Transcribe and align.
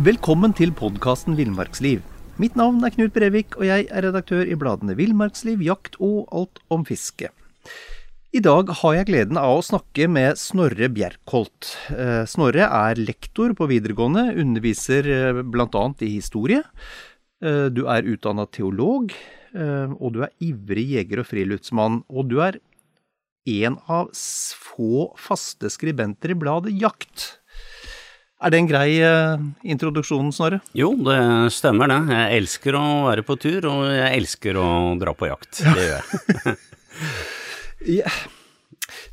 Velkommen 0.00 0.54
til 0.56 0.70
podkasten 0.72 1.36
Villmarksliv. 1.36 2.00
Mitt 2.40 2.54
navn 2.56 2.80
er 2.86 2.94
Knut 2.94 3.12
Brevik, 3.12 3.58
og 3.60 3.66
jeg 3.68 3.84
er 3.92 4.06
redaktør 4.06 4.48
i 4.48 4.56
bladene 4.56 4.96
Villmarksliv, 4.96 5.60
Jakt 5.60 5.98
og 6.00 6.24
Alt 6.32 6.62
om 6.72 6.86
fiske. 6.88 7.28
I 8.32 8.40
dag 8.40 8.72
har 8.80 8.94
jeg 8.96 9.10
gleden 9.10 9.36
av 9.36 9.58
å 9.58 9.66
snakke 9.66 10.08
med 10.08 10.40
Snorre 10.40 10.88
Bjerkholt. 10.88 11.74
Eh, 11.92 12.24
Snorre 12.24 12.64
er 12.64 12.96
lektor 12.96 13.52
på 13.58 13.68
videregående, 13.68 14.30
underviser 14.40 15.04
eh, 15.04 15.42
bl.a. 15.44 15.84
i 16.00 16.14
historie. 16.16 16.62
Eh, 17.44 17.68
Du 17.68 17.84
er 17.92 18.08
utdanna 18.08 18.48
teolog, 18.48 19.12
og 19.52 20.12
du 20.14 20.20
er 20.22 20.30
ivrig 20.38 20.86
jeger 20.94 21.18
og 21.20 21.26
friluftsmann. 21.26 22.04
Og 22.08 22.28
du 22.30 22.38
er 22.40 22.60
en 23.48 23.78
av 23.88 24.10
få 24.12 25.10
faste 25.18 25.70
skribenter 25.72 26.34
i 26.34 26.38
bladet 26.38 26.74
Jakt. 26.80 27.36
Er 28.40 28.52
det 28.52 28.60
en 28.62 28.68
grei 28.70 29.00
eh, 29.04 29.42
introduksjon, 29.68 30.30
Snorre? 30.32 30.62
Jo, 30.76 30.94
det 31.04 31.18
stemmer 31.52 31.90
det. 31.92 31.98
Jeg 32.08 32.40
elsker 32.40 32.76
å 32.78 32.84
være 33.10 33.24
på 33.28 33.36
tur, 33.40 33.66
og 33.68 33.82
jeg 33.92 34.16
elsker 34.16 34.56
å 34.56 34.68
dra 35.00 35.12
på 35.16 35.28
jakt. 35.28 35.60
Ja. 35.60 35.74
Det 35.76 35.88
gjør 35.88 35.96
jeg. 35.98 36.58
Ja. 37.88 38.10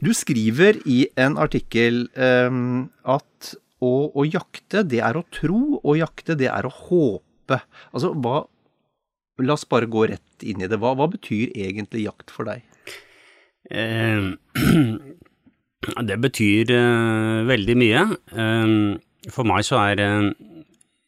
Du 0.03 0.09
skriver 0.11 0.75
i 0.91 1.05
en 1.15 1.37
artikkel 1.39 2.09
ehm, 2.19 2.89
at 3.07 3.53
å, 3.79 3.91
å 4.11 4.25
jakte, 4.27 4.81
det 4.83 4.99
er 5.05 5.15
å 5.15 5.23
tro, 5.31 5.79
og 5.79 5.95
jakte, 5.95 6.35
det 6.35 6.49
er 6.51 6.67
å 6.67 6.73
håpe. 6.73 7.61
Altså, 7.93 8.11
hva 8.11 8.43
La 9.37 9.53
oss 9.53 9.67
bare 9.69 9.85
gå 9.85 10.07
rett 10.09 10.41
inn 10.49 10.63
i 10.65 10.67
det. 10.69 10.79
Hva, 10.81 10.95
hva 10.97 11.05
betyr 11.13 11.51
egentlig 11.53 12.07
jakt 12.07 12.31
for 12.33 12.49
deg? 12.49 12.63
Eh, 13.71 14.33
Det 16.07 16.17
betyr 16.19 16.71
eh, 16.73 17.41
veldig 17.47 17.75
mye. 17.79 18.03
Eh, 18.33 18.71
For 19.33 19.47
meg 19.47 19.65
så 19.67 19.79
er 19.91 20.01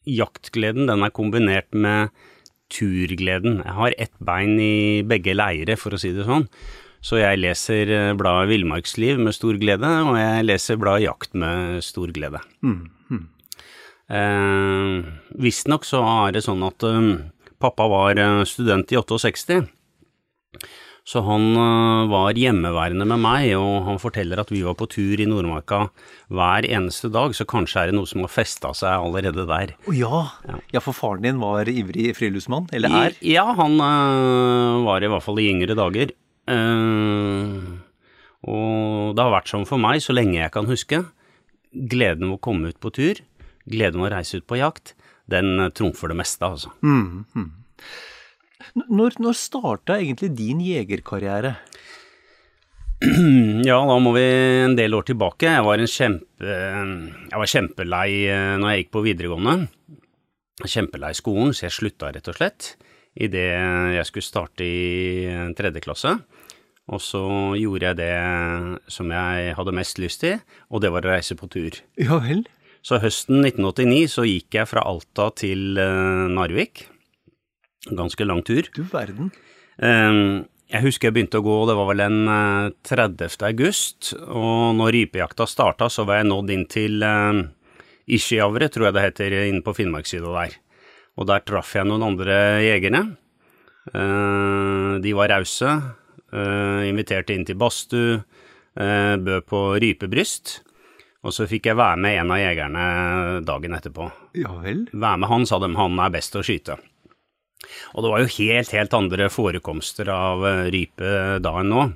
jaktgleden 0.10 0.88
den 0.90 1.04
er 1.06 1.14
kombinert 1.16 1.72
med 1.76 2.14
turgleden. 2.74 3.60
Jeg 3.66 3.76
har 3.80 3.96
ett 3.98 4.14
bein 4.24 4.60
i 4.62 5.02
begge 5.08 5.34
leire, 5.36 5.76
for 5.80 5.96
å 5.96 6.00
si 6.00 6.12
det 6.16 6.26
sånn. 6.28 6.46
Så 7.02 7.18
jeg 7.22 7.40
leser 7.40 8.14
bladet 8.20 8.50
Villmarksliv 8.52 9.20
med 9.24 9.34
stor 9.36 9.56
glede, 9.62 9.88
og 10.04 10.18
jeg 10.20 10.46
leser 10.46 10.80
bladet 10.82 11.06
Jakt 11.08 11.34
med 11.40 11.80
stor 11.86 12.12
glede. 12.16 12.42
Eh, 14.10 15.08
Visstnok 15.40 15.88
så 15.88 16.04
er 16.04 16.36
det 16.36 16.44
sånn 16.46 16.64
at 16.68 16.84
um, 16.88 17.12
pappa 17.62 17.88
var 17.92 18.20
student 18.50 18.92
i 18.92 19.00
68, 19.00 19.62
så 21.10 21.24
han 21.26 21.46
eh, 21.58 22.10
var 22.12 22.38
hjemmeværende 22.38 23.06
med 23.10 23.22
meg, 23.24 23.48
og 23.58 23.88
han 23.88 23.98
forteller 24.02 24.42
at 24.44 24.52
vi 24.54 24.62
var 24.62 24.76
på 24.78 24.86
tur 24.94 25.18
i 25.18 25.26
Nordmarka 25.26 25.88
hver 26.30 26.68
eneste 26.70 27.10
dag, 27.10 27.34
så 27.34 27.48
kanskje 27.50 27.82
er 27.82 27.90
det 27.90 27.96
noe 27.98 28.10
som 28.10 28.22
har 28.22 28.30
festa 28.30 28.70
seg 28.78 28.94
allerede 28.94 29.48
der. 29.50 29.74
Å 29.90 29.96
ja. 29.98 30.20
ja, 30.76 30.84
for 30.86 30.94
faren 30.94 31.26
din 31.26 31.42
var 31.42 31.66
ivrig 31.72 32.12
friluftsmann? 32.18 32.70
Eller 32.78 32.94
er? 32.94 33.18
I, 33.24 33.34
ja, 33.34 33.48
han 33.58 33.80
uh, 33.82 34.86
var 34.86 35.02
i 35.02 35.10
hvert 35.10 35.26
fall 35.26 35.42
i 35.42 35.48
yngre 35.50 35.78
dager. 35.80 36.14
Uh, 36.50 37.82
og 38.46 39.18
det 39.18 39.26
har 39.26 39.34
vært 39.34 39.50
sånn 39.50 39.66
for 39.70 39.82
meg 39.82 40.04
så 40.06 40.14
lenge 40.14 40.38
jeg 40.38 40.54
kan 40.54 40.70
huske. 40.70 41.02
Gleden 41.74 42.30
ved 42.30 42.38
å 42.38 42.44
komme 42.52 42.70
ut 42.70 42.78
på 42.82 42.94
tur, 42.94 43.24
gleden 43.66 44.02
ved 44.04 44.12
å 44.12 44.14
reise 44.20 44.38
ut 44.38 44.46
på 44.50 44.62
jakt, 44.62 44.94
den 45.30 45.58
trumfer 45.78 46.14
det 46.14 46.22
meste, 46.22 46.46
altså. 46.46 46.70
N- 46.86 47.26
Når, 48.88 49.20
når 49.20 49.38
starta 49.38 50.00
egentlig 50.00 50.32
din 50.38 50.64
jegerkarriere? 50.64 51.56
Ja, 53.70 53.78
da 53.88 53.96
må 54.04 54.12
vi 54.16 54.26
en 54.66 54.76
del 54.76 54.96
år 54.98 55.06
tilbake. 55.08 55.48
Jeg 55.48 55.64
var, 55.66 55.80
en 55.80 55.88
kjempe, 55.90 56.46
jeg 56.50 57.42
var 57.42 57.52
kjempelei 57.52 58.10
eh, 58.28 58.56
når 58.60 58.74
jeg 58.74 58.84
gikk 58.84 58.92
på 58.96 59.04
videregående. 59.06 59.56
Kjempelei 60.68 61.14
skolen, 61.16 61.54
så 61.56 61.68
jeg 61.70 61.76
slutta 61.78 62.12
rett 62.12 62.28
og 62.28 62.36
slett 62.36 62.74
idet 63.20 63.48
jeg 63.96 64.08
skulle 64.08 64.28
starte 64.28 64.66
i 64.66 65.26
eh, 65.28 65.50
tredje 65.58 65.84
klasse. 65.84 66.16
Og 66.90 67.02
så 67.04 67.24
gjorde 67.60 67.92
jeg 67.92 68.00
det 68.00 68.14
som 68.90 69.12
jeg 69.14 69.54
hadde 69.58 69.76
mest 69.78 70.00
lyst 70.02 70.24
til, 70.24 70.40
og 70.74 70.82
det 70.82 70.90
var 70.94 71.06
å 71.06 71.14
reise 71.14 71.38
på 71.38 71.50
tur. 71.52 71.76
Ja 72.02 72.18
vel? 72.24 72.48
Så 72.86 72.98
høsten 73.04 73.44
1989 73.44 74.08
så 74.16 74.26
gikk 74.26 74.56
jeg 74.56 74.70
fra 74.72 74.86
Alta 74.88 75.30
til 75.38 75.78
eh, 75.80 76.26
Narvik. 76.34 76.88
Ganske 77.88 78.26
lang 78.28 78.44
tur. 78.44 78.68
Du 78.76 78.84
verden. 78.92 79.32
Eh, 79.80 80.46
Jeg 80.70 80.84
husker 80.86 81.08
jeg 81.10 81.14
begynte 81.16 81.40
å 81.40 81.46
gå, 81.46 81.54
det 81.66 81.74
var 81.80 81.88
vel 81.90 81.98
den 82.04 82.18
eh, 82.30 82.74
30. 82.86 83.40
august, 83.48 84.12
og 84.28 84.76
når 84.78 84.92
rypejakta 84.94 85.48
starta, 85.50 85.88
så 85.90 86.06
var 86.06 86.20
jeg 86.20 86.28
nådd 86.30 86.52
inn 86.54 86.66
til 86.70 87.02
Ischiavre, 88.10 88.68
tror 88.70 88.90
jeg 88.90 88.94
det 88.98 89.06
heter, 89.08 89.36
inne 89.50 89.64
på 89.66 89.74
Finnmarkssida 89.78 90.30
der. 90.36 90.54
Og 91.18 91.26
der 91.30 91.42
traff 91.46 91.74
jeg 91.76 91.88
noen 91.90 92.06
andre 92.06 92.38
jegere. 92.64 93.02
Eh, 93.94 95.00
de 95.02 95.14
var 95.18 95.32
rause, 95.34 95.74
eh, 96.32 96.86
inviterte 96.90 97.34
inn 97.34 97.46
til 97.46 97.58
badstue, 97.58 98.20
eh, 98.78 99.16
bød 99.18 99.46
på 99.50 99.62
rypebryst. 99.82 100.60
Og 101.26 101.34
så 101.36 101.48
fikk 101.50 101.66
jeg 101.68 101.76
være 101.76 101.98
med 102.00 102.16
en 102.22 102.32
av 102.32 102.38
jegerne 102.40 102.84
dagen 103.44 103.74
etterpå. 103.76 104.12
Ja 104.40 104.54
vel? 104.62 104.86
Være 104.94 105.18
med 105.20 105.30
han, 105.30 105.46
sa 105.46 105.60
de, 105.60 105.74
han 105.76 106.00
er 106.00 106.14
best 106.14 106.38
å 106.40 106.44
skyte. 106.46 106.78
Og 107.96 108.04
det 108.06 108.12
var 108.12 108.24
jo 108.24 108.34
helt, 108.38 108.76
helt 108.76 108.96
andre 108.98 109.30
forekomster 109.34 110.12
av 110.14 110.46
eh, 110.48 110.68
rype 110.74 111.40
da 111.44 111.56
enn 111.62 111.74
nå. 111.74 111.88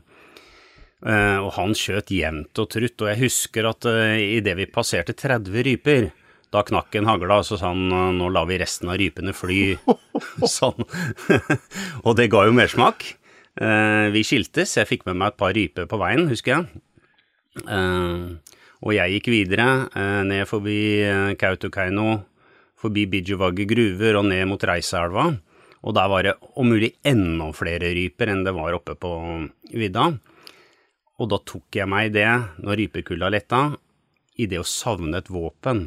Eh, 1.03 1.39
og 1.44 1.51
han 1.57 1.73
skjøt 1.75 2.13
jevnt 2.16 2.59
og 2.63 2.69
trutt, 2.72 3.01
og 3.03 3.09
jeg 3.11 3.23
husker 3.25 3.67
at 3.67 3.88
uh, 3.89 4.16
idet 4.16 4.53
vi 4.56 4.69
passerte 4.72 5.16
30 5.19 5.66
ryper, 5.67 6.12
da 6.53 6.62
knakk 6.63 6.95
en 6.95 7.09
hagla, 7.09 7.41
og 7.41 7.47
så 7.47 7.57
sa 7.57 7.72
han 7.72 7.91
"Eh, 7.91 8.12
nå 8.13 8.29
lar 8.31 8.45
vi 8.45 8.59
resten 8.62 8.91
av 8.94 9.00
rypene 9.01 9.33
fly. 9.33 9.75
sånn. 10.57 10.85
og 12.06 12.16
det 12.19 12.29
ga 12.31 12.45
jo 12.47 12.56
mersmak. 12.56 13.06
Eh, 13.57 14.07
vi 14.13 14.23
skiltes, 14.25 14.78
jeg 14.78 14.89
fikk 14.89 15.07
med 15.09 15.17
meg 15.17 15.33
et 15.33 15.39
par 15.41 15.53
ryper 15.57 15.89
på 15.89 16.00
veien, 16.01 16.28
husker 16.29 16.56
jeg. 16.56 16.83
Eh, 17.65 18.53
og 18.83 18.94
jeg 18.94 19.18
gikk 19.18 19.31
videre, 19.33 19.68
eh, 19.95 20.21
ned 20.30 20.45
forbi 20.50 20.77
eh, 21.06 21.33
Kautokeino, 21.42 22.21
forbi 22.77 23.07
Bijuvagge 23.09 23.65
gruver 23.69 24.19
og 24.19 24.30
ned 24.30 24.45
mot 24.50 24.63
Reiseelva. 24.69 25.31
Og 25.83 25.95
der 25.97 26.12
var 26.12 26.24
det 26.24 26.35
om 26.56 26.69
mulig 26.71 26.94
enda 27.03 27.50
flere 27.56 27.91
ryper 27.95 28.31
enn 28.31 28.45
det 28.45 28.53
var 28.56 28.75
oppe 28.77 28.95
på 28.95 29.12
vidda. 29.74 30.12
Og 31.19 31.30
da 31.30 31.39
tok 31.45 31.75
jeg 31.77 31.89
meg 31.91 32.09
i 32.09 32.13
det, 32.15 32.30
når 32.63 32.80
rypekulla 32.80 33.30
letta, 33.33 33.65
i 34.39 34.47
det 34.50 34.62
å 34.62 34.68
savne 34.68 35.19
et 35.19 35.30
våpen. 35.30 35.85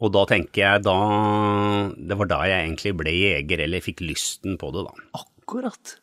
Og 0.00 0.12
da 0.14 0.24
tenker 0.28 0.62
jeg 0.62 0.82
da 0.84 0.96
Det 1.92 2.16
var 2.16 2.28
da 2.28 2.38
jeg 2.48 2.64
egentlig 2.64 2.92
ble 2.96 3.12
jeger, 3.12 3.64
eller 3.66 3.84
fikk 3.84 4.02
lysten 4.04 4.56
på 4.60 4.72
det, 4.74 4.84
da. 4.88 5.22
Akkurat. 5.22 5.96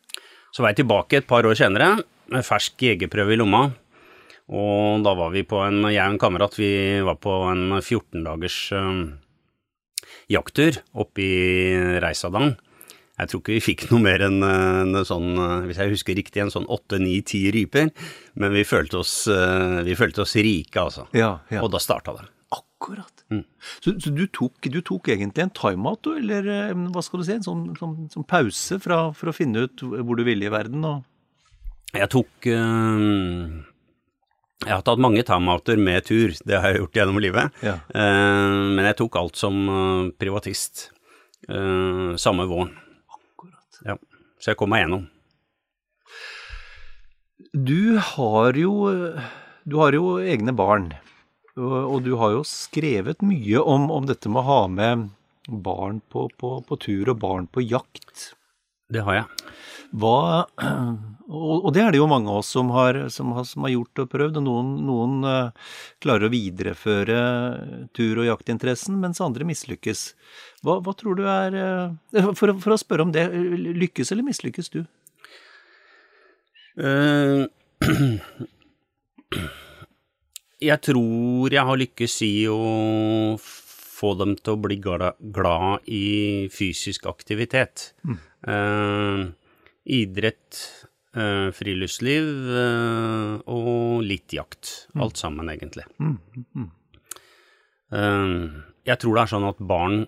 Så 0.54 0.62
var 0.62 0.72
jeg 0.72 0.82
tilbake 0.82 1.20
et 1.20 1.28
par 1.28 1.46
år 1.46 1.58
senere, 1.58 1.98
med 2.28 2.46
fersk 2.46 2.82
jegerprøve 2.84 3.34
i 3.34 3.38
lomma. 3.40 3.68
Og 4.48 5.04
da 5.04 5.12
var 5.16 5.32
vi 5.34 5.44
på 5.44 5.60
en, 5.60 5.82
jeg 5.92 6.00
og 6.00 6.14
en 6.14 6.20
kamerat, 6.20 6.56
vi 6.56 6.70
var 7.04 7.18
på 7.20 7.34
en 7.50 7.80
14 7.82 8.24
dagers 8.24 8.56
øh, 8.72 9.02
jakttur 10.32 10.80
oppe 10.96 11.24
i 11.24 11.98
Reisadalen. 12.00 12.56
Jeg 13.18 13.30
tror 13.30 13.42
ikke 13.42 13.56
vi 13.56 13.64
fikk 13.64 13.84
noe 13.90 14.02
mer 14.04 14.22
enn 14.28 14.38
eh, 14.46 14.80
en 14.84 14.98
sånn, 15.06 15.32
eh, 15.34 15.68
hvis 15.68 15.80
jeg 15.82 15.94
husker 15.94 16.18
riktig, 16.18 16.42
en 16.44 16.54
sånn 16.54 16.68
åtte, 16.70 17.00
ni, 17.02 17.18
ti 17.26 17.48
ryper. 17.54 17.90
Men 18.38 18.54
vi 18.54 18.64
følte 18.68 19.00
oss, 19.02 19.20
eh, 19.32 19.80
vi 19.86 19.96
følte 19.98 20.22
oss 20.24 20.36
rike, 20.38 20.82
altså. 20.82 21.08
Ja, 21.16 21.38
ja. 21.50 21.62
Og 21.64 21.72
da 21.74 21.82
starta 21.82 22.14
det. 22.18 22.28
Akkurat. 22.54 23.24
Så, 23.82 23.92
så 24.00 24.12
du, 24.14 24.24
tok, 24.32 24.70
du 24.70 24.78
tok 24.86 25.10
egentlig 25.12 25.44
en 25.44 25.54
timeout, 25.54 26.00
du, 26.06 26.14
eller 26.16 26.46
eh, 26.54 26.84
hva 26.94 27.02
skal 27.04 27.20
du 27.20 27.26
si, 27.26 27.34
en 27.36 27.44
sånn, 27.44 27.64
sånn, 27.78 27.96
sånn 28.14 28.28
pause 28.28 28.78
fra, 28.82 29.08
for 29.16 29.32
å 29.32 29.36
finne 29.36 29.66
ut 29.66 29.82
hvor 29.82 30.18
du 30.18 30.24
ville 30.28 30.48
i 30.48 30.52
verden? 30.52 30.86
og... 30.88 31.02
Jeg 31.96 32.10
tok 32.12 32.48
øh... 32.52 33.58
Jeg 34.66 34.74
har 34.74 34.82
tatt 34.82 34.98
mange 34.98 35.22
timeouter 35.22 35.78
med 35.78 36.02
tur, 36.08 36.32
det 36.48 36.58
har 36.58 36.72
jeg 36.72 36.82
gjort 36.82 36.98
gjennom 36.98 37.20
livet. 37.22 37.60
Ja. 37.62 37.76
Eh, 37.94 38.54
men 38.74 38.88
jeg 38.88 38.96
tok 38.98 39.18
alt 39.20 39.38
som 39.38 39.60
eh, 39.70 40.08
privatist 40.18 40.88
eh, 41.46 42.16
samme 42.18 42.46
våren. 42.50 42.72
Ja. 43.86 43.98
Så 44.38 44.52
jeg 44.52 44.60
kom 44.60 44.72
meg 44.72 44.84
gjennom. 44.84 45.06
Du 47.54 47.98
har 48.02 48.58
jo, 48.58 48.72
du 49.64 49.76
har 49.78 49.94
jo 49.94 50.16
egne 50.22 50.54
barn, 50.56 50.90
og 51.58 52.02
du 52.06 52.14
har 52.20 52.34
jo 52.36 52.42
skrevet 52.46 53.22
mye 53.24 53.62
om, 53.62 53.88
om 53.94 54.06
dette 54.06 54.30
med 54.30 54.42
å 54.42 54.48
ha 54.48 54.60
med 54.70 55.08
barn 55.48 56.02
på, 56.12 56.28
på, 56.38 56.58
på 56.66 56.78
tur 56.82 57.12
og 57.14 57.22
barn 57.22 57.48
på 57.50 57.64
jakt. 57.64 58.32
Det 58.88 59.02
har 59.04 59.18
jeg. 59.18 59.48
Hva, 60.00 60.44
og, 61.28 61.66
det 61.76 61.82
er 61.82 61.92
det 61.92 62.00
jo 62.00 62.08
mange 62.08 62.30
av 62.32 62.40
oss 62.40 62.48
som 62.54 62.70
har, 62.72 62.96
som 63.12 63.34
har, 63.36 63.44
som 63.48 63.66
har 63.66 63.74
gjort 63.74 64.00
og 64.00 64.10
prøvd, 64.14 64.38
og 64.40 64.44
noen, 64.46 64.70
noen 64.88 65.28
eh, 65.28 65.72
klarer 66.00 66.28
å 66.28 66.32
videreføre 66.32 67.18
tur- 67.96 68.22
og 68.22 68.28
jaktinteressen, 68.30 68.96
mens 69.00 69.20
andre 69.24 69.44
mislykkes. 69.48 70.06
Hva, 70.64 70.78
hva 70.84 70.94
tror 70.96 71.18
du 71.20 71.24
er 71.28 71.56
eh, 71.60 72.30
for, 72.38 72.54
for 72.60 72.76
å 72.76 72.80
spørre 72.80 73.04
om 73.04 73.12
det, 73.12 73.26
lykkes 73.76 74.12
eller 74.14 74.28
mislykkes 74.28 74.72
du? 74.72 74.80
Eh, 76.80 77.44
jeg 80.70 80.84
tror 80.88 81.58
jeg 81.58 81.68
har 81.72 81.82
lykkes 81.84 82.20
i 82.24 82.34
å 82.48 82.60
få 83.98 84.14
dem 84.20 84.36
til 84.38 84.54
å 84.54 84.62
bli 84.64 84.78
glad, 84.80 85.20
glad 85.34 85.84
i 85.90 86.48
fysisk 86.54 87.08
aktivitet. 87.10 87.90
Eh, 88.08 88.27
idrett, 89.88 90.58
eh, 91.16 91.48
friluftsliv 91.56 92.28
eh, 92.62 93.32
og 93.50 94.04
litt 94.04 94.34
jakt. 94.36 94.88
Alt 94.98 95.16
sammen, 95.20 95.48
egentlig. 95.48 95.86
Eh, 97.92 98.62
jeg 98.88 99.00
tror 99.00 99.16
det 99.16 99.24
er 99.24 99.32
sånn 99.32 99.48
at 99.48 99.60
barn 99.64 100.02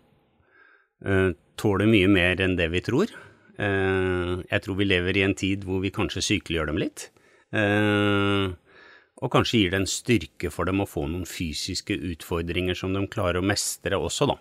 eh, 1.05 1.33
tåler 1.61 1.89
mye 1.91 2.09
mer 2.13 2.41
enn 2.45 2.57
det 2.61 2.71
vi 2.73 2.85
tror. 2.85 3.13
Eh, 3.61 4.35
jeg 4.47 4.65
tror 4.65 4.79
vi 4.79 4.89
lever 4.89 5.17
i 5.21 5.27
en 5.27 5.37
tid 5.37 5.65
hvor 5.69 5.83
vi 5.85 5.93
kanskje 5.93 6.25
sykeliggjør 6.25 6.73
dem 6.73 6.81
litt. 6.81 7.09
Eh, 7.53 8.53
og 9.21 9.29
kanskje 9.35 9.59
gir 9.61 9.73
det 9.75 9.81
en 9.83 9.91
styrke 9.91 10.49
for 10.53 10.65
dem 10.65 10.81
å 10.81 10.89
få 10.89 11.03
noen 11.11 11.27
fysiske 11.29 11.93
utfordringer 12.15 12.79
som 12.79 12.95
de 12.95 13.03
klarer 13.13 13.43
å 13.43 13.45
mestre 13.45 13.99
også, 14.01 14.31
da. 14.31 14.37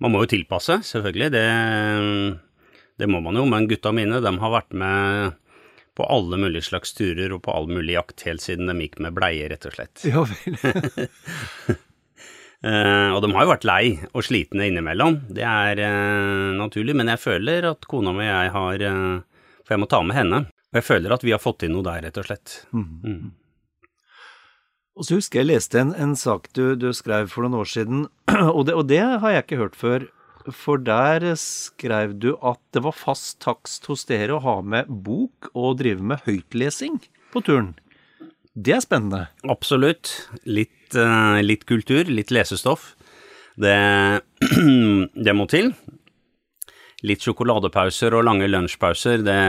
Man 0.00 0.12
må 0.14 0.22
jo 0.24 0.30
tilpasse, 0.32 0.78
selvfølgelig. 0.88 1.28
Det, 1.34 1.42
det 3.00 3.08
må 3.10 3.20
man 3.24 3.38
jo. 3.38 3.46
Men 3.50 3.68
gutta 3.70 3.92
mine, 3.94 4.20
de 4.22 4.34
har 4.40 4.54
vært 4.54 4.76
med 4.76 5.40
på 5.94 6.06
alle 6.10 6.38
mulige 6.40 6.66
slags 6.66 6.94
turer 6.96 7.32
og 7.34 7.44
på 7.46 7.54
all 7.54 7.68
mulig 7.70 7.94
jakt 7.94 8.24
helt 8.26 8.42
siden 8.42 8.70
de 8.70 8.74
gikk 8.82 8.98
med 9.02 9.14
bleie, 9.14 9.46
rett 9.50 9.66
og 9.68 9.76
slett. 9.76 10.06
Ja 10.08 10.26
vel. 10.26 11.08
Eh, 12.64 13.10
og 13.12 13.18
de 13.20 13.28
har 13.34 13.44
jo 13.44 13.50
vært 13.50 13.66
lei 13.68 13.82
og 14.16 14.22
slitne 14.24 14.70
innimellom, 14.70 15.18
det 15.36 15.42
er 15.44 15.82
eh, 15.84 16.54
naturlig, 16.56 16.94
men 16.96 17.10
jeg 17.12 17.20
føler 17.20 17.66
at 17.68 17.84
kona 17.90 18.14
mi 18.16 18.24
og 18.24 18.30
jeg 18.30 18.52
har 18.54 18.84
eh, 18.88 19.42
For 19.66 19.74
jeg 19.74 19.82
må 19.82 19.88
ta 19.92 20.00
med 20.00 20.16
henne. 20.16 20.38
Og 20.72 20.78
jeg 20.80 20.86
føler 20.86 21.12
at 21.12 21.26
vi 21.26 21.34
har 21.34 21.42
fått 21.42 21.58
til 21.60 21.74
noe 21.74 21.84
der, 21.84 22.00
rett 22.06 22.22
og 22.22 22.24
slett. 22.24 22.54
Og 24.94 25.04
så 25.06 25.18
husker 25.18 25.42
jeg 25.42 25.50
leste 25.50 25.80
en, 25.82 25.92
en 25.92 26.16
sak 26.16 26.48
du, 26.56 26.72
du 26.78 26.88
skrev 26.96 27.28
for 27.32 27.44
noen 27.44 27.60
år 27.60 27.68
siden, 27.68 28.06
og 28.56 28.64
det, 28.70 28.78
og 28.78 28.88
det 28.88 29.02
har 29.02 29.36
jeg 29.36 29.44
ikke 29.44 29.60
hørt 29.60 29.76
før. 29.76 30.08
For 30.52 30.80
der 30.82 31.24
skrev 31.40 32.18
du 32.20 32.34
at 32.44 32.60
det 32.76 32.82
var 32.84 32.96
fast 32.96 33.38
takst 33.44 33.86
hos 33.88 34.04
dere 34.08 34.36
å 34.36 34.42
ha 34.44 34.58
med 34.60 34.90
bok 34.90 35.48
og 35.54 35.78
drive 35.80 36.04
med 36.04 36.26
høytlesing 36.26 37.00
på 37.32 37.42
turen. 37.46 37.72
Det 38.54 38.76
er 38.76 38.84
spennende. 38.84 39.26
Absolutt. 39.50 40.12
Litt, 40.44 40.94
eh, 40.94 41.40
litt 41.42 41.64
kultur, 41.66 42.04
litt 42.06 42.30
lesestoff. 42.30 42.92
Det, 43.56 44.20
det 45.26 45.34
må 45.34 45.48
til. 45.50 45.72
Litt 47.04 47.24
sjokoladepauser 47.24 48.14
og 48.16 48.24
lange 48.24 48.46
lunsjpauser, 48.48 49.24
det 49.26 49.40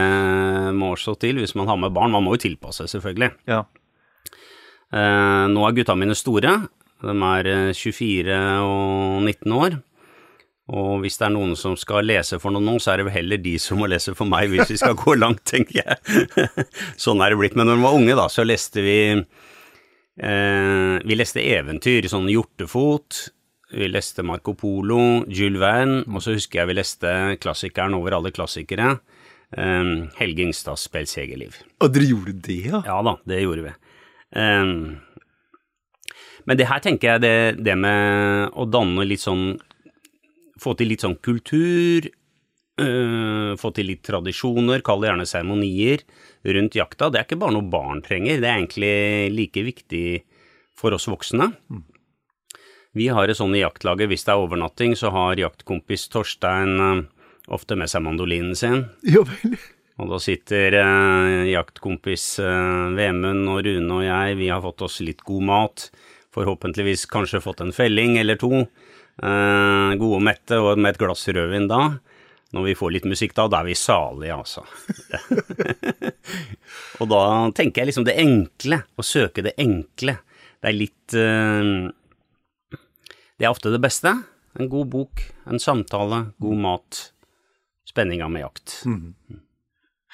må 0.76 0.90
også 0.92 1.14
til 1.20 1.38
hvis 1.40 1.54
man 1.56 1.70
har 1.70 1.78
med 1.80 1.94
barn. 1.96 2.12
Man 2.12 2.26
må 2.26 2.34
jo 2.34 2.44
tilpasse, 2.48 2.88
selvfølgelig. 2.90 3.30
Ja. 3.48 3.62
Eh, 4.92 5.44
nå 5.52 5.62
er 5.66 5.76
gutta 5.76 5.96
mine 5.98 6.16
store. 6.18 6.56
De 7.04 7.14
er 7.30 7.52
eh, 7.52 7.76
24 7.76 8.40
og 8.64 9.22
19 9.22 9.56
år. 9.60 9.78
Og 10.74 11.04
hvis 11.04 11.14
det 11.20 11.28
er 11.28 11.34
noen 11.36 11.54
som 11.58 11.76
skal 11.78 12.08
lese 12.08 12.40
for 12.42 12.50
noen 12.50 12.66
nå, 12.66 12.74
så 12.82 12.92
er 12.92 12.98
det 12.98 13.06
vel 13.06 13.16
heller 13.20 13.38
de 13.42 13.54
som 13.62 13.78
må 13.78 13.86
lese 13.90 14.16
for 14.18 14.26
meg 14.26 14.50
hvis 14.50 14.72
vi 14.72 14.78
skal 14.80 14.96
gå 14.98 15.14
langt, 15.14 15.44
tenker 15.46 15.78
jeg. 15.78 16.26
sånn 17.04 17.22
er 17.22 17.32
det 17.32 17.38
blitt. 17.38 17.54
Men 17.58 17.70
når 17.70 17.78
vi 17.78 17.86
var 17.86 17.98
unge, 18.00 18.16
da, 18.18 18.26
så 18.32 18.42
leste 18.46 18.82
vi 18.82 18.98
eh, 19.14 20.94
Vi 21.06 21.18
leste 21.18 21.44
eventyr, 21.44 22.08
sånn 22.10 22.26
Hjortefot. 22.32 23.28
Vi 23.76 23.86
leste 23.90 24.26
Marco 24.26 24.56
Polo, 24.58 25.22
Jules 25.30 25.62
Verne, 25.62 26.02
og 26.10 26.22
så 26.22 26.34
husker 26.34 26.62
jeg 26.62 26.70
vi 26.70 26.78
leste 26.80 27.14
klassikeren 27.42 27.94
over 27.98 28.18
alle 28.18 28.34
klassikere. 28.34 28.96
Eh, 29.54 29.94
Helge 30.18 30.48
Ingstads 30.48 30.88
Spelsjegerliv. 30.90 31.62
Og 31.78 31.94
dere 31.94 32.10
gjorde 32.10 32.34
det, 32.42 32.60
ja? 32.72 32.82
Ja 32.90 32.98
da, 33.06 33.20
det 33.22 33.44
gjorde 33.44 33.68
vi. 33.68 33.76
Eh, 34.42 34.66
men 36.46 36.58
det 36.58 36.68
her 36.70 36.82
tenker 36.82 37.14
jeg 37.14 37.22
det, 37.22 37.36
det 37.66 37.74
med 37.78 38.54
å 38.54 38.66
danne 38.70 39.06
litt 39.06 39.22
sånn 39.22 39.56
Få 40.62 40.72
til 40.76 40.88
litt 40.88 41.04
sånn 41.04 41.18
kultur, 41.20 42.06
øh, 42.80 43.52
få 43.60 43.72
til 43.76 43.90
litt 43.90 44.04
tradisjoner, 44.06 44.82
kall 44.84 45.02
det 45.02 45.10
gjerne 45.10 45.28
seremonier 45.28 46.04
rundt 46.56 46.78
jakta. 46.78 47.10
Det 47.10 47.20
er 47.20 47.28
ikke 47.28 47.40
bare 47.42 47.56
noe 47.58 47.68
barn 47.72 48.02
trenger, 48.04 48.40
det 48.40 48.48
er 48.48 48.56
egentlig 48.60 48.94
like 49.34 49.66
viktig 49.66 50.06
for 50.76 50.96
oss 50.96 51.08
voksne. 51.08 51.52
Vi 52.96 53.10
har 53.12 53.28
det 53.28 53.36
sånn 53.36 53.54
i 53.56 53.60
jaktlaget, 53.60 54.08
hvis 54.08 54.24
det 54.24 54.32
er 54.32 54.42
overnatting, 54.46 54.96
så 54.96 55.12
har 55.12 55.40
jaktkompis 55.40 56.08
Torstein 56.12 56.76
øh, 56.80 57.06
ofte 57.52 57.76
med 57.76 57.92
seg 57.92 58.04
mandolinen 58.06 58.56
sin. 58.56 58.86
Jo 59.04 59.26
vel. 59.28 59.58
Og 59.96 60.10
da 60.12 60.18
sitter 60.20 60.74
eh, 60.76 61.46
jaktkompis 61.48 62.24
Vemund 62.96 63.48
og 63.48 63.62
Rune 63.64 63.94
og 63.96 64.02
jeg, 64.04 64.34
vi 64.36 64.50
har 64.52 64.60
fått 64.60 64.84
oss 64.84 64.98
litt 65.00 65.22
god 65.24 65.46
mat. 65.48 65.86
Forhåpentligvis 66.36 67.06
kanskje 67.08 67.40
fått 67.40 67.62
en 67.64 67.72
felling 67.72 68.18
eller 68.20 68.36
to. 68.40 68.66
Eh, 69.22 69.94
gode 70.00 70.18
og 70.18 70.24
mette, 70.26 70.58
og 70.60 70.76
med 70.78 70.92
et 70.94 71.00
glass 71.00 71.24
rødvin 71.32 71.68
da. 71.70 71.80
Når 72.54 72.64
vi 72.68 72.74
får 72.78 72.92
litt 72.94 73.06
musikk 73.10 73.32
da, 73.36 73.48
da 73.50 73.60
er 73.62 73.66
vi 73.70 73.74
salige, 73.76 74.36
altså. 74.36 74.62
og 77.00 77.08
da 77.10 77.20
tenker 77.56 77.82
jeg 77.82 77.90
liksom 77.90 78.06
det 78.06 78.14
enkle, 78.22 78.78
å 78.96 79.04
søke 79.04 79.42
det 79.44 79.54
enkle. 79.60 80.14
Det 80.62 80.70
er 80.70 80.76
litt 80.76 81.16
eh, 81.18 81.72
Det 83.36 83.44
er 83.44 83.52
ofte 83.52 83.72
det 83.74 83.82
beste. 83.84 84.12
En 84.56 84.70
god 84.72 84.88
bok, 84.94 85.24
en 85.50 85.60
samtale, 85.60 86.22
god 86.40 86.62
mat. 86.62 87.02
Spenninga 87.90 88.28
med 88.32 88.46
jakt. 88.46 88.78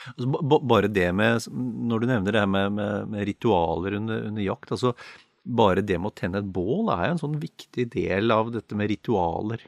Altså, 0.02 0.26
ba- 0.34 0.42
ba- 0.50 0.58
bare 0.66 0.88
det 0.90 1.12
med 1.14 1.44
Når 1.54 2.00
du 2.02 2.06
nevner 2.10 2.34
det 2.34 2.40
her 2.42 2.48
med, 2.50 2.72
med, 2.74 3.06
med 3.12 3.22
ritualer 3.28 3.94
under, 4.00 4.24
under 4.32 4.42
jakt, 4.42 4.72
altså 4.74 4.90
bare 5.42 5.82
det 5.82 5.98
med 5.98 6.12
å 6.12 6.16
tenne 6.16 6.42
et 6.42 6.50
bål 6.54 6.90
er 6.94 7.06
jo 7.06 7.14
en 7.14 7.22
sånn 7.22 7.38
viktig 7.42 7.88
del 7.94 8.30
av 8.34 8.52
dette 8.54 8.76
med 8.78 8.90
ritualer. 8.92 9.64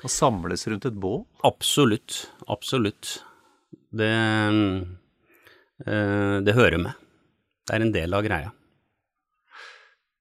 Å 0.00 0.08
samles 0.08 0.64
rundt 0.70 0.86
et 0.88 0.96
bål. 0.96 1.24
Absolutt, 1.44 2.30
absolutt. 2.48 3.18
Det, 3.92 4.08
eh, 5.84 6.36
det 6.40 6.56
hører 6.56 6.80
med. 6.80 6.94
Det 7.66 7.76
er 7.76 7.84
en 7.84 7.92
del 7.92 8.16
av 8.16 8.24
greia. 8.24 8.54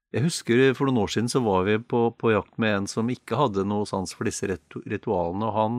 Jeg 0.09 0.25
husker 0.25 0.71
for 0.73 0.89
noen 0.89 1.03
år 1.03 1.11
siden 1.13 1.27
så 1.29 1.37
var 1.45 1.67
vi 1.67 1.75
på, 1.77 2.07
på 2.17 2.31
jakt 2.33 2.55
med 2.61 2.73
en 2.73 2.87
som 2.89 3.09
ikke 3.13 3.37
hadde 3.37 3.61
noe 3.69 3.85
sans 3.85 4.09
for 4.17 4.25
disse 4.25 4.47
ritualene, 4.49 5.45
og 5.45 5.53
han, 5.53 5.75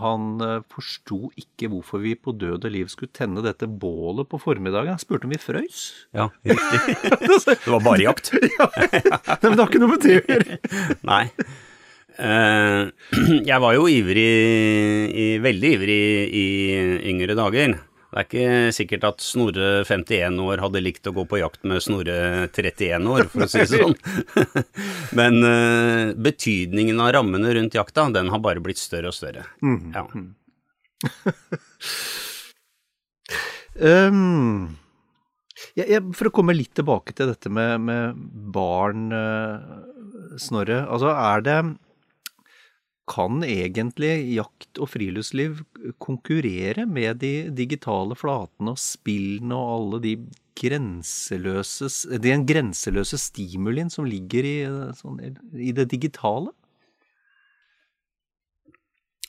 han 0.00 0.24
øh, 0.40 0.62
forsto 0.72 1.28
ikke 1.36 1.68
hvorfor 1.68 2.00
vi 2.00 2.14
på 2.16 2.32
død 2.32 2.64
og 2.64 2.72
liv 2.72 2.88
skulle 2.88 3.12
tenne 3.12 3.44
dette 3.44 3.68
bålet 3.68 4.30
på 4.32 4.40
formiddagen. 4.40 4.94
Han 4.96 5.02
spurte 5.02 5.28
om 5.28 5.34
vi 5.36 5.40
frøys. 5.42 5.82
Ja, 6.16 6.30
riktig. 6.40 6.96
det 7.52 7.58
var 7.68 7.84
bare 7.84 8.06
jakt. 8.06 8.32
Nei, 8.38 9.42
men 9.44 9.58
det 9.58 9.60
har 9.60 9.68
ikke 9.68 9.82
noe 9.84 9.92
med 9.92 10.06
det 10.06 10.16
å 10.16 10.24
gjøre. 10.32 10.60
Nei. 11.12 11.24
Eh, 12.18 12.82
jeg 13.50 13.64
var 13.66 13.76
jo 13.76 13.90
ivrig, 13.92 14.28
i, 15.12 15.28
veldig 15.44 15.74
ivrig 15.76 16.02
i 16.32 16.46
yngre 17.12 17.36
dager. 17.36 17.76
Det 18.08 18.16
er 18.16 18.24
ikke 18.24 18.72
sikkert 18.72 19.04
at 19.04 19.20
Snorre 19.20 19.82
51 19.84 20.38
år 20.40 20.62
hadde 20.64 20.80
likt 20.80 21.08
å 21.10 21.12
gå 21.12 21.26
på 21.28 21.40
jakt 21.42 21.66
med 21.68 21.82
Snorre 21.84 22.46
31 22.48 23.04
år, 23.04 23.26
for 23.28 23.44
å 23.44 23.48
si 23.52 23.60
det 23.60 23.82
sånn. 23.82 23.96
Men 25.18 25.36
uh, 25.44 26.14
betydningen 26.16 27.02
av 27.04 27.12
rammene 27.18 27.52
rundt 27.58 27.76
jakta, 27.76 28.06
den 28.14 28.32
har 28.32 28.40
bare 28.44 28.64
blitt 28.64 28.80
større 28.80 29.12
og 29.12 29.16
større. 29.16 29.44
Ja. 29.60 30.06
Um, 33.78 34.78
jeg, 35.76 35.84
jeg, 35.84 36.00
for 36.16 36.30
å 36.30 36.34
komme 36.34 36.56
litt 36.56 36.72
tilbake 36.80 37.12
til 37.14 37.28
dette 37.30 37.52
med, 37.52 37.84
med 37.84 38.24
barn, 38.56 39.12
uh, 39.12 40.38
Snorre. 40.40 40.80
Altså, 40.88 41.12
er 41.12 41.44
det 41.44 41.58
Kan 43.08 43.40
egentlig 43.46 44.12
jakt 44.34 44.80
og 44.82 44.90
friluftsliv 44.92 45.62
konkurrere 46.02 46.84
med 46.88 47.22
de 47.22 47.32
digitale 47.56 48.16
flatene 48.18 48.74
og 48.74 48.82
spillene 48.82 49.56
og 49.56 49.72
alle 49.78 50.00
de 50.04 50.14
grenseløse, 50.58 51.88
den 52.20 52.44
grenseløse 52.48 53.18
stimulien 53.20 53.90
som 53.92 54.08
ligger 54.08 54.46
i, 54.46 54.56
sånn, 54.98 55.20
i 55.54 55.72
det 55.76 55.88
digitale? 55.92 56.52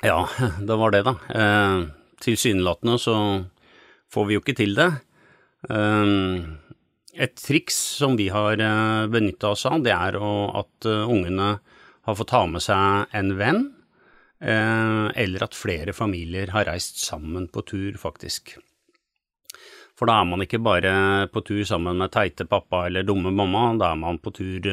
Ja, 0.06 0.24
det 0.68 0.80
var 0.80 0.96
det, 0.96 1.04
da. 1.08 1.16
Eh, 1.36 1.88
Tilsynelatende 2.20 2.98
så 3.00 3.16
får 4.12 4.26
vi 4.28 4.36
jo 4.36 4.42
ikke 4.44 4.58
til 4.58 4.74
det. 4.76 4.90
Um, 5.72 6.58
et 7.16 7.36
triks 7.40 7.78
som 8.00 8.18
vi 8.20 8.26
har 8.32 8.60
uh, 8.60 9.08
benytta 9.12 9.54
oss 9.54 9.64
av, 9.70 9.80
det 9.84 9.94
er 9.96 10.18
at 10.20 10.88
ungene 10.90 11.54
har 12.10 12.18
fått 12.20 12.32
ta 12.34 12.46
med 12.50 12.64
seg 12.66 13.14
en 13.16 13.36
venn, 13.40 13.62
uh, 14.44 15.08
eller 15.14 15.46
at 15.46 15.58
flere 15.58 15.96
familier 15.96 16.52
har 16.56 16.68
reist 16.70 17.02
sammen 17.04 17.48
på 17.52 17.64
tur, 17.70 18.00
faktisk. 18.02 18.58
For 20.00 20.08
da 20.08 20.22
er 20.22 20.28
man 20.30 20.46
ikke 20.46 20.62
bare 20.64 20.92
på 21.34 21.44
tur 21.44 21.66
sammen 21.68 22.00
med 22.00 22.14
teite 22.14 22.46
pappa 22.48 22.86
eller 22.88 23.04
dumme 23.04 23.34
mamma, 23.36 23.74
da 23.80 23.92
er 23.92 24.00
man 24.00 24.22
på 24.24 24.32
tur 24.32 24.70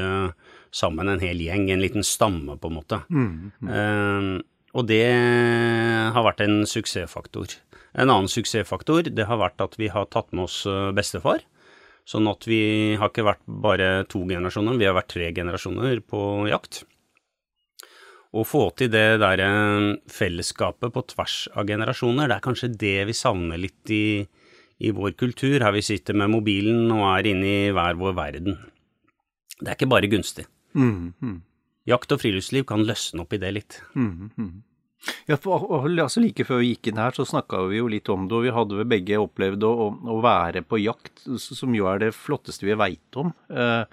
sammen 0.70 1.10
en 1.10 1.22
hel 1.22 1.40
gjeng, 1.42 1.64
en 1.72 1.82
liten 1.82 2.06
stamme, 2.06 2.54
på 2.62 2.70
en 2.70 2.76
måte. 2.76 3.00
Mm, 3.10 3.50
mm. 3.58 4.36
og 4.78 4.86
det 4.86 5.02
har 6.14 6.26
vært 6.28 6.44
en 6.46 6.60
suksessfaktor. 6.70 7.56
En 7.96 8.12
annen 8.12 8.28
suksessfaktor 8.28 9.08
det 9.08 9.26
har 9.28 9.40
vært 9.40 9.62
at 9.64 9.76
vi 9.80 9.88
har 9.92 10.08
tatt 10.12 10.28
med 10.36 10.46
oss 10.46 10.64
eh, 10.68 10.90
bestefar. 10.96 11.44
Sånn 12.06 12.28
at 12.30 12.44
vi 12.46 12.94
har 13.00 13.10
ikke 13.10 13.24
vært 13.26 13.42
bare 13.46 13.88
to 14.10 14.20
generasjoner, 14.28 14.76
vi 14.78 14.86
har 14.86 14.94
vært 14.94 15.10
tre 15.14 15.30
generasjoner 15.34 16.02
på 16.06 16.20
jakt. 16.50 16.84
Å 18.34 18.42
få 18.44 18.64
til 18.76 18.90
det 18.92 19.20
der 19.22 19.42
eh, 19.44 19.90
fellesskapet 20.10 20.92
på 20.92 21.04
tvers 21.14 21.36
av 21.54 21.68
generasjoner, 21.68 22.28
det 22.28 22.38
er 22.38 22.44
kanskje 22.44 22.72
det 22.74 22.96
vi 23.08 23.16
savner 23.16 23.60
litt 23.60 23.92
i, 23.94 24.26
i 24.82 24.92
vår 24.94 25.14
kultur, 25.20 25.60
her 25.62 25.74
vi 25.76 25.84
sitter 25.86 26.18
med 26.18 26.32
mobilen 26.34 26.90
og 26.94 27.06
er 27.12 27.30
inne 27.32 27.52
i 27.52 27.74
hver 27.76 27.98
vår 28.00 28.16
verden. 28.18 28.58
Det 29.56 29.70
er 29.70 29.78
ikke 29.78 29.92
bare 29.94 30.10
gunstig. 30.12 30.44
Mm, 30.76 31.12
mm. 31.22 31.36
Jakt 31.88 32.12
og 32.12 32.20
friluftsliv 32.20 32.66
kan 32.68 32.82
løsne 32.84 33.22
opp 33.22 33.36
i 33.36 33.40
det 33.40 33.52
litt. 33.54 33.78
Mm, 33.94 34.32
mm. 34.36 34.54
Ja, 35.28 35.36
for, 35.38 35.62
altså 35.86 36.22
Like 36.22 36.44
før 36.46 36.60
vi 36.62 36.72
gikk 36.72 36.90
inn 36.90 37.00
her, 37.00 37.14
så 37.14 37.26
snakka 37.28 37.62
vi 37.70 37.78
jo 37.78 37.90
litt 37.90 38.08
om 38.12 38.26
det, 38.26 38.36
og 38.36 38.46
vi 38.46 38.54
hadde 38.54 38.78
vel 38.80 38.88
begge 38.90 39.20
opplevd 39.22 39.66
å, 39.66 39.72
å, 39.92 40.18
være 40.24 40.64
på 40.66 40.80
jakt, 40.82 41.22
som 41.38 41.74
jo 41.76 41.86
er 41.90 42.02
det 42.02 42.14
flotteste 42.16 42.66
vi 42.66 42.76
veit 42.78 43.20
om. 43.20 43.30
Eh, 43.50 43.84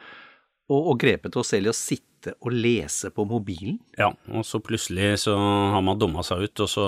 og, 0.71 0.79
og 0.79 0.97
grepet 1.03 1.37
oss 1.37 1.53
selv 1.53 1.69
i 1.69 1.73
å 1.73 1.77
sitte 1.77 2.09
og 2.31 2.53
lese 2.55 3.11
på 3.13 3.25
mobilen. 3.29 3.79
Ja, 3.99 4.11
og 4.31 4.45
så 4.47 4.61
plutselig 4.63 5.17
så 5.25 5.35
har 5.35 5.83
man 5.85 5.99
dumma 6.01 6.23
seg 6.25 6.45
ut, 6.47 6.63
og 6.63 6.71
så 6.71 6.85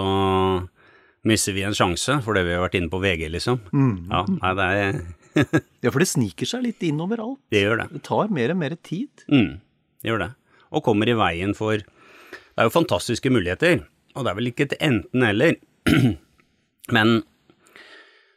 mister 1.25 1.56
vi 1.58 1.65
en 1.65 1.75
sjanse 1.75 2.20
fordi 2.24 2.44
vi 2.46 2.54
har 2.56 2.63
vært 2.63 2.77
inne 2.80 2.92
på 2.94 3.01
VG, 3.04 3.27
liksom. 3.34 3.60
Mm. 3.74 3.96
Ja, 4.12 4.24
nei, 4.38 4.54
det 4.60 4.70
er 4.80 5.01
Ja, 5.84 5.92
for 5.92 6.00
det 6.00 6.08
sniker 6.08 6.48
seg 6.48 6.63
litt 6.63 6.84
inn 6.88 7.01
overalt. 7.04 7.42
Det 7.51 7.65
gjør 7.65 7.82
det. 7.84 7.89
Det 7.98 8.06
tar 8.08 8.32
mer 8.32 8.54
og 8.54 8.62
mer 8.62 8.77
tid. 8.80 9.25
Mm, 9.27 9.58
det 10.01 10.12
gjør 10.13 10.24
det. 10.24 10.32
Og 10.72 10.86
kommer 10.86 11.12
i 11.12 11.18
veien 11.18 11.51
for 11.58 11.75
Det 11.82 12.63
er 12.63 12.70
jo 12.70 12.74
fantastiske 12.74 13.30
muligheter 13.34 13.84
og 14.15 14.24
det 14.24 14.32
er 14.32 14.38
vel 14.39 14.51
ikke 14.51 14.68
et 14.70 14.77
enten-eller, 14.84 15.58
men 16.96 17.15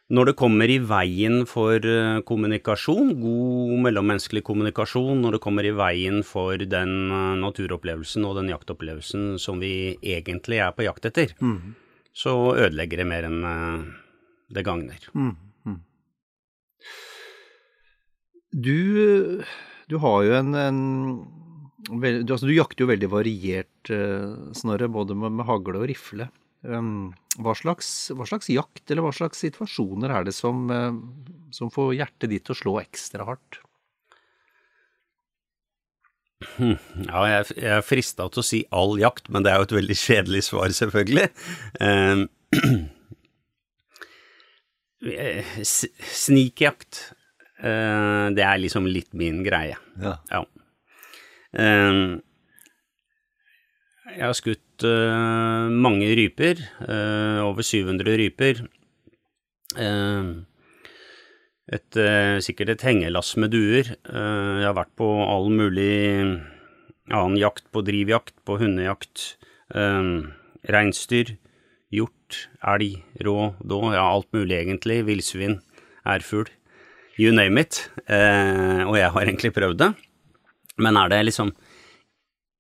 når 0.09 0.31
det 0.31 0.38
kommer 0.41 0.71
i 0.73 0.79
veien 0.81 1.43
for 1.49 1.85
eh, 1.85 2.21
kommunikasjon, 2.29 3.11
god 3.21 3.75
mellommenneskelig 3.85 4.41
kommunikasjon, 4.47 5.21
når 5.21 5.37
det 5.37 5.43
kommer 5.45 5.69
i 5.69 5.75
veien 5.77 6.23
for 6.25 6.57
den 6.57 6.95
eh, 7.12 7.35
naturopplevelsen 7.43 8.25
og 8.25 8.38
den 8.41 8.49
jaktopplevelsen 8.55 9.35
som 9.43 9.61
vi 9.61 9.99
egentlig 10.00 10.62
er 10.65 10.73
på 10.73 10.87
jakt 10.87 11.11
etter, 11.11 11.35
mm. 11.45 11.75
så 12.17 12.35
ødelegger 12.55 13.03
det 13.03 13.09
mer 13.11 13.29
enn 13.29 13.45
eh, 13.53 13.85
det 14.57 14.65
gagner. 14.65 15.11
Mm. 15.12 15.35
Mm. 15.69 15.79
Du, 18.65 18.79
du, 19.93 19.99
har 20.00 20.25
jo 20.25 20.37
en, 20.41 20.55
en 20.57 20.83
du, 21.85 22.33
altså, 22.33 22.47
du, 22.49 22.57
jakter 22.57 22.87
jo 22.87 22.93
veldig 22.95 23.12
variert, 23.12 23.93
Snorre, 24.57 24.88
både 24.88 25.12
med, 25.17 25.37
med, 25.37 25.45
hagle 25.49 25.83
og 25.83 25.91
rifle. 25.93 26.33
Hva, 26.69 27.55
slags, 27.57 27.89
hva, 28.13 28.27
slags, 28.29 28.51
jakt 28.53 28.91
eller 28.91 29.07
hva 29.07 29.13
slags 29.17 29.41
situasjoner 29.45 30.13
er 30.13 30.29
det 30.29 30.35
som, 30.37 30.67
som 31.55 31.71
får 31.73 31.95
hjertet 31.97 32.33
ditt 32.33 32.45
til 32.49 32.57
å 32.57 32.61
slå 32.63 32.75
ekstra 32.83 33.25
hardt? 33.29 33.61
Hm, 36.39 36.77
ja, 37.09 37.23
jeg, 37.27 37.47
jeg 37.57 37.73
er 37.81 37.83
frista 37.83 38.29
til 38.31 38.43
å 38.43 38.47
si 38.47 38.61
all 38.75 38.95
jakt, 39.01 39.27
men 39.35 39.43
det 39.43 39.51
er 39.51 39.59
jo 39.59 39.67
et 39.67 39.77
veldig 39.81 39.97
kjedelig 39.99 40.43
svar, 40.47 40.71
selvfølgelig. 40.77 41.27
Eh, 41.83 42.17
Snikjakt, 46.19 47.03
eh, 47.59 48.27
det 48.35 48.45
er 48.47 48.63
liksom 48.63 48.87
litt 48.91 49.11
min 49.19 49.43
greie. 49.47 49.77
Ja. 50.03 50.15
ja. 50.31 50.45
Ehm, 51.59 52.21
jeg 54.17 54.25
har 54.25 54.37
skutt 54.37 54.85
uh, 54.87 55.69
mange 55.69 56.09
ryper, 56.17 56.61
uh, 56.87 57.45
over 57.45 57.67
700 57.67 58.17
ryper. 58.21 58.62
Uh, 59.77 60.45
et, 61.69 61.99
sikkert 62.41 62.73
et 62.73 62.85
hengelass 62.87 63.35
med 63.37 63.53
duer. 63.53 63.91
jeg 63.93 64.65
har 64.65 64.77
vært 64.79 64.95
på 64.97 65.05
all 65.21 65.50
mulig 65.53 65.99
annen 67.12 67.37
jakt, 67.37 67.67
på 67.69 67.83
drivjakt, 67.85 68.33
på 68.49 68.57
hundejakt, 68.62 69.37
uh, 69.77 70.25
reinsdyr, 70.65 71.35
hjort, 71.93 72.49
elg, 72.65 73.03
rå, 73.21 73.53
då, 73.61 73.83
ja, 73.93 74.07
alt 74.07 74.33
mulig 74.33 74.57
egentlig, 74.62 75.03
villsvin, 75.11 75.59
ærfugl, 76.09 76.49
you 77.21 77.35
name 77.37 77.61
it. 77.61 77.91
og 78.09 78.97
jeg 78.97 79.12
har 79.12 79.27
egentlig 79.27 79.53
prøvd 79.53 79.79
det. 79.83 79.93
Men 80.79 80.97
er 80.97 81.12
det 81.12 81.25
liksom 81.27 81.53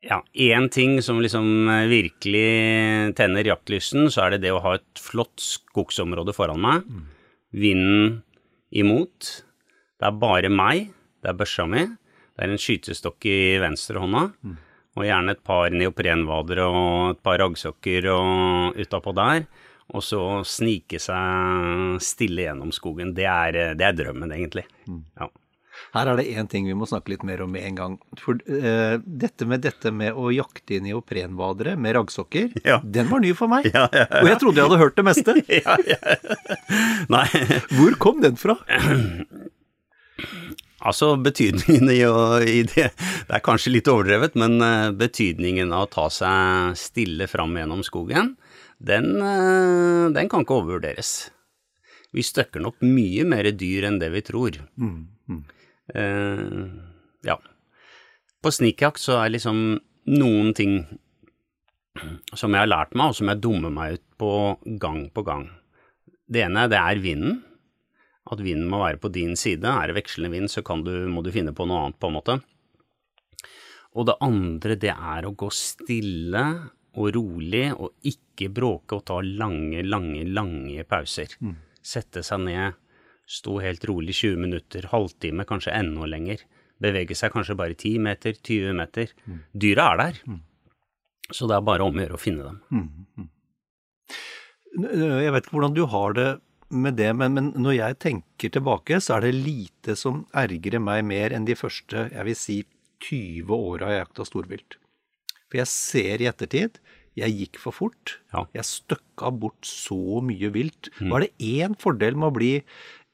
ja, 0.00 0.22
én 0.32 0.68
ting 0.70 1.02
som 1.02 1.20
liksom 1.22 1.68
eh, 1.68 1.86
virkelig 1.90 3.14
tenner 3.18 3.46
jaktlysten, 3.50 4.10
så 4.12 4.26
er 4.26 4.36
det 4.36 4.44
det 4.46 4.54
å 4.54 4.62
ha 4.62 4.76
et 4.78 5.02
flott 5.02 5.42
skogsområde 5.42 6.34
foran 6.36 6.62
meg. 6.62 6.86
Mm. 6.86 7.04
Vinden 7.58 8.12
imot. 8.70 9.30
Det 9.98 10.06
er 10.06 10.20
bare 10.20 10.52
meg. 10.52 10.92
Det 11.22 11.32
er 11.32 11.38
børsa 11.38 11.66
mi. 11.66 11.82
Det 11.88 12.44
er 12.44 12.54
en 12.54 12.62
skytestokk 12.62 13.26
i 13.26 13.38
venstrehånda. 13.62 14.28
Mm. 14.46 14.58
Og 14.98 15.06
gjerne 15.06 15.34
et 15.34 15.42
par 15.46 15.74
neoprenvader 15.74 16.62
og 16.64 17.16
et 17.16 17.24
par 17.26 17.40
raggsokker 17.42 18.06
og 18.12 18.78
utapå 18.78 19.14
der. 19.18 19.42
Og 19.96 20.04
så 20.04 20.20
snike 20.46 21.00
seg 21.00 21.98
stille 22.04 22.44
gjennom 22.44 22.70
skogen. 22.76 23.14
Det 23.16 23.26
er, 23.26 23.74
det 23.78 23.86
er 23.86 23.96
drømmen, 23.96 24.34
egentlig. 24.36 24.66
Mm. 24.86 25.02
Ja. 25.18 25.30
Her 25.94 26.10
er 26.12 26.20
det 26.20 26.26
én 26.36 26.48
ting 26.50 26.66
vi 26.68 26.76
må 26.76 26.88
snakke 26.88 27.12
litt 27.14 27.24
mer 27.26 27.42
om 27.44 27.52
med 27.54 27.64
en 27.64 27.78
gang. 27.78 27.96
For 28.20 28.38
uh, 28.48 28.98
dette, 29.02 29.48
med, 29.48 29.62
dette 29.64 29.92
med 29.94 30.16
å 30.16 30.30
jakte 30.34 30.78
i 30.78 30.82
neoprenvadere 30.84 31.76
med 31.80 31.96
raggsokker, 31.96 32.58
ja. 32.66 32.80
den 32.84 33.10
var 33.12 33.24
ny 33.24 33.34
for 33.38 33.50
meg. 33.52 33.70
Ja, 33.72 33.86
ja, 33.92 34.06
Og 34.22 34.30
jeg 34.30 34.40
trodde 34.42 34.60
jeg 34.60 34.70
hadde 34.70 34.82
hørt 34.82 34.98
det 34.98 35.06
meste. 35.08 35.34
Hvor 37.78 37.98
kom 38.02 38.22
den 38.24 38.38
fra? 38.40 38.58
Altså, 40.78 41.12
betydningen 41.18 41.90
i, 41.90 42.02
å, 42.06 42.38
i 42.38 42.62
det 42.66 42.90
Det 42.94 43.34
er 43.34 43.42
kanskje 43.44 43.72
litt 43.74 43.88
overdrevet, 43.90 44.36
men 44.38 44.60
uh, 44.62 44.90
betydningen 44.94 45.72
av 45.74 45.88
å 45.88 45.90
ta 45.90 46.06
seg 46.12 46.78
stille 46.78 47.26
fram 47.30 47.56
gjennom 47.58 47.82
skogen, 47.86 48.36
den, 48.78 49.10
uh, 49.18 50.06
den 50.14 50.30
kan 50.30 50.46
ikke 50.46 50.60
overvurderes. 50.60 51.12
Vi 52.14 52.24
støkker 52.24 52.62
nok 52.64 52.80
mye 52.86 53.26
mer 53.28 53.50
dyr 53.52 53.88
enn 53.90 53.98
det 54.00 54.12
vi 54.14 54.22
tror. 54.24 54.60
Mm, 54.80 55.00
mm. 55.28 55.42
Uh, 55.94 56.68
ja. 57.26 57.38
På 58.42 58.52
snikjakt 58.54 59.02
så 59.02 59.18
er 59.22 59.34
liksom 59.34 59.78
noen 60.08 60.54
ting 60.56 60.80
som 62.36 62.54
jeg 62.54 62.62
har 62.62 62.70
lært 62.70 62.94
meg, 62.94 63.10
og 63.10 63.18
som 63.18 63.30
jeg 63.30 63.42
dummer 63.42 63.72
meg 63.74 63.98
ut 63.98 64.04
på 64.20 64.32
gang 64.80 65.06
på 65.14 65.24
gang. 65.26 65.48
Det 66.28 66.44
ene 66.44 66.68
det 66.70 66.78
er 66.78 67.02
vinden. 67.02 67.42
At 68.28 68.42
vinden 68.44 68.68
må 68.68 68.82
være 68.82 69.00
på 69.00 69.10
din 69.12 69.34
side. 69.40 69.64
Er 69.64 69.88
det 69.88 69.96
vekslende 69.96 70.34
vind, 70.34 70.52
så 70.52 70.60
du, 70.84 70.92
må 71.08 71.24
du 71.24 71.32
finne 71.32 71.54
på 71.56 71.64
noe 71.66 71.86
annet, 71.86 71.98
på 71.98 72.10
en 72.10 72.18
måte. 72.18 72.38
Og 73.96 74.04
det 74.06 74.18
andre, 74.20 74.76
det 74.76 74.92
er 74.92 75.26
å 75.26 75.32
gå 75.32 75.48
stille 75.54 76.44
og 76.98 77.14
rolig 77.14 77.64
og 77.72 77.94
ikke 78.06 78.50
bråke 78.52 78.98
og 78.98 79.06
ta 79.08 79.20
lange, 79.24 79.80
lange, 79.86 80.26
lange 80.28 80.84
pauser. 80.88 81.32
Mm. 81.40 81.56
Sette 81.80 82.22
seg 82.26 82.44
ned 82.44 82.76
Stå 83.28 83.58
helt 83.60 83.84
rolig 83.84 84.14
20 84.16 84.40
minutter, 84.40 84.88
halvtime, 84.88 85.44
kanskje 85.48 85.74
enda 85.76 86.06
lenger. 86.08 86.40
Bevege 86.80 87.16
seg 87.18 87.34
kanskje 87.34 87.58
bare 87.58 87.76
10 87.76 87.98
meter, 88.06 88.36
20 88.40 88.76
meter. 88.78 89.12
Mm. 89.26 89.40
Dyra 89.52 89.90
er 89.92 90.00
der. 90.00 90.20
Mm. 90.24 90.40
Så 91.28 91.48
det 91.50 91.58
er 91.58 91.66
bare 91.66 91.84
om 91.84 91.98
å 91.98 92.04
gjøre 92.04 92.16
å 92.16 92.22
finne 92.22 92.46
dem. 92.46 92.60
Mm. 92.72 93.28
Jeg 94.78 95.34
vet 95.34 95.44
ikke 95.44 95.56
hvordan 95.58 95.76
du 95.76 95.84
har 95.92 96.16
det 96.16 96.28
med 96.68 96.96
det, 97.00 97.10
men, 97.16 97.36
men 97.36 97.52
når 97.56 97.76
jeg 97.78 97.98
tenker 98.04 98.52
tilbake, 98.52 99.00
så 99.04 99.16
er 99.16 99.26
det 99.26 99.36
lite 99.36 99.96
som 99.96 100.22
ergrer 100.36 100.80
meg 100.80 101.04
mer 101.08 101.36
enn 101.36 101.48
de 101.48 101.56
første, 101.56 102.08
jeg 102.12 102.28
vil 102.28 102.36
si, 102.36 102.58
20 103.04 103.52
åra 103.54 103.92
jeg 103.92 104.02
jakta 104.02 104.24
storvilt. 104.26 104.78
For 105.48 105.60
jeg 105.60 105.70
ser 105.70 106.24
i 106.24 106.28
ettertid 106.28 106.80
jeg 107.18 107.34
gikk 107.34 107.58
for 107.60 107.74
fort. 107.74 108.18
Ja. 108.34 108.44
Jeg 108.54 108.66
støkka 108.68 109.30
bort 109.34 109.66
så 109.66 110.20
mye 110.24 110.50
vilt. 110.54 110.90
Var 111.00 111.24
det 111.24 111.32
én 111.42 111.74
fordel 111.80 112.18
med 112.18 112.30
å 112.30 112.36
bli 112.36 112.52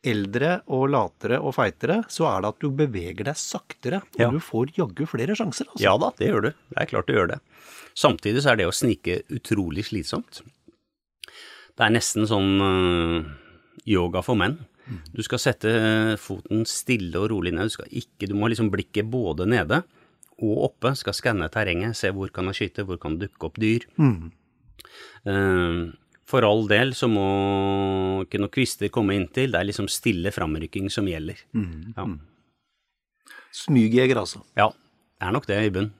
eldre 0.04 0.50
og 0.68 0.88
latere 0.92 1.38
og 1.40 1.54
feitere, 1.56 2.02
så 2.12 2.26
er 2.30 2.42
det 2.44 2.50
at 2.52 2.60
du 2.64 2.68
beveger 2.70 3.24
deg 3.30 3.38
saktere. 3.40 4.02
Og 4.14 4.20
Ja. 4.20 4.30
du 4.30 4.38
får 4.44 4.74
jaggu 4.76 5.06
flere 5.08 5.34
sjanser, 5.38 5.66
altså. 5.70 5.82
Ja 5.82 5.96
da, 5.98 6.10
det 6.18 6.28
gjør 6.30 6.42
du. 6.42 6.50
Det 6.70 6.78
er 6.82 6.86
klart 6.90 7.06
du 7.08 7.14
gjør 7.16 7.28
det. 7.34 7.40
Samtidig 7.94 8.42
så 8.42 8.52
er 8.52 8.56
det 8.60 8.66
å 8.68 8.74
snike 8.74 9.22
utrolig 9.30 9.84
slitsomt. 9.86 10.42
Det 11.74 11.82
er 11.86 11.90
nesten 11.94 12.26
sånn 12.30 12.52
øh, 12.62 13.24
yoga 13.86 14.22
for 14.22 14.36
menn. 14.38 14.58
Du 15.14 15.22
skal 15.24 15.40
sette 15.40 15.70
foten 16.20 16.66
stille 16.68 17.16
og 17.16 17.30
rolig 17.32 17.54
ned. 17.56 17.70
Du, 17.70 17.74
skal 17.78 17.88
ikke, 17.90 18.28
du 18.28 18.34
må 18.36 18.50
liksom 18.52 18.68
blikket 18.70 19.08
både 19.10 19.46
nede 19.48 19.82
og 20.42 20.58
oppe. 20.68 20.92
Skal 20.98 21.14
skanne 21.16 21.48
terrenget, 21.50 21.96
se 21.96 22.10
hvor 22.12 22.28
kan 22.34 22.50
jeg 22.52 22.58
skyte, 22.60 22.84
hvor 22.84 22.98
kan 23.00 23.16
det 23.18 23.30
dukke 23.32 23.48
opp 23.48 23.56
dyr. 23.62 23.86
Eh, 25.24 25.84
for 26.28 26.44
all 26.46 26.64
del 26.70 26.94
så 26.96 27.08
må 27.10 27.24
ikke 28.24 28.40
noen 28.40 28.52
kvister 28.52 28.92
komme 28.92 29.16
inntil. 29.18 29.52
Det 29.52 29.60
er 29.60 29.68
liksom 29.68 29.90
stille 29.92 30.32
framrykking 30.34 30.88
som 30.92 31.08
gjelder. 31.08 31.40
Ja. 31.52 32.06
Smygjeger, 33.54 34.18
altså. 34.18 34.42
ja, 34.58 34.70
det 35.20 35.28
er 35.28 35.34
nok 35.36 35.48
det 35.50 35.60
i 35.62 35.72
bunn. 35.74 35.92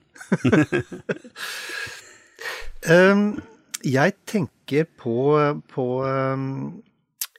um, 2.89 3.27
jeg 3.97 4.15
tenker 4.27 4.89
på, 4.99 5.17
på 5.71 5.87
um, 6.03 6.49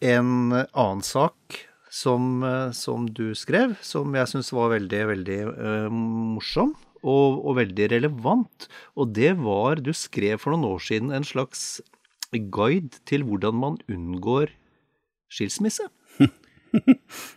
en 0.00 0.32
annen 0.54 1.04
sak 1.04 1.60
som, 1.92 2.40
som 2.76 3.04
du 3.08 3.30
skrev, 3.36 3.76
som 3.84 4.14
jeg 4.16 4.30
syns 4.30 4.52
var 4.54 4.72
veldig, 4.76 5.02
veldig 5.12 5.40
uh, 5.52 5.92
morsom. 5.92 6.76
Og, 7.06 7.36
og 7.46 7.58
veldig 7.60 7.86
relevant. 7.92 8.64
Og 8.98 9.12
det 9.14 9.36
var 9.38 9.78
Du 9.84 9.92
skrev 9.94 10.40
for 10.42 10.50
noen 10.50 10.64
år 10.72 10.80
siden 10.82 11.12
en 11.14 11.26
slags 11.28 11.76
guide 12.38 13.00
til 13.08 13.26
hvordan 13.26 13.56
man 13.60 13.78
unngår 13.90 14.52
skilsmisse. 15.32 15.88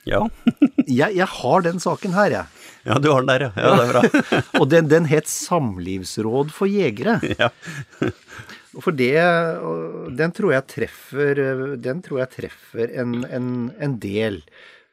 Ja. 0.09 0.25
Jeg, 0.99 1.13
jeg 1.15 1.27
har 1.29 1.61
den 1.63 1.77
saken 1.79 2.15
her, 2.15 2.33
jeg. 2.33 2.45
ja, 2.87 2.95
du 2.99 3.11
har 3.13 3.21
den 3.21 3.29
der, 3.29 3.43
ja. 3.45 3.49
ja 3.55 3.75
det 3.77 3.83
er 3.83 3.91
bra. 3.93 4.39
Og 4.59 4.65
den, 4.71 4.87
den 4.89 5.05
het 5.07 5.29
Samlivsråd 5.29 6.49
for 6.51 6.67
jegere. 6.67 7.19
Ja. 7.37 7.51
For 8.81 8.95
det, 8.95 9.13
den 10.17 10.33
tror 10.35 10.55
jeg 10.55 10.65
treffer, 10.73 11.43
den 11.79 12.01
tror 12.05 12.23
jeg 12.23 12.33
treffer 12.33 12.91
en, 13.03 13.21
en, 13.29 13.47
en 13.77 13.95
del. 14.01 14.41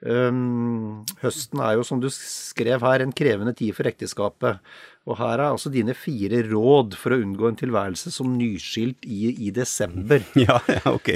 Um, 0.04 1.06
høsten 1.22 1.62
er 1.64 1.78
jo, 1.78 1.86
som 1.88 2.02
du 2.02 2.10
skrev 2.12 2.84
her, 2.84 3.02
en 3.02 3.16
krevende 3.16 3.56
tid 3.56 3.72
for 3.78 3.88
ekteskapet. 3.88 4.60
Og 5.06 5.14
her 5.20 5.38
er 5.38 5.52
altså 5.52 5.70
dine 5.70 5.94
fire 5.94 6.40
råd 6.48 6.96
for 6.98 7.14
å 7.14 7.20
unngå 7.22 7.46
en 7.46 7.58
tilværelse 7.58 8.10
som 8.10 8.32
nyskilt 8.34 9.06
i, 9.06 9.30
i 9.46 9.52
desember. 9.54 10.24
Ja, 10.46 10.58
ja, 10.66 10.82
ok. 10.90 11.12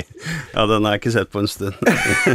Ja, 0.55 0.67
den 0.71 0.87
har 0.87 0.95
jeg 0.95 1.03
ikke 1.03 1.15
sett 1.17 1.33
på 1.33 1.43
en 1.43 1.51
stund. 1.51 1.75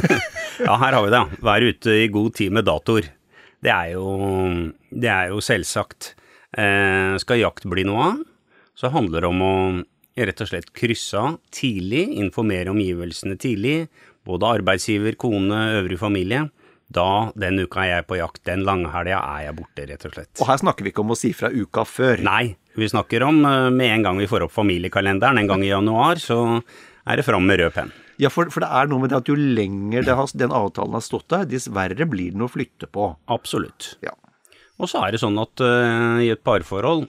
ja, 0.68 0.76
her 0.82 0.98
har 0.98 1.02
vi 1.06 1.14
det. 1.16 1.24
Vær 1.48 1.68
ute 1.70 1.96
i 2.04 2.10
god 2.12 2.36
tid 2.36 2.56
med 2.56 2.68
datoer. 2.68 3.08
Det 3.64 3.72
er 3.72 3.94
jo, 3.96 4.06
det 4.92 5.12
er 5.12 5.32
jo 5.32 5.40
selvsagt. 5.44 6.12
Eh, 6.60 7.16
skal 7.24 7.42
jakt 7.42 7.68
bli 7.72 7.88
noe 7.88 8.12
av, 8.12 8.20
så 8.76 8.92
handler 8.92 9.24
det 9.24 9.32
om 9.32 9.42
å 9.44 9.56
rett 10.16 10.44
og 10.44 10.48
slett 10.48 10.70
krysse 10.76 11.20
av 11.20 11.40
tidlig, 11.56 12.06
informere 12.22 12.72
omgivelsene 12.72 13.36
tidlig, 13.40 13.88
både 14.28 14.52
arbeidsgiver, 14.60 15.18
kone, 15.20 15.60
øvrig 15.82 16.00
familie. 16.00 16.46
Da, 16.96 17.34
den 17.36 17.60
uka 17.60 17.84
er 17.84 17.92
jeg 17.92 18.08
på 18.08 18.20
jakt, 18.20 18.44
den 18.48 18.64
langhelga 18.68 19.20
er 19.20 19.50
jeg 19.50 19.58
borte, 19.58 19.88
rett 19.90 20.08
og 20.08 20.16
slett. 20.16 20.32
Og 20.40 20.48
her 20.48 20.62
snakker 20.62 20.86
vi 20.86 20.94
ikke 20.94 21.04
om 21.04 21.12
å 21.12 21.20
si 21.20 21.34
fra 21.36 21.52
uka 21.52 21.84
før. 21.88 22.24
Nei, 22.24 22.56
vi 22.80 22.90
snakker 22.92 23.26
om 23.28 23.42
eh, 23.44 23.70
med 23.76 23.98
en 23.98 24.08
gang 24.08 24.22
vi 24.22 24.30
får 24.32 24.48
opp 24.48 24.56
familiekalenderen, 24.56 25.42
en 25.42 25.52
gang 25.52 25.64
i 25.66 25.72
januar, 25.74 26.22
så 26.24 26.40
er 27.06 27.20
det 27.20 27.28
fram 27.28 27.46
med 27.48 27.60
rød 27.62 27.76
penn. 27.76 27.94
Ja, 28.22 28.32
for, 28.32 28.48
for 28.54 28.64
det 28.64 28.70
er 28.72 28.88
noe 28.88 29.04
med 29.04 29.12
det 29.12 29.20
at 29.20 29.30
jo 29.30 29.36
lenger 29.36 30.06
det 30.08 30.16
har, 30.16 30.32
den 30.40 30.56
avtalen 30.56 30.96
har 30.96 31.04
stått 31.04 31.28
der, 31.34 31.48
dessverre 31.52 31.98
blir 31.98 32.12
blir 32.14 32.38
den 32.38 32.46
å 32.46 32.52
flytte 32.52 32.88
på. 32.88 33.10
Absolutt. 33.32 33.96
Ja. 34.06 34.16
Og 34.80 34.92
så 34.92 35.04
er 35.04 35.16
det 35.16 35.22
sånn 35.24 35.38
at 35.40 35.64
uh, 35.64 36.24
i 36.24 36.32
et 36.32 36.44
parforhold 36.44 37.06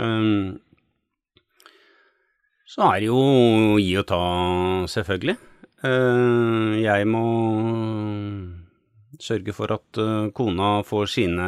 um, 0.00 0.60
så 2.74 2.88
er 2.90 3.02
det 3.02 3.08
jo 3.10 3.24
gi 3.78 3.92
og 4.00 4.06
ta, 4.08 4.22
selvfølgelig. 4.90 5.36
Uh, 5.84 6.74
jeg 6.80 7.06
må 7.06 7.24
sørge 9.22 9.52
for 9.54 9.72
at 9.74 9.98
eh, 10.00 10.30
kona 10.36 10.82
får 10.86 11.10
sine 11.12 11.46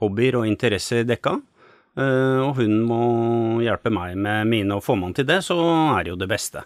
hobbyer 0.00 0.36
og 0.40 0.46
interesser 0.48 1.04
dekka. 1.08 1.36
eh, 2.00 2.38
og 2.40 2.56
hun 2.60 2.76
må 2.86 3.00
hjelpe 3.64 3.90
meg 3.92 4.16
med 4.16 4.46
mine, 4.48 4.76
og 4.76 4.84
får 4.86 4.96
man 5.00 5.14
til 5.14 5.26
det, 5.28 5.40
så 5.44 5.56
er 5.98 6.04
det 6.04 6.12
jo 6.14 6.18
det 6.20 6.28
beste. 6.30 6.62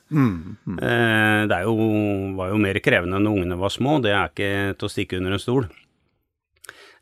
Eh, 0.78 1.40
det 1.48 1.56
er 1.56 1.64
jo, 1.64 1.74
var 2.36 2.52
jo 2.52 2.58
mer 2.60 2.78
krevende 2.84 3.18
når 3.20 3.38
ungene 3.40 3.58
var 3.58 3.72
små, 3.72 3.98
det 4.04 4.12
er 4.12 4.28
ikke 4.30 4.52
til 4.78 4.86
å 4.88 4.92
stikke 4.92 5.18
under 5.20 5.32
en 5.38 5.42
stol. 5.42 5.68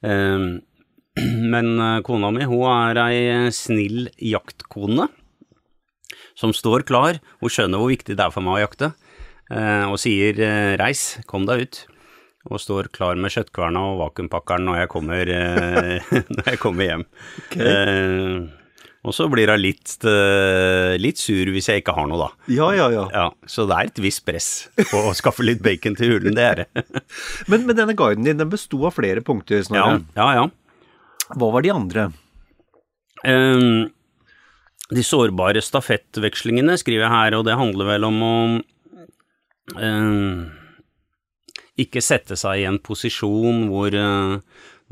Men 1.52 1.66
kona 2.02 2.30
mi, 2.32 2.42
hun 2.48 2.64
er 2.72 2.98
ei 3.04 3.50
snill 3.52 4.08
jaktkone 4.16 5.06
som 6.34 6.54
står 6.56 6.86
klar. 6.88 7.20
Hun 7.42 7.52
skjønner 7.52 7.78
hvor 7.78 7.92
viktig 7.92 8.16
det 8.16 8.24
er 8.24 8.32
for 8.32 8.42
meg 8.42 8.56
å 8.56 8.62
jakte, 8.64 8.88
og 9.92 9.98
sier 10.00 10.32
'reis, 10.80 11.20
kom 11.28 11.44
deg 11.46 11.66
ut'. 11.66 11.82
Og 12.50 12.58
står 12.58 12.88
klar 12.94 13.18
med 13.20 13.30
kjøttkverna 13.30 13.84
og 13.92 14.00
vakuumpakkeren 14.00 14.66
når 14.66 14.80
jeg 14.82 14.90
kommer, 14.90 15.30
eh, 15.30 16.10
når 16.34 16.50
jeg 16.50 16.60
kommer 16.62 16.88
hjem. 16.88 17.04
Eh, 17.54 18.40
og 19.02 19.14
så 19.14 19.26
blir 19.30 19.50
hun 19.50 19.58
litt, 19.58 19.94
eh, 20.06 20.94
litt 21.02 21.18
sur 21.18 21.48
hvis 21.54 21.68
jeg 21.70 21.82
ikke 21.82 21.94
har 21.96 22.06
noe, 22.10 22.20
da. 22.20 22.50
Ja, 22.54 22.68
ja, 22.74 22.88
ja. 22.94 23.04
Ja, 23.10 23.24
så 23.50 23.66
det 23.70 23.78
er 23.78 23.90
et 23.90 24.02
visst 24.04 24.22
press 24.26 24.50
på 24.78 25.00
å 25.08 25.14
skaffe 25.18 25.46
litt 25.46 25.62
bacon 25.62 25.98
til 25.98 26.16
hulen, 26.16 26.38
det 26.38 26.44
er 26.46 26.62
det. 26.62 26.84
Men, 27.50 27.66
men 27.66 27.78
denne 27.78 27.96
guiden 27.98 28.26
din 28.26 28.38
den 28.38 28.50
besto 28.50 28.78
av 28.86 28.94
flere 28.98 29.22
punkter. 29.26 29.58
Ja, 29.62 29.66
Snorre. 29.66 30.00
ja, 30.18 30.28
ja. 30.38 30.46
Hva 31.34 31.50
var 31.54 31.64
de 31.64 31.72
andre? 31.74 32.06
Ehm, 33.26 33.90
de 34.92 35.04
sårbare 35.06 35.62
stafettvekslingene 35.64 36.74
skriver 36.80 37.06
jeg 37.06 37.14
her, 37.14 37.36
og 37.38 37.46
det 37.48 37.58
handler 37.58 37.88
vel 37.94 38.06
om 38.06 38.18
å 38.26 38.34
ehm, 39.78 40.50
ikke 41.84 42.02
sette 42.04 42.36
seg 42.38 42.62
i 42.62 42.66
en 42.68 42.80
posisjon 42.82 43.66
hvor 43.70 43.94
eh, 43.94 44.36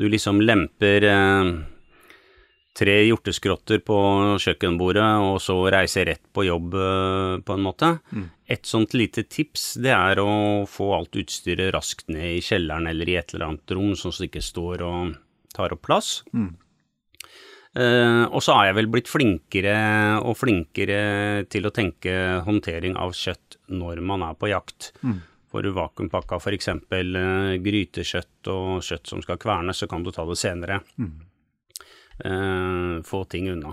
du 0.00 0.06
liksom 0.08 0.40
lemper 0.44 1.06
eh, 1.08 1.50
tre 2.80 2.94
hjorteskrotter 3.04 3.82
på 3.84 3.98
kjøkkenbordet, 4.40 5.08
og 5.26 5.40
så 5.42 5.56
reiser 5.72 6.06
rett 6.08 6.22
på 6.32 6.46
jobb, 6.46 6.74
eh, 6.74 7.34
på 7.44 7.56
en 7.56 7.64
måte. 7.66 7.90
Et 8.50 8.64
sånt 8.66 8.94
lite 8.96 9.26
tips, 9.28 9.74
det 9.82 9.92
er 9.94 10.22
å 10.22 10.30
få 10.70 10.92
alt 10.96 11.18
utstyret 11.20 11.74
raskt 11.74 12.08
ned 12.08 12.38
i 12.38 12.42
kjelleren 12.44 12.88
eller 12.90 13.08
i 13.08 13.18
et 13.20 13.34
eller 13.34 13.50
annet 13.50 13.76
rom, 13.76 13.92
sånn 13.98 14.14
at 14.14 14.22
det 14.24 14.30
ikke 14.30 14.46
står 14.48 14.82
og 14.86 15.14
tar 15.54 15.74
opp 15.74 15.82
plass. 15.86 16.22
Eh, 17.78 18.24
og 18.26 18.42
så 18.42 18.56
er 18.58 18.70
jeg 18.70 18.78
vel 18.80 18.88
blitt 18.90 19.06
flinkere 19.10 19.74
og 20.26 20.34
flinkere 20.40 21.44
til 21.52 21.68
å 21.68 21.70
tenke 21.74 22.14
håndtering 22.42 22.96
av 22.98 23.14
kjøtt 23.14 23.60
når 23.70 24.00
man 24.02 24.24
er 24.26 24.34
på 24.34 24.50
jakt. 24.50 24.92
For 25.50 25.66
du 25.66 25.72
vakuumpakka 25.74 26.38
f.eks. 26.38 26.68
Uh, 26.90 27.56
grytekjøtt 27.62 28.50
og 28.52 28.84
kjøtt 28.86 29.10
som 29.10 29.22
skal 29.24 29.40
kvernes, 29.42 29.82
så 29.82 29.88
kan 29.90 30.04
du 30.06 30.12
ta 30.14 30.24
det 30.28 30.38
senere. 30.38 30.80
Eh, 32.20 33.02
få 33.02 33.24
ting 33.32 33.48
unna. 33.50 33.72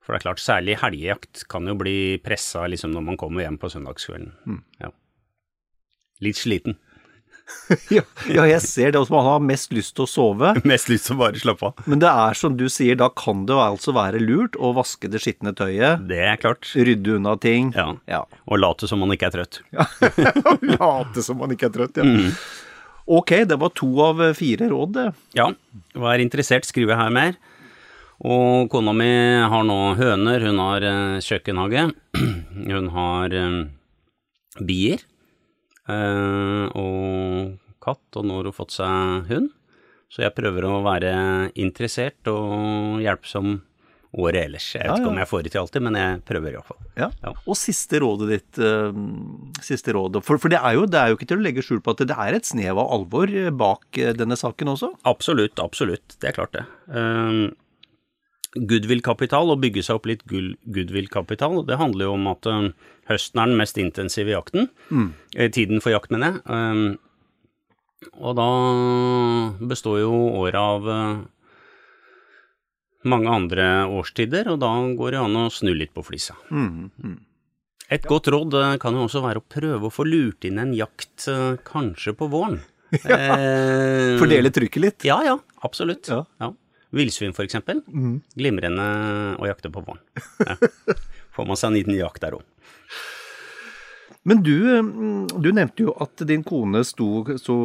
For 0.00 0.14
det 0.14 0.20
er 0.20 0.24
klart, 0.24 0.40
særlig 0.40 0.78
helgejakt 0.80 1.42
kan 1.50 1.66
jo 1.68 1.74
bli 1.78 2.16
pressa 2.24 2.64
liksom, 2.70 2.94
når 2.94 3.04
man 3.10 3.18
kommer 3.20 3.44
hjem 3.44 3.58
på 3.60 3.70
søndagskvelden. 3.72 4.62
Ja. 4.80 4.92
Litt 6.24 6.38
sliten. 6.40 6.78
Ja, 7.92 8.02
ja, 8.30 8.44
jeg 8.48 8.60
ser 8.64 8.92
det. 8.92 9.00
også, 9.00 9.12
Man 9.14 9.26
har 9.26 9.42
mest 9.44 9.72
lyst 9.74 9.94
til 9.96 10.06
å 10.06 10.10
sove. 10.10 10.52
Mest 10.70 10.90
lyst 10.90 11.08
til 11.08 11.16
å 11.16 11.20
bare 11.20 11.40
slappe 11.40 11.70
av. 11.70 11.82
Men 11.90 12.02
det 12.02 12.10
er 12.10 12.38
som 12.38 12.56
du 12.58 12.66
sier, 12.72 12.98
da 12.98 13.08
kan 13.14 13.44
det 13.48 13.56
altså 13.58 13.94
være 13.96 14.20
lurt 14.22 14.58
å 14.58 14.72
vaske 14.76 15.10
det 15.10 15.22
skitne 15.24 15.54
tøyet. 15.56 16.04
Det 16.10 16.20
er 16.26 16.38
klart. 16.42 16.68
Rydde 16.74 17.16
unna 17.18 17.36
ting. 17.42 17.72
Ja. 17.76 17.88
Ja. 18.10 18.22
Og 18.50 18.62
late 18.62 18.90
som 18.90 19.02
man 19.02 19.14
ikke 19.14 19.30
er 19.30 19.36
trøtt. 19.38 19.60
Late 20.76 21.22
som 21.24 21.38
man 21.42 21.52
ikke 21.54 21.70
er 21.70 21.74
trøtt, 21.78 22.00
ja. 22.02 22.30
Ok, 23.06 23.30
det 23.46 23.58
var 23.62 23.70
to 23.78 23.88
av 24.02 24.22
fire 24.34 24.66
råd, 24.72 24.96
det. 24.96 25.04
Ja, 25.38 25.50
vær 25.94 26.22
interessert, 26.22 26.66
skriver 26.66 26.96
jeg 26.96 27.02
her 27.04 27.12
mer. 27.14 27.36
Og 28.26 28.70
kona 28.72 28.94
mi 28.96 29.06
har 29.46 29.66
nå 29.68 29.76
høner, 29.98 30.42
hun 30.48 30.58
har 30.62 30.86
eh, 30.88 31.18
kjøkkenhage, 31.22 31.84
hun 32.72 32.88
har 32.94 33.36
eh, 33.36 33.58
bier 34.64 35.04
og 35.86 37.54
katt, 37.82 38.18
og 38.18 38.26
nå 38.26 38.40
har 38.40 38.48
hun 38.50 38.56
fått 38.56 38.74
seg 38.74 39.30
hund. 39.30 39.52
Så 40.10 40.22
jeg 40.22 40.34
prøver 40.36 40.64
å 40.68 40.82
være 40.86 41.14
interessert 41.58 42.28
og 42.30 43.00
hjelpsom 43.02 43.56
året 44.16 44.46
ellers. 44.46 44.68
Jeg 44.72 44.84
vet 44.84 44.88
Ja, 44.88 44.96
ikke 45.00 45.10
om 45.10 45.18
jeg 45.20 45.28
får 45.28 45.42
det 45.44 45.50
til 45.52 45.60
alltid, 45.60 45.84
men 45.84 45.98
jeg 45.98 46.20
prøver 46.28 46.54
iallfall. 46.54 46.78
Ja. 46.96 47.08
Ja. 47.24 47.32
Og 47.44 47.58
siste 47.58 48.00
rådet 48.00 48.28
ditt, 48.30 48.60
eh, 48.62 49.00
siste 49.66 49.92
rådet, 49.92 50.22
For, 50.24 50.40
for 50.40 50.48
det, 50.52 50.60
er 50.62 50.78
jo, 50.78 50.86
det 50.86 51.00
er 51.00 51.10
jo 51.10 51.18
ikke 51.18 51.28
til 51.32 51.40
å 51.42 51.44
legge 51.44 51.64
skjul 51.66 51.82
på 51.84 51.92
at 51.92 52.04
det 52.08 52.16
er 52.16 52.38
et 52.38 52.48
snev 52.48 52.78
av 52.80 52.92
alvor 52.96 53.28
eh, 53.28 53.50
bak 53.50 53.98
eh, 54.00 54.14
denne 54.16 54.38
saken 54.38 54.72
også. 54.72 54.92
Absolutt, 55.04 55.60
absolutt. 55.60 56.16
Det 56.22 56.30
er 56.30 56.38
klart 56.38 56.56
det. 56.56 56.64
Goodwill-kapital, 58.56 59.52
og 59.52 59.60
bygge 59.62 59.84
seg 59.84 59.98
opp 59.98 60.08
litt 60.08 60.22
goodwill-kapital, 60.26 61.60
det 61.68 61.76
handler 61.80 62.08
jo 62.08 62.14
om 62.16 62.28
at 62.32 62.48
um, 62.48 62.70
høsten 63.10 63.42
er 63.42 63.50
den 63.52 63.60
mest 63.60 63.80
intensive 63.80 64.32
jakten. 64.32 64.70
Mm. 64.88 65.10
tiden 65.52 65.84
for 65.84 65.92
jakt, 65.92 66.10
mener 66.14 66.38
jeg. 66.38 66.42
Um, 66.48 66.96
og 68.20 68.36
da 68.38 68.50
består 69.66 70.02
jo 70.02 70.12
året 70.40 70.58
av 70.60 70.88
eh, 70.92 71.22
mange 73.08 73.32
andre 73.32 73.68
årstider, 73.88 74.50
og 74.52 74.60
da 74.62 74.72
går 74.98 75.16
det 75.16 75.22
an 75.22 75.38
å 75.40 75.46
snu 75.52 75.72
litt 75.74 75.94
på 75.96 76.04
flisa. 76.06 76.36
Et 77.92 78.06
godt 78.06 78.30
råd 78.34 78.56
eh, 78.60 78.76
kan 78.82 78.96
jo 78.96 79.06
også 79.06 79.22
være 79.24 79.42
å 79.42 79.46
prøve 79.46 79.88
å 79.88 79.94
få 79.94 80.06
lurt 80.08 80.46
inn 80.48 80.60
en 80.62 80.74
jakt 80.76 81.28
eh, 81.32 81.58
kanskje 81.66 82.16
på 82.18 82.30
våren. 82.32 82.62
Eh, 82.96 84.14
Fordele 84.16 84.48
trykket 84.54 84.80
litt. 84.80 85.04
ja, 85.04 85.16
ja, 85.26 85.32
absolutt. 85.66 86.06
Ja. 86.08 86.20
Ja. 86.40 86.52
Villsvin, 86.94 87.34
for 87.34 87.42
eksempel. 87.46 87.80
Glimrende 88.38 88.86
å 89.40 89.48
jakte 89.48 89.72
på 89.74 89.82
våren. 89.86 90.02
Ja. 90.44 90.56
Får 91.36 91.48
man 91.48 91.58
seg 91.58 91.72
en 91.72 91.78
liten 91.80 91.96
jakt 91.98 92.22
der 92.22 92.38
òg. 92.38 92.44
Men 94.26 94.40
du, 94.42 94.56
mm, 94.82 95.26
du 95.38 95.52
nevnte 95.54 95.84
jo 95.84 95.92
at 96.02 96.22
din 96.26 96.42
kone 96.46 96.80
sto, 96.86 97.22
sto 97.38 97.56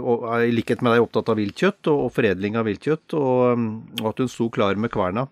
og 0.00 0.22
er 0.32 0.46
i 0.46 0.52
likhet 0.54 0.80
med 0.80 0.94
deg 0.94 1.04
opptatt 1.04 1.28
av 1.28 1.36
viltkjøtt 1.36 1.90
og, 1.92 2.06
og 2.06 2.14
foredling 2.16 2.56
av 2.56 2.64
viltkjøtt, 2.68 3.12
og, 3.18 3.58
mm, 3.60 3.66
og 4.00 4.06
at 4.14 4.22
hun 4.24 4.30
sto 4.32 4.46
klar 4.54 4.80
med 4.80 4.92
kverna. 4.94 5.26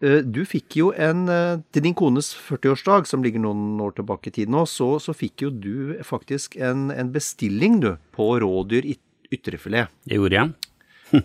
Eh, 0.00 0.22
Du 0.24 0.40
fikk 0.48 0.78
jo 0.80 0.88
en 0.92 1.26
eh, 1.32 1.58
Til 1.72 1.84
din 1.84 1.94
kones 1.96 2.30
40-årsdag, 2.48 3.04
som 3.08 3.24
ligger 3.24 3.44
noen 3.44 3.76
år 3.84 3.92
tilbake 3.98 4.32
i 4.32 4.36
tid 4.38 4.52
nå, 4.52 4.64
så, 4.68 4.94
så 5.04 5.12
fikk 5.16 5.44
jo 5.48 5.50
du 5.52 5.98
faktisk 6.04 6.56
en, 6.56 6.88
en 6.96 7.12
bestilling, 7.12 7.80
du, 7.84 7.92
på 8.16 8.30
rådyr 8.40 8.88
ytrefilet. 9.32 9.92
Det 10.08 10.16
gjorde 10.20 10.40
jeg. 10.40 11.22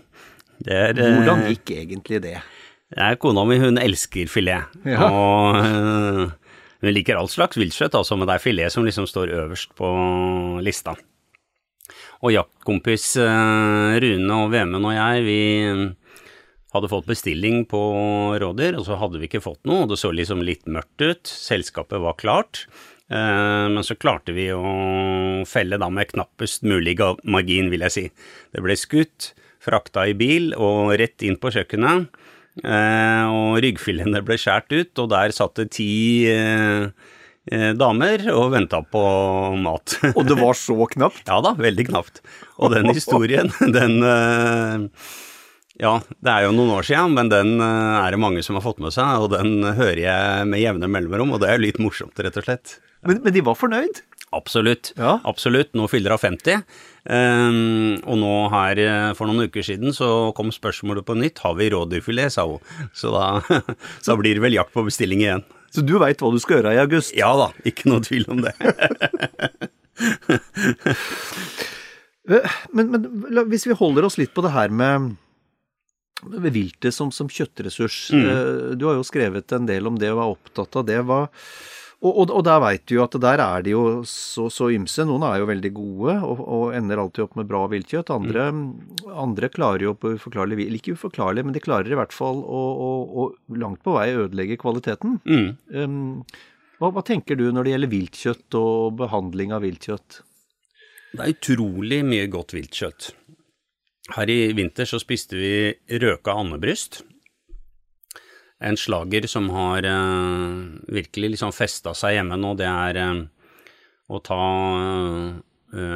Det 0.62 0.74
er, 0.74 0.98
eh, 0.98 1.16
Hvordan 1.18 1.46
gikk 1.50 1.72
egentlig 1.74 2.20
det? 2.22 2.36
Er 2.92 3.16
kona 3.20 3.44
mi, 3.48 3.56
hun 3.58 3.80
elsker 3.80 4.28
filet. 4.30 4.68
Ja. 4.86 5.08
Og 5.08 5.58
eh, 5.58 6.34
hun 6.82 6.94
liker 6.94 7.18
all 7.18 7.30
slags 7.30 7.58
viltkjøtt, 7.58 7.96
altså, 7.98 8.18
men 8.18 8.28
det 8.28 8.36
er 8.36 8.44
filet 8.44 8.74
som 8.74 8.86
liksom 8.86 9.08
står 9.08 9.32
øverst 9.38 9.72
på 9.78 9.88
lista. 10.62 10.94
Og 12.22 12.34
jaktkompis 12.36 13.16
eh, 13.22 13.98
Rune 14.04 14.38
og 14.44 14.52
Vemund 14.52 14.86
og 14.86 14.94
jeg, 14.94 15.26
vi 15.26 15.40
hadde 16.72 16.88
fått 16.88 17.10
bestilling 17.10 17.66
på 17.68 17.82
rådyr, 18.40 18.78
og 18.78 18.86
så 18.86 18.96
hadde 19.00 19.20
vi 19.20 19.28
ikke 19.28 19.44
fått 19.44 19.60
noe, 19.68 19.84
og 19.84 19.92
det 19.92 19.98
så 20.00 20.12
liksom 20.14 20.44
litt 20.46 20.64
mørkt 20.70 21.02
ut. 21.04 21.28
Selskapet 21.28 22.00
var 22.00 22.16
klart. 22.20 22.64
Men 23.12 23.84
så 23.84 23.92
klarte 24.00 24.32
vi 24.32 24.46
å 24.56 24.62
felle 25.44 25.76
da 25.76 25.90
med 25.92 26.08
knappest 26.14 26.64
mulig 26.64 26.94
margin, 27.28 27.68
vil 27.68 27.84
jeg 27.84 27.92
si. 27.92 28.04
Det 28.56 28.62
ble 28.64 28.76
skutt, 28.80 29.34
frakta 29.62 30.06
i 30.10 30.16
bil 30.18 30.52
og 30.58 30.92
rett 31.00 31.24
inn 31.26 31.38
på 31.40 31.52
kjøkkenet. 31.54 32.10
Eh, 32.60 33.24
og 33.32 33.56
ryggfilene 33.64 34.20
ble 34.26 34.36
skåret 34.40 34.72
ut, 34.74 34.92
og 35.00 35.10
der 35.14 35.32
satt 35.32 35.56
det 35.56 35.70
ti 35.78 35.88
eh, 36.28 36.90
eh, 37.48 37.70
damer 37.78 38.26
og 38.34 38.52
venta 38.52 38.82
på 38.84 39.02
mat. 39.62 39.96
Og 40.18 40.26
det 40.28 40.36
var 40.36 40.58
så 40.58 40.76
knapt? 40.92 41.24
ja 41.28 41.40
da, 41.44 41.54
veldig 41.56 41.88
knapt. 41.88 42.20
Og 42.60 42.74
den 42.74 42.92
historien, 42.92 43.48
den 43.78 44.02
eh, 44.04 45.08
Ja, 45.80 45.96
det 46.20 46.30
er 46.30 46.44
jo 46.44 46.52
noen 46.54 46.76
år 46.76 46.84
siden, 46.86 47.16
men 47.16 47.32
den 47.32 47.56
er 47.64 48.12
det 48.12 48.20
mange 48.20 48.44
som 48.44 48.58
har 48.58 48.62
fått 48.66 48.82
med 48.84 48.92
seg, 48.94 49.24
og 49.24 49.32
den 49.32 49.64
hører 49.64 50.02
jeg 50.04 50.50
med 50.52 50.60
jevne 50.60 50.90
mellomrom, 50.92 51.32
og 51.32 51.40
det 51.42 51.48
er 51.48 51.56
jo 51.56 51.64
litt 51.64 51.80
morsomt, 51.82 52.20
rett 52.20 52.36
og 52.36 52.44
slett. 52.44 52.76
Men, 53.08 53.22
men 53.24 53.34
de 53.34 53.42
var 53.42 53.56
fornøyd? 53.58 54.04
Absolutt. 54.32 54.92
Ja. 54.96 55.18
Absolutt. 55.28 55.72
Nå 55.76 55.86
fyller 55.92 56.14
hun 56.16 56.22
50. 56.22 56.62
Um, 57.02 57.96
og 58.06 58.16
nå 58.20 58.30
her 58.52 58.78
eh, 58.78 59.08
for 59.18 59.26
noen 59.28 59.48
uker 59.50 59.64
siden 59.66 59.90
så 59.96 60.30
kom 60.38 60.52
spørsmålet 60.54 61.04
på 61.08 61.16
nytt. 61.18 61.40
Har 61.44 61.56
vi 61.58 61.66
rådyrfilet, 61.74 62.32
sa 62.36 62.46
hun. 62.48 62.62
Så 62.96 63.10
da, 63.14 63.26
da 64.06 64.16
blir 64.20 64.38
det 64.38 64.44
vel 64.44 64.56
jakt 64.58 64.72
på 64.76 64.84
bestilling 64.86 65.24
igjen. 65.24 65.42
Så 65.72 65.80
du 65.88 65.94
veit 66.00 66.20
hva 66.20 66.28
du 66.34 66.38
skal 66.42 66.60
gjøre 66.60 66.74
i 66.76 66.80
august? 66.82 67.14
Ja 67.16 67.30
da, 67.38 67.50
ikke 67.68 67.88
noe 67.90 68.04
tvil 68.04 68.26
om 68.32 68.42
det. 68.44 68.52
Eh, 72.30 72.50
Men, 72.70 72.86
men 72.92 73.06
la- 73.34 73.42
hvis 73.50 73.64
vi 73.66 73.74
holder 73.74 74.04
oss 74.06 74.14
litt 74.20 74.30
på 74.34 74.44
det 74.44 74.52
her 74.54 74.70
med, 74.70 75.08
med 76.22 76.52
viltet 76.54 76.94
som, 76.94 77.10
som 77.10 77.26
kjøttressurs. 77.26 77.96
Mm. 78.14 78.76
Du 78.78 78.84
har 78.86 78.94
jo 78.94 79.02
skrevet 79.06 79.50
en 79.56 79.66
del 79.66 79.88
om 79.90 79.96
det 79.98 80.12
og 80.14 80.20
er 80.22 80.34
opptatt 80.36 80.78
av 80.78 80.86
det. 80.86 81.00
Hva, 81.08 81.24
og, 82.02 82.16
og, 82.18 82.32
og 82.34 82.42
der 82.46 82.58
veit 82.64 82.82
du 82.90 82.96
jo 82.96 83.04
at 83.04 83.14
der 83.22 83.40
er 83.44 83.62
de 83.62 83.74
jo 83.76 83.82
så, 84.08 84.48
så 84.50 84.68
ymse. 84.74 85.04
Noen 85.06 85.22
er 85.28 85.38
jo 85.38 85.48
veldig 85.50 85.70
gode 85.76 86.16
og, 86.26 86.40
og 86.42 86.64
ender 86.74 86.98
alltid 86.98 87.26
opp 87.28 87.36
med 87.38 87.46
bra 87.50 87.60
viltkjøtt. 87.70 88.10
Andre, 88.14 88.48
andre 89.22 89.50
klarer 89.52 89.86
jo 89.86 89.94
på 89.94 90.16
uforklarlig 90.16 90.58
vis 90.58 90.80
Ikke 90.80 90.96
uforklarlig, 90.98 91.46
men 91.46 91.54
de 91.54 91.62
klarer 91.62 91.92
i 91.92 91.98
hvert 91.98 92.14
fall 92.16 92.42
å, 92.42 92.62
å, 92.88 92.90
å 93.22 93.58
langt 93.62 93.84
på 93.86 93.94
vei 93.94 94.08
ødelegge 94.16 94.58
kvaliteten. 94.58 95.20
Mm. 95.22 95.48
Um, 95.78 96.02
hva, 96.82 96.90
hva 96.90 97.06
tenker 97.06 97.38
du 97.38 97.46
når 97.54 97.68
det 97.68 97.76
gjelder 97.76 97.94
viltkjøtt 97.94 98.58
og 98.58 98.98
behandling 98.98 99.54
av 99.54 99.62
viltkjøtt? 99.62 100.18
Det 101.12 101.22
er 101.22 101.34
utrolig 101.36 102.00
mye 102.08 102.26
godt 102.32 102.56
viltkjøtt. 102.56 103.12
Her 104.16 104.30
i 104.32 104.40
vinter 104.58 104.88
så 104.88 104.98
spiste 104.98 105.38
vi 105.38 105.54
røka 106.02 106.34
andebryst. 106.34 107.04
En 108.62 108.78
slager 108.78 109.26
som 109.30 109.48
har 109.50 109.86
eh, 109.86 110.58
virkelig 110.94 111.34
liksom 111.34 111.54
festa 111.54 111.94
seg 111.98 112.18
hjemme 112.18 112.38
nå, 112.38 112.54
det 112.58 112.68
er 112.68 113.00
eh, 113.00 113.22
å 114.12 114.20
ta 114.22 114.42
eh, 114.78 115.40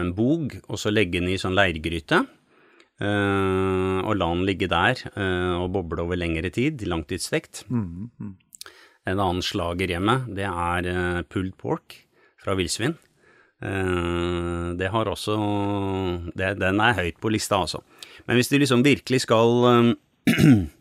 en 0.02 0.11
bog 0.16 0.57
og 0.66 0.81
så 0.81 0.90
legge 0.90 1.20
den 1.20 1.31
i 1.31 1.38
sånn 1.38 1.57
leirgryte. 1.57 2.24
og 2.96 4.12
la 4.16 4.26
den 4.33 4.46
ligge 4.48 4.70
der 4.72 5.02
og 5.61 5.66
boble 5.74 6.00
over 6.00 6.16
lengre 6.16 6.48
tid, 6.48 6.81
langtidsstekt. 6.88 7.66
En 7.68 9.20
annen 9.20 9.42
slager 9.44 9.92
hjemme, 9.92 10.14
det 10.33 10.48
er 10.48 11.20
pulled 11.29 11.59
pork 11.61 11.98
fra 12.40 12.55
villsvin. 12.57 12.96
Det 13.61 14.88
har 14.94 15.12
også 15.12 15.37
det, 16.33 16.55
Den 16.57 16.81
er 16.81 16.96
høyt 17.02 17.20
på 17.20 17.35
lista, 17.37 17.61
altså. 17.61 17.83
Men 18.24 18.40
hvis 18.40 18.48
du 18.48 18.57
liksom 18.57 18.81
virkelig 18.81 19.26
skal 19.29 19.92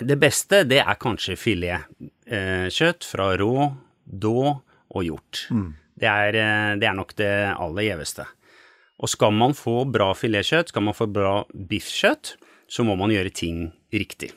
Det 0.00 0.16
beste, 0.20 0.64
det 0.68 0.80
er 0.82 0.98
kanskje 1.00 1.36
filetkjøtt 1.40 3.06
fra 3.08 3.30
rå, 3.40 3.70
då 4.04 4.40
og 4.88 5.04
hjort. 5.04 5.46
Det, 5.98 6.08
er, 6.08 6.36
eh, 6.38 6.74
det 6.80 6.88
er 6.88 6.96
nok 6.96 7.14
det 7.18 7.30
aller 7.54 7.88
gjeveste. 7.90 8.26
Og 8.98 9.10
skal 9.12 9.32
man 9.34 9.54
få 9.54 9.84
bra 9.86 10.10
filetkjøtt, 10.16 10.72
skal 10.72 10.84
man 10.88 10.96
få 10.96 11.06
bra 11.10 11.44
biffkjøtt, 11.54 12.36
så 12.68 12.84
må 12.84 12.96
man 12.98 13.12
gjøre 13.14 13.32
ting 13.34 13.68
riktig. 13.94 14.32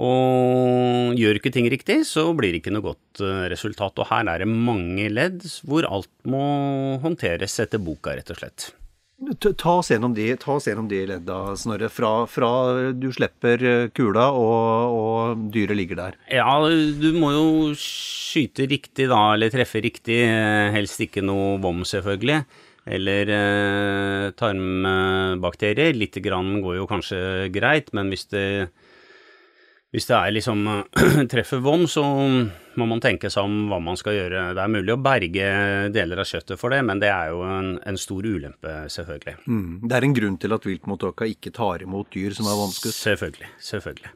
Og 0.00 1.16
gjør 1.18 1.40
ikke 1.40 1.52
ting 1.52 1.66
riktig, 1.72 2.04
så 2.06 2.28
blir 2.38 2.54
det 2.54 2.62
ikke 2.62 2.74
noe 2.74 2.86
godt 2.92 3.22
eh, 3.26 3.46
resultat. 3.50 3.98
Og 3.98 4.06
her 4.10 4.28
er 4.30 4.44
det 4.44 4.50
mange 4.50 5.08
ledd 5.10 5.42
hvor 5.66 5.88
alt 5.88 6.12
må 6.30 6.42
håndteres 7.02 7.58
etter 7.64 7.82
boka, 7.82 8.14
rett 8.14 8.30
og 8.30 8.38
slett. 8.38 8.70
Ta 9.20 9.74
oss 9.76 9.90
gjennom 9.92 10.14
de, 10.16 10.30
ta 10.40 10.54
oss 10.56 10.64
gjennom 10.70 10.86
de 10.88 11.02
ledda, 11.10 11.34
Snorre. 11.60 11.90
Fra, 11.92 12.24
fra 12.30 12.48
du 12.96 13.10
slipper 13.12 13.64
eh, 13.68 13.88
kula 13.92 14.30
og, 14.32 14.94
og 14.96 15.42
dyret 15.52 15.76
ligger 15.76 15.98
der. 15.98 16.16
Ja, 16.32 16.54
du 16.64 17.10
må 17.20 17.34
jo 17.34 17.44
skyte 17.76 18.64
riktig 18.70 19.10
da, 19.12 19.20
eller 19.34 19.52
treffe 19.52 19.82
riktig. 19.84 20.22
eh, 20.24 20.70
Helst 20.72 21.04
ikke 21.04 21.20
noe 21.26 21.58
vom, 21.60 21.84
selvfølgelig. 21.84 22.40
Eller 22.90 23.28
eh, 23.36 24.30
tarmbakterier. 24.40 25.92
Lite 26.00 26.24
grann 26.24 26.56
går 26.64 26.80
jo 26.80 26.88
kanskje 26.88 27.20
greit, 27.52 27.92
men 27.92 28.08
hvis 28.08 28.24
det 28.32 28.46
hvis 29.90 30.06
det 30.06 30.14
er 30.14 30.34
liksom 30.36 30.60
treffer 31.32 31.62
vom, 31.64 31.82
så 31.90 32.04
må 32.78 32.86
man 32.86 33.02
tenke 33.02 33.30
seg 33.32 33.46
om 33.48 33.66
hva 33.72 33.80
man 33.82 33.98
skal 33.98 34.14
gjøre. 34.14 34.44
Det 34.54 34.62
er 34.62 34.70
mulig 34.70 34.94
å 34.94 35.00
berge 35.02 35.48
deler 35.90 36.22
av 36.22 36.28
kjøttet 36.30 36.60
for 36.60 36.70
det, 36.70 36.78
men 36.86 37.02
det 37.02 37.10
er 37.10 37.32
jo 37.32 37.42
en, 37.42 37.72
en 37.82 37.98
stor 37.98 38.26
ulempe, 38.26 38.74
selvfølgelig. 38.94 39.36
Det 39.90 39.98
er 39.98 40.06
en 40.06 40.14
grunn 40.20 40.38
til 40.42 40.54
at 40.54 40.68
viltmottaka 40.68 41.26
ikke 41.32 41.54
tar 41.56 41.82
imot 41.86 42.12
dyr 42.14 42.36
som 42.38 42.46
er 42.46 42.60
vannskutt. 42.60 42.94
Selvfølgelig. 42.94 43.50
Selvfølgelig. 43.66 44.14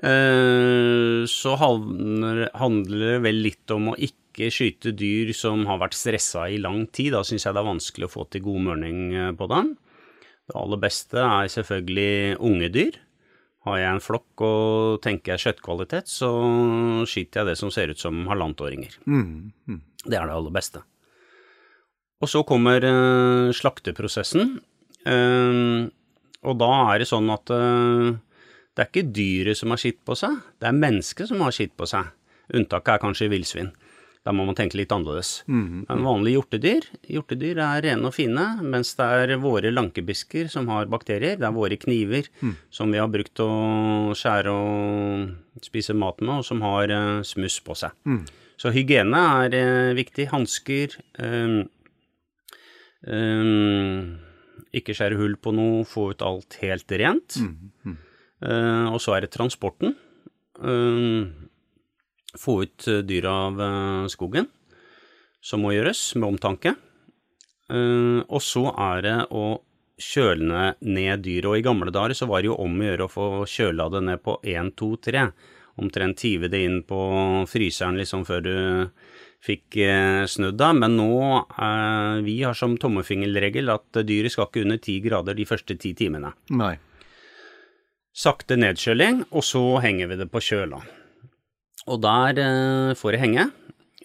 Eh, 0.00 1.26
så 1.28 1.58
handler, 1.60 2.46
handler 2.56 3.04
det 3.04 3.20
vel 3.26 3.42
litt 3.44 3.76
om 3.76 3.92
å 3.92 3.98
ikke 4.00 4.48
skyte 4.54 4.94
dyr 4.96 5.34
som 5.36 5.66
har 5.68 5.82
vært 5.82 5.98
stressa 5.98 6.46
i 6.48 6.56
lang 6.62 6.86
tid. 6.88 7.12
Da 7.18 7.20
syns 7.26 7.44
jeg 7.44 7.52
det 7.52 7.60
er 7.60 7.68
vanskelig 7.68 8.08
å 8.08 8.14
få 8.16 8.24
til 8.32 8.46
god 8.48 8.64
mørning 8.70 9.04
eh, 9.12 9.30
på 9.36 9.50
dem. 9.52 9.74
Det 10.48 10.56
aller 10.56 10.80
beste 10.82 11.20
er 11.20 11.52
selvfølgelig 11.52 12.40
unge 12.48 12.72
dyr. 12.72 13.00
Har 13.68 13.76
jeg 13.76 13.92
en 13.92 14.00
flokk 14.00 14.40
og 14.46 15.00
tenker 15.04 15.34
jeg 15.34 15.42
kjøttkvalitet, 15.44 16.08
så 16.08 16.30
skyter 17.08 17.42
jeg 17.42 17.50
det 17.50 17.58
som 17.60 17.72
ser 17.74 17.92
ut 17.92 18.00
som 18.00 18.22
halvannetåringer. 18.30 18.94
Det 20.06 20.16
er 20.16 20.30
det 20.30 20.36
aller 20.36 20.54
beste. 20.54 20.80
Og 22.20 22.28
så 22.28 22.42
kommer 22.48 22.84
uh, 22.84 23.52
slakteprosessen. 23.56 24.56
Uh, 25.04 25.88
og 26.44 26.56
da 26.60 26.70
er 26.92 27.00
det 27.00 27.08
sånn 27.08 27.28
at 27.32 27.52
uh, 27.52 28.16
Det 28.76 28.82
er 28.82 28.88
ikke 28.88 29.12
dyret 29.16 29.60
som 29.60 29.72
har 29.72 29.80
skitt 29.80 30.00
på 30.04 30.16
seg, 30.16 30.36
det 30.60 30.68
er 30.68 30.76
mennesket 30.76 31.28
som 31.28 31.40
har 31.44 31.52
skitt 31.56 31.72
på 31.76 31.88
seg. 31.88 32.12
Unntaket 32.56 32.94
er 32.94 33.02
kanskje 33.02 33.30
villsvin. 33.32 33.72
Da 34.26 34.34
må 34.36 34.44
man 34.44 34.56
tenke 34.58 34.76
litt 34.76 34.90
annerledes. 34.92 35.30
Men 35.48 36.02
vanlige 36.04 36.36
hjortedyr, 36.36 36.86
hjortedyr 37.08 37.60
er 37.64 37.84
rene 37.86 38.10
og 38.10 38.12
fine, 38.12 38.44
mens 38.60 38.92
det 38.98 39.06
er 39.06 39.32
våre 39.40 39.72
lankebisker 39.72 40.50
som 40.52 40.68
har 40.68 40.90
bakterier. 40.92 41.38
Det 41.40 41.46
er 41.48 41.56
våre 41.56 41.78
kniver 41.80 42.28
som 42.68 42.92
vi 42.92 43.00
har 43.00 43.08
brukt 43.08 43.40
å 43.40 43.50
skjære 44.12 44.52
og 44.52 45.64
spise 45.64 45.96
mat 45.96 46.20
med, 46.20 46.42
og 46.42 46.44
som 46.44 46.60
har 46.66 46.92
uh, 46.92 47.22
smuss 47.24 47.56
på 47.64 47.76
seg. 47.80 47.96
Så 48.60 48.74
hygiene 48.76 49.24
er 49.46 49.56
uh, 49.56 49.96
viktig. 49.96 50.28
Hansker. 50.34 50.98
Um, 51.16 51.62
um, 53.08 54.18
ikke 54.76 54.94
skjære 54.94 55.16
hull 55.16 55.40
på 55.40 55.56
noe, 55.56 55.88
få 55.88 56.10
ut 56.12 56.28
alt 56.28 56.60
helt 56.60 56.92
rent. 57.00 57.40
Uh, 58.44 58.92
og 58.92 59.00
så 59.00 59.16
er 59.16 59.24
det 59.24 59.32
transporten. 59.32 59.96
Eh, 60.60 61.28
få 62.38 62.62
ut 62.64 62.86
eh, 62.88 63.00
dyr 63.06 63.26
av 63.30 63.60
eh, 63.60 64.06
skogen, 64.12 64.46
som 65.42 65.62
må 65.64 65.72
gjøres 65.74 66.02
med 66.20 66.28
omtanke. 66.34 66.74
Eh, 67.70 68.20
og 68.26 68.42
så 68.44 68.66
er 68.74 69.02
det 69.06 69.16
å 69.34 69.44
kjøle 70.00 70.74
ned- 70.80 71.24
dyret. 71.26 71.48
Og 71.50 71.58
i 71.58 71.64
gamle 71.64 71.92
dager 71.92 72.14
så 72.16 72.28
var 72.30 72.42
det 72.42 72.50
jo 72.52 72.58
om 72.60 72.76
å 72.80 72.86
gjøre 72.90 73.06
å 73.06 73.12
få 73.12 73.30
kjøla 73.48 73.88
det 73.92 74.04
ned 74.08 74.22
på 74.24 74.38
1, 74.42 74.74
2, 74.80 74.90
3. 75.10 75.24
Omtrent 75.80 76.22
hive 76.26 76.48
det 76.52 76.60
inn 76.66 76.82
på 76.84 77.00
fryseren 77.48 77.96
liksom 78.00 78.24
før 78.28 78.40
du 78.44 78.54
fikk 79.40 79.78
snudd 80.28 80.58
deg, 80.60 80.74
Men 80.76 80.96
nå, 80.98 81.12
eh, 81.56 82.20
vi 82.26 82.42
har 82.42 82.54
som 82.54 82.76
tommefingerregel 82.76 83.72
at 83.72 84.02
dyret 84.04 84.32
skal 84.34 84.48
ikke 84.50 84.64
under 84.66 84.76
10 84.80 85.00
grader 85.06 85.34
de 85.38 85.46
første 85.48 85.76
ti 85.80 85.94
timene. 85.96 86.34
Nei. 86.50 86.74
Sakte 88.12 88.56
nedkjøling, 88.58 89.22
og 89.30 89.44
så 89.46 89.62
henger 89.80 90.10
vi 90.10 90.16
det 90.20 90.26
på 90.32 90.42
kjøla. 90.42 90.80
Og 91.90 91.98
der 92.02 92.38
eh, 92.38 92.96
får 92.98 93.16
det 93.16 93.22
henge. 93.24 93.46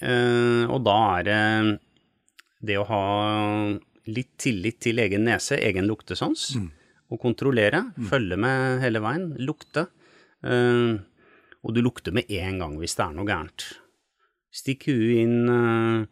Eh, 0.02 0.64
og 0.66 0.82
da 0.86 1.00
er 1.20 1.28
det 1.28 1.42
det 2.66 2.80
å 2.82 2.88
ha 2.90 3.04
litt 4.10 4.32
tillit 4.42 4.80
til 4.82 5.02
egen 5.04 5.26
nese, 5.28 5.60
egen 5.62 5.86
luktesans, 5.90 6.56
og 7.14 7.22
kontrollere. 7.22 7.84
Følge 8.10 8.40
med 8.42 8.82
hele 8.82 9.02
veien. 9.06 9.30
Lukte. 9.46 9.88
Eh, 10.46 10.96
og 11.66 11.74
du 11.74 11.82
lukter 11.82 12.14
med 12.14 12.30
en 12.30 12.62
gang 12.62 12.80
hvis 12.82 12.98
det 12.98 13.06
er 13.06 13.14
noe 13.18 13.30
gærent. 13.30 13.70
Stikk 14.56 14.88
huet 14.88 15.26
inn, 15.26 16.08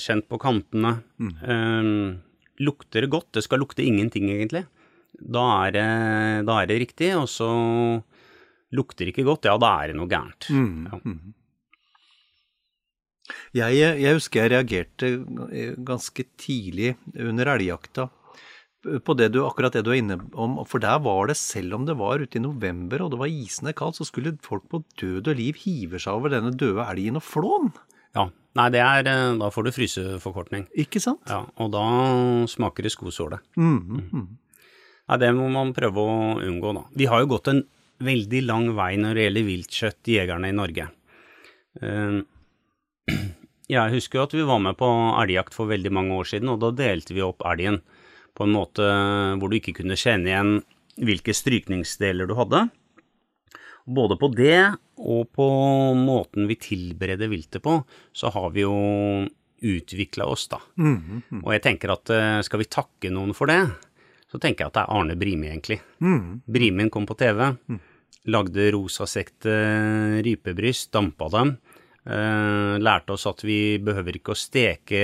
kjent 0.00 0.26
på 0.30 0.38
kantene. 0.40 0.92
Mm. 1.20 2.20
lukter 2.64 3.04
det 3.04 3.10
godt? 3.12 3.28
Det 3.36 3.42
skal 3.44 3.60
lukte 3.60 3.84
ingenting, 3.84 4.30
egentlig. 4.32 4.62
Da 5.20 5.42
er 5.66 5.74
det, 5.74 5.88
da 6.48 6.60
er 6.62 6.70
det 6.70 6.78
riktig, 6.80 7.10
og 7.18 7.26
så 7.28 7.50
lukter 8.76 9.10
ikke 9.10 9.24
godt, 9.26 9.48
ja, 9.48 9.56
da 9.60 9.70
er 9.82 9.90
det 9.92 9.98
noe 9.98 10.10
gærent. 10.10 10.48
Ja. 10.50 11.00
Jeg, 13.54 14.00
jeg 14.02 14.16
husker 14.16 14.42
jeg 14.42 14.50
reagerte 14.56 15.10
ganske 15.86 16.24
tidlig 16.40 16.96
under 17.14 17.52
elgjakta 17.54 18.08
på 19.04 19.14
det 19.18 19.28
du, 19.34 19.42
akkurat 19.44 19.74
det 19.76 19.82
du 19.84 19.90
er 19.92 19.98
inne 20.00 20.16
om, 20.40 20.56
for 20.66 20.80
der 20.82 20.96
var 21.04 21.28
det, 21.28 21.36
selv 21.36 21.76
om 21.76 21.84
det 21.86 21.98
var 22.00 22.22
ute 22.22 22.38
i 22.40 22.42
november 22.42 23.02
og 23.04 23.10
det 23.12 23.18
var 23.20 23.28
isende 23.30 23.74
kaldt, 23.76 23.98
så 24.00 24.06
skulle 24.08 24.32
folk 24.42 24.64
på 24.72 24.80
død 25.02 25.28
og 25.28 25.36
liv 25.36 25.58
hive 25.60 26.00
seg 26.00 26.16
over 26.16 26.32
denne 26.32 26.54
døde 26.56 26.86
elgen 26.88 27.20
og 27.20 27.26
flån. 27.26 27.72
ja. 28.18 28.30
Nei, 28.58 28.64
det 28.74 28.80
er 28.82 29.06
eh, 29.06 29.36
Da 29.38 29.46
får 29.54 29.62
du 29.62 29.70
fryseforkortning. 29.70 30.64
Ikke 30.82 30.98
sant? 30.98 31.20
Ja, 31.30 31.44
og 31.62 31.68
da 31.70 31.82
smaker 32.50 32.82
det 32.82 32.90
skosåle. 32.90 33.36
Mhm. 33.54 34.24
Nei, 35.06 35.18
det 35.22 35.28
må 35.38 35.46
man 35.54 35.70
prøve 35.76 36.02
å 36.02 36.16
unngå, 36.42 36.72
da. 36.74 36.82
Vi 36.98 37.06
har 37.06 37.22
jo 37.22 37.28
gått 37.30 37.46
en 37.52 37.60
veldig 38.00 38.42
lang 38.46 38.70
vei 38.76 38.94
når 39.00 39.14
det 39.18 39.24
gjelder 39.26 39.48
viltkjøttjegerne 39.50 40.50
i 40.52 40.56
Norge. 40.56 40.88
Eh, 41.82 42.20
Jeg 43.70 43.92
husker 43.94 44.18
jo 44.18 44.24
at 44.26 44.32
vi 44.34 44.42
var 44.48 44.58
med 44.58 44.74
på 44.80 44.86
elgjakt 45.22 45.54
for 45.54 45.70
veldig 45.70 45.92
mange 45.94 46.16
år 46.18 46.26
siden, 46.26 46.48
og 46.50 46.58
da 46.62 46.72
delte 46.74 47.14
vi 47.14 47.22
opp 47.22 47.44
elgen 47.46 47.76
på 48.34 48.46
en 48.46 48.54
måte 48.56 48.82
hvor 49.38 49.50
du 49.50 49.56
ikke 49.60 49.76
kunne 49.78 49.98
kjenne 49.98 50.26
igjen 50.30 50.52
hvilke 51.00 51.30
strykningsdeler 51.34 52.26
du 52.26 52.34
hadde. 52.34 52.64
Både 53.86 54.16
på 54.20 54.28
det 54.34 54.74
og 55.00 55.30
på 55.34 55.46
måten 55.96 56.48
vi 56.50 56.58
tilbereder 56.60 57.30
viltet 57.30 57.62
på, 57.64 57.78
så 58.12 58.30
har 58.34 58.50
vi 58.54 58.64
jo 58.66 58.74
utvikla 59.62 60.26
oss, 60.30 60.48
da. 60.50 60.58
Og 61.44 61.52
jeg 61.54 61.62
tenker 61.64 61.92
at 61.94 62.10
eh, 62.14 62.40
skal 62.46 62.62
vi 62.62 62.68
takke 62.72 63.10
noen 63.12 63.34
for 63.36 63.46
det, 63.50 63.60
så 64.30 64.38
tenker 64.40 64.64
jeg 64.64 64.70
at 64.72 64.76
det 64.78 64.82
er 64.86 64.94
Arne 64.98 65.16
Brimi, 65.20 65.48
egentlig. 65.50 65.78
Brimin 66.46 66.90
kom 66.90 67.06
på 67.08 67.16
TV, 67.18 67.52
lagde 68.30 68.70
rosasekte 68.74 69.54
rypebryst, 70.26 70.90
dampa 70.92 71.28
dem. 71.32 71.56
eh, 72.06 72.76
lærte 72.80 73.12
oss 73.12 73.26
at 73.26 73.42
vi 73.44 73.78
behøver 73.78 74.16
ikke 74.16 74.32
å 74.32 74.38
steke 74.38 75.00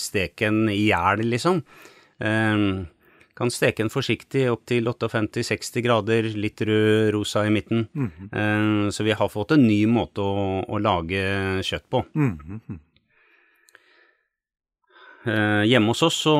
steken 0.00 0.68
i 0.72 0.88
hjel, 0.88 1.24
liksom. 1.28 1.62
Eh, 2.20 2.84
kan 3.38 3.52
steke 3.54 3.84
den 3.84 3.92
forsiktig 3.92 4.48
opp 4.50 4.64
til 4.66 4.82
58-60 4.88 5.82
grader, 5.84 6.26
litt 6.34 6.58
rød 6.66 7.12
rosa 7.14 7.44
i 7.46 7.52
midten. 7.54 7.84
Eh, 8.32 8.90
så 8.90 9.04
vi 9.06 9.12
har 9.14 9.28
fått 9.30 9.52
en 9.54 9.62
ny 9.68 9.84
måte 9.86 10.18
å, 10.24 10.64
å 10.66 10.80
lage 10.82 11.62
kjøtt 11.62 11.86
på. 11.92 12.02
Eh, 15.28 15.62
hjemme 15.70 15.92
hos 15.92 16.02
oss 16.02 16.18
så 16.24 16.34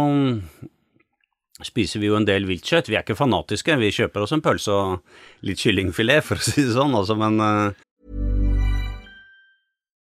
spiser 1.66 2.02
vi 2.02 2.10
jo 2.10 2.18
en 2.18 2.28
del 2.28 2.46
viltkjøtt. 2.48 2.90
Vi 2.90 2.98
er 2.98 3.06
ikke 3.06 3.18
fanatiske, 3.18 3.78
vi 3.80 3.94
kjøper 3.94 4.24
oss 4.24 4.34
en 4.36 4.44
pølse 4.44 4.74
og 4.74 5.46
litt 5.46 5.62
kyllingfilet, 5.62 6.24
for 6.28 6.38
å 6.38 6.46
si 6.46 6.62
det 6.62 6.74
sånn, 6.76 6.96
altså, 6.98 7.18
men 7.18 7.40
eh, 7.42 7.84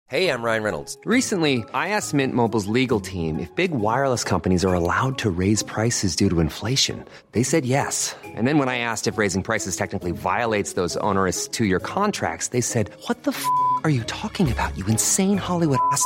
Hey, 0.08 0.30
I'm 0.30 0.44
Ryan 0.44 0.62
Reynolds. 0.62 1.00
Recently, 1.04 1.66
I 1.74 1.90
asked 1.90 2.14
Mint 2.14 2.36
Mobile's 2.36 2.68
legal 2.68 3.00
team 3.00 3.40
if 3.40 3.50
big 3.56 3.72
wireless 3.72 4.24
companies 4.24 4.64
are 4.64 4.76
allowed 4.76 5.18
to 5.18 5.32
raise 5.32 5.64
prices 5.64 6.16
due 6.16 6.30
to 6.30 6.40
inflation. 6.40 7.04
They 7.32 7.42
said 7.42 7.66
yes. 7.66 8.16
And 8.24 8.48
then 8.48 8.60
when 8.60 8.70
I 8.70 8.78
asked 8.78 9.08
if 9.08 9.18
raising 9.18 9.42
prices 9.42 9.76
technically 9.76 10.12
violates 10.12 10.74
those 10.74 10.96
onerous 10.98 11.48
two 11.48 11.66
year 11.66 11.80
contracts, 11.80 12.50
they 12.50 12.62
said, 12.62 12.92
What 13.08 13.24
the 13.24 13.32
f 13.32 13.44
are 13.84 13.90
you 13.90 14.04
talking 14.04 14.52
about, 14.52 14.78
you 14.78 14.86
insane 14.86 15.40
Hollywood 15.40 15.80
ass? 15.92 16.06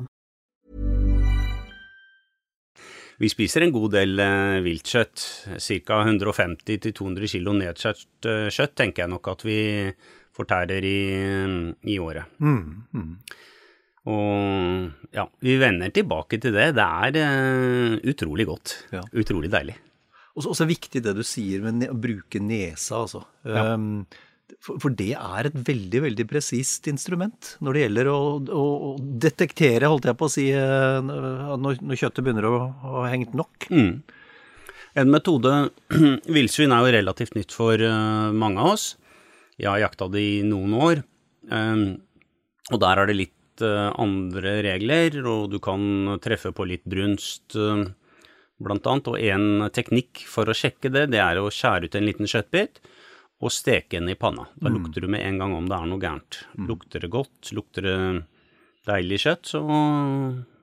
vi 3.21 3.29
spiser 3.29 3.65
en 3.65 3.73
god 3.75 3.93
del 3.93 4.21
eh, 4.23 4.57
viltkjøtt. 4.65 5.27
Ca. 5.61 6.01
150-200 6.07 7.29
kg 7.35 7.53
nedskjært 7.59 8.27
eh, 8.29 8.49
kjøtt 8.53 8.75
tenker 8.79 9.05
jeg 9.05 9.13
nok 9.13 9.31
at 9.35 9.45
vi 9.45 9.59
fortærer 10.35 10.87
i, 10.87 10.99
i 11.91 11.99
året. 12.01 12.41
Og 14.09 15.13
ja, 15.13 15.27
vi 15.45 15.57
vender 15.61 15.93
tilbake 15.93 16.39
til 16.41 16.55
det. 16.57 16.71
Det 16.79 16.87
er 16.87 17.21
eh, 17.21 17.99
utrolig 18.09 18.47
godt. 18.49 18.75
Ja. 18.95 19.05
Utrolig 19.21 19.51
deilig. 19.53 19.77
Og 20.31 20.45
så 20.45 20.53
er 20.55 20.63
det 20.63 20.71
viktig 20.71 21.03
det 21.05 21.13
du 21.17 21.23
sier 21.27 21.63
med 21.65 21.89
å 21.91 21.97
bruke 21.99 22.39
nesa, 22.41 23.03
altså. 23.03 23.25
Ja. 23.45 23.73
Um, 23.75 24.05
for, 24.59 24.93
det 24.93 25.13
er 25.15 25.47
et 25.47 25.57
veldig, 25.67 26.01
veldig 26.05 26.25
presist 26.29 26.87
instrument 26.91 27.55
når 27.63 27.73
det 27.73 27.83
gjelder 27.85 28.09
å, 28.11 28.19
å, 28.41 28.63
detektere, 28.99 29.89
holdt 29.89 30.09
jeg 30.09 30.19
på 30.19 30.27
å 30.27 30.33
si, 30.33 30.47
eh, 30.53 30.97
når, 31.01 31.79
når 31.81 31.99
kjøttet 32.01 32.25
begynner 32.25 32.47
å 32.49 32.55
ha 32.83 33.05
hengt 33.11 33.35
nok. 33.37 33.69
En 35.01 35.13
metode 35.13 35.53
Villsvin 36.35 36.73
er 36.75 36.85
jo 36.85 36.95
relativt 36.97 37.37
nytt 37.37 37.55
for 37.55 37.81
eh, 37.81 38.31
mange 38.35 38.61
av 38.63 38.75
oss. 38.75 38.87
Jeg 39.61 39.69
har 39.69 39.83
jakta 39.85 40.09
det 40.11 40.23
i 40.23 40.41
noen 40.47 40.75
år, 40.77 41.03
eh, 41.51 41.85
og 42.71 42.83
der 42.83 43.03
er 43.03 43.11
det 43.11 43.19
litt 43.19 43.37
andre 43.61 44.55
regler, 44.65 45.19
og 45.29 45.51
du 45.51 45.59
kan 45.61 46.15
treffe 46.23 46.49
på 46.55 46.65
litt 46.65 46.81
brunst, 46.89 47.53
blant 47.53 48.87
annet. 48.89 49.09
Og 49.11 49.19
en 49.21 49.67
teknikk 49.75 50.23
for 50.25 50.49
å 50.49 50.55
sjekke 50.57 50.89
det, 50.89 51.03
det 51.13 51.19
er 51.21 51.37
å 51.37 51.51
skjære 51.53 51.85
ut 51.85 51.97
en 51.99 52.07
liten 52.07 52.31
kjøttbit, 52.31 52.79
og 53.41 53.49
steke 53.53 53.97
den 53.99 54.11
i 54.13 54.17
panna. 54.19 54.45
Da 54.61 54.69
lukter 54.69 55.01
du 55.01 55.07
med 55.09 55.23
en 55.25 55.39
gang 55.41 55.53
om 55.57 55.65
det 55.69 55.77
er 55.77 55.87
noe 55.89 56.01
gærent. 56.01 56.43
Lukter 56.69 57.01
det 57.01 57.09
godt, 57.13 57.49
lukter 57.57 57.87
det 57.87 57.95
deilig 58.85 59.19
kjøtt, 59.21 59.45
så 59.51 59.59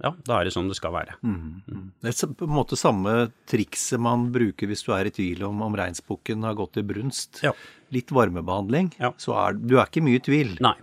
ja, 0.02 0.10
da 0.26 0.38
er 0.40 0.48
det 0.48 0.52
sånn 0.54 0.70
det 0.70 0.76
skal 0.78 0.90
være. 0.94 1.16
Det 1.22 2.10
er 2.10 2.32
på 2.38 2.46
en 2.48 2.54
måte 2.54 2.78
samme 2.78 3.12
trikset 3.50 4.00
man 4.02 4.28
bruker 4.34 4.66
hvis 4.70 4.82
du 4.86 4.92
er 4.94 5.06
i 5.10 5.12
tvil 5.14 5.44
om 5.46 5.60
om 5.66 5.76
reinsbukken 5.78 6.42
har 6.46 6.56
gått 6.58 6.80
i 6.80 6.86
brunst. 6.86 7.42
Ja. 7.46 7.52
Litt 7.94 8.10
varmebehandling, 8.14 8.92
Ja. 8.98 9.12
så 9.18 9.34
er 9.38 9.54
du 9.58 9.76
er 9.78 9.86
ikke 9.86 10.02
mye 10.04 10.18
i 10.18 10.24
tvil 10.26 10.56
Nei. 10.62 10.74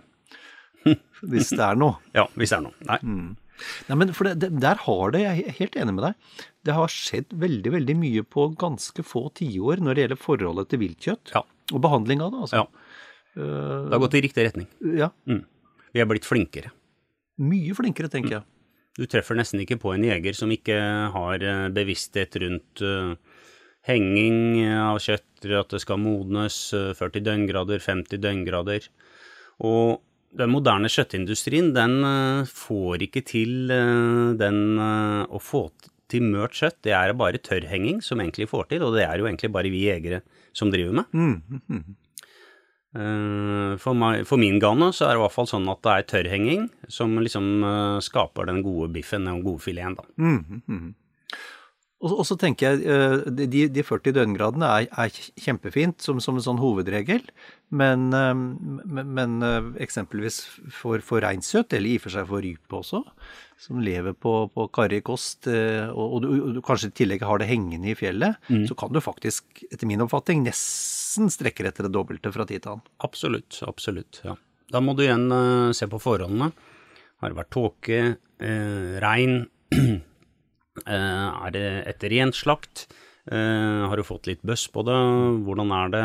hvis 1.32 1.52
det 1.52 1.60
er 1.64 1.76
noe. 1.80 1.98
Ja, 2.16 2.24
hvis 2.36 2.52
det 2.54 2.58
er 2.60 2.64
noe. 2.68 2.76
Nei. 2.88 3.00
Nei, 3.88 3.96
men 3.96 4.10
for 4.12 4.28
det, 4.28 4.34
det, 4.42 4.50
Der 4.60 4.80
har 4.84 5.12
det, 5.14 5.22
jeg 5.24 5.44
er 5.48 5.54
helt 5.60 5.76
enig 5.80 5.94
med 5.96 6.04
deg, 6.04 6.40
det 6.68 6.74
har 6.76 6.92
skjedd 6.92 7.30
veldig 7.40 7.72
veldig 7.72 7.94
mye 8.00 8.24
på 8.28 8.50
ganske 8.60 9.04
få 9.06 9.26
tiår 9.38 9.80
når 9.84 9.94
det 9.96 10.02
gjelder 10.06 10.20
forholdet 10.20 10.68
til 10.72 10.82
viltkjøtt. 10.82 11.32
Ja. 11.36 11.44
Og 11.74 11.82
behandling 11.82 12.22
av 12.22 12.32
det, 12.32 12.42
altså. 12.46 12.62
Ja. 12.62 12.66
Det 13.36 13.92
har 13.92 14.00
gått 14.00 14.14
i 14.16 14.22
riktig 14.24 14.44
retning. 14.46 14.68
Ja. 14.96 15.10
Vi 15.26 16.00
er 16.00 16.08
blitt 16.08 16.28
flinkere. 16.28 16.70
Mye 17.42 17.74
flinkere, 17.76 18.08
tenker 18.12 18.38
jeg. 18.38 18.46
Du 18.96 19.04
treffer 19.10 19.36
nesten 19.36 19.60
ikke 19.60 19.76
på 19.80 19.92
en 19.92 20.06
jeger 20.06 20.36
som 20.36 20.52
ikke 20.52 20.76
har 21.12 21.42
eh, 21.44 21.66
bevissthet 21.74 22.38
rundt 22.40 22.80
eh, 22.80 23.42
henging 23.90 24.62
av 24.72 25.02
kjøtt, 25.04 25.44
at 25.44 25.74
det 25.74 25.82
skal 25.82 26.00
modnes 26.00 26.56
eh, 26.72 26.94
40 26.96 27.26
døgngrader, 27.26 27.82
50 27.84 28.22
døgngrader. 28.24 28.88
Og 29.68 30.00
den 30.36 30.52
moderne 30.52 30.88
kjøttindustrien, 30.92 31.74
den 31.76 31.98
eh, 32.08 32.48
får 32.48 33.04
ikke 33.08 33.24
til 33.28 33.72
eh, 33.72 34.32
den 34.40 34.80
eh, 34.80 35.22
å 35.28 35.42
få 35.42 35.66
til 36.12 36.26
mørt 36.26 36.56
kjøtt. 36.56 36.78
Det 36.86 36.94
er 36.96 37.14
bare 37.18 37.42
tørrhenging 37.42 38.02
som 38.04 38.20
egentlig 38.22 38.48
får 38.50 38.70
til, 38.72 38.84
og 38.86 38.96
det 38.96 39.06
er 39.06 39.20
jo 39.20 39.28
egentlig 39.28 39.52
bare 39.54 39.72
vi 39.72 39.86
jegere 39.86 40.22
som 40.56 40.72
driver 40.72 41.02
med. 41.02 41.06
Mm. 41.12 41.96
For, 43.82 43.92
meg, 43.98 44.22
for 44.24 44.40
min 44.40 44.60
gane 44.62 44.88
så 44.96 45.04
er 45.04 45.14
det 45.14 45.20
i 45.20 45.24
hvert 45.26 45.34
fall 45.34 45.48
sånn 45.50 45.66
at 45.68 45.82
det 45.84 45.92
er 45.92 46.06
tørrhenging 46.12 46.62
som 46.88 47.12
liksom 47.20 47.50
eh, 47.68 47.98
skaper 48.06 48.48
den 48.48 48.62
gode 48.64 48.88
biffen, 48.94 49.26
den 49.28 49.42
gode 49.44 49.60
fileten, 49.66 49.98
da. 49.98 50.06
Og, 52.04 52.12
og 52.20 52.26
så 52.28 52.36
tenker 52.36 52.74
jeg, 52.74 52.84
eh, 52.92 53.22
de, 53.48 53.62
de 53.72 53.84
40 53.84 54.12
døgngradene 54.18 54.68
er, 54.68 54.88
er 55.00 55.20
kjempefint 55.40 56.04
som, 56.04 56.20
som 56.20 56.36
en 56.36 56.44
sånn 56.44 56.60
hovedregel, 56.60 57.22
men, 57.72 58.10
eh, 58.12 58.34
men, 58.36 59.14
men 59.16 59.36
eh, 59.46 59.70
eksempelvis 59.86 60.42
for, 60.76 61.00
for 61.04 61.24
reinsøt, 61.24 61.72
eller 61.72 61.94
i 61.94 61.96
og 61.96 62.04
for 62.04 62.16
seg 62.18 62.28
for 62.28 62.44
rype 62.44 62.80
også, 62.82 63.00
som 63.58 63.80
lever 63.80 64.12
på, 64.12 64.32
på 64.52 64.66
karrig 64.74 65.02
kost, 65.06 65.46
eh, 65.48 65.88
og, 65.88 66.16
og, 66.16 66.18
du, 66.24 66.28
og 66.34 66.56
du 66.56 66.62
kanskje 66.64 66.90
i 66.90 66.96
tillegg 67.00 67.24
har 67.24 67.40
det 67.40 67.48
hengende 67.48 67.92
i 67.92 67.96
fjellet, 67.96 68.36
så 68.68 68.76
kan 68.78 68.92
du 68.92 69.00
faktisk, 69.00 69.62
etter 69.70 69.88
min 69.88 70.04
oppfatning, 70.04 70.44
nesten 70.44 71.32
strekke 71.32 71.64
etter 71.64 71.88
det 71.88 71.94
dobbelte 71.96 72.32
fra 72.34 72.44
tid 72.48 72.64
til 72.64 72.74
annen. 72.74 72.92
Absolutt, 73.06 73.62
absolutt. 73.64 74.20
ja. 74.26 74.36
Da 74.72 74.82
må 74.82 74.96
du 74.98 75.04
igjen 75.04 75.28
uh, 75.30 75.72
se 75.76 75.86
på 75.88 76.00
forholdene. 76.02 76.50
Har 77.22 77.32
det 77.32 77.38
vært 77.38 77.52
tåke, 77.54 78.00
uh, 78.18 78.94
regn, 79.02 79.44
uh, 79.72 79.96
er 81.46 81.54
det 81.54 81.66
etter 81.94 82.12
rent 82.12 82.38
slakt? 82.38 82.88
Har 83.26 83.98
du 83.98 84.04
fått 84.06 84.28
litt 84.28 84.44
bøss 84.46 84.68
på 84.70 84.84
det? 84.86 84.94
Hvordan 85.42 85.72
er 85.74 85.88
det? 85.90 86.02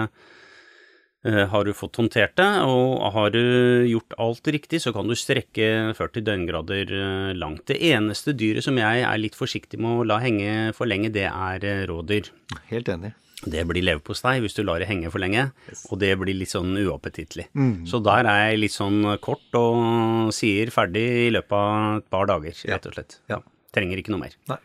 Eh, 1.24 1.46
har 1.52 1.66
du 1.66 1.74
fått 1.78 2.00
håndtert 2.02 2.34
det? 2.40 2.50
Og 2.66 3.04
har 3.14 3.30
du 3.34 3.42
gjort 3.86 4.16
alt 4.18 4.48
riktig, 4.50 4.80
så 4.82 4.94
kan 4.96 5.06
du 5.10 5.14
strekke 5.18 5.94
40 5.98 6.24
døgngrader 6.26 6.94
eh, 6.98 7.34
langt. 7.38 7.68
Det 7.70 7.78
eneste 7.92 8.34
dyret 8.34 8.66
som 8.66 8.80
jeg 8.82 9.04
er 9.06 9.22
litt 9.22 9.38
forsiktig 9.38 9.78
med 9.82 10.02
å 10.02 10.08
la 10.10 10.18
henge 10.24 10.72
for 10.78 10.90
lenge, 10.90 11.12
det 11.14 11.28
er 11.30 11.68
eh, 11.68 11.84
rådyr. 11.92 12.32
Helt 12.72 12.90
enig. 12.90 13.14
Det 13.42 13.62
blir 13.66 13.82
leverpostei 13.86 14.36
hvis 14.42 14.54
du 14.58 14.62
lar 14.66 14.82
det 14.82 14.90
henge 14.90 15.10
for 15.10 15.22
lenge, 15.22 15.48
og 15.90 15.98
det 16.02 16.12
blir 16.22 16.38
litt 16.38 16.52
sånn 16.52 16.76
uappetittlig. 16.78 17.48
Så 17.90 17.98
der 18.06 18.28
er 18.30 18.52
jeg 18.52 18.60
litt 18.62 18.76
sånn 18.76 19.00
kort 19.18 19.58
og 19.58 20.30
sier 20.38 20.70
ferdig 20.70 21.08
i 21.24 21.32
løpet 21.34 21.56
av 21.58 22.04
et 22.04 22.12
par 22.14 22.30
dager, 22.30 22.54
rett 22.70 22.86
og 22.86 22.94
slett. 22.94 23.18
Ja. 23.34 23.40
Trenger 23.74 23.98
ikke 23.98 24.14
noe 24.14 24.28
mer. 24.28 24.38
Nei. 24.52 24.60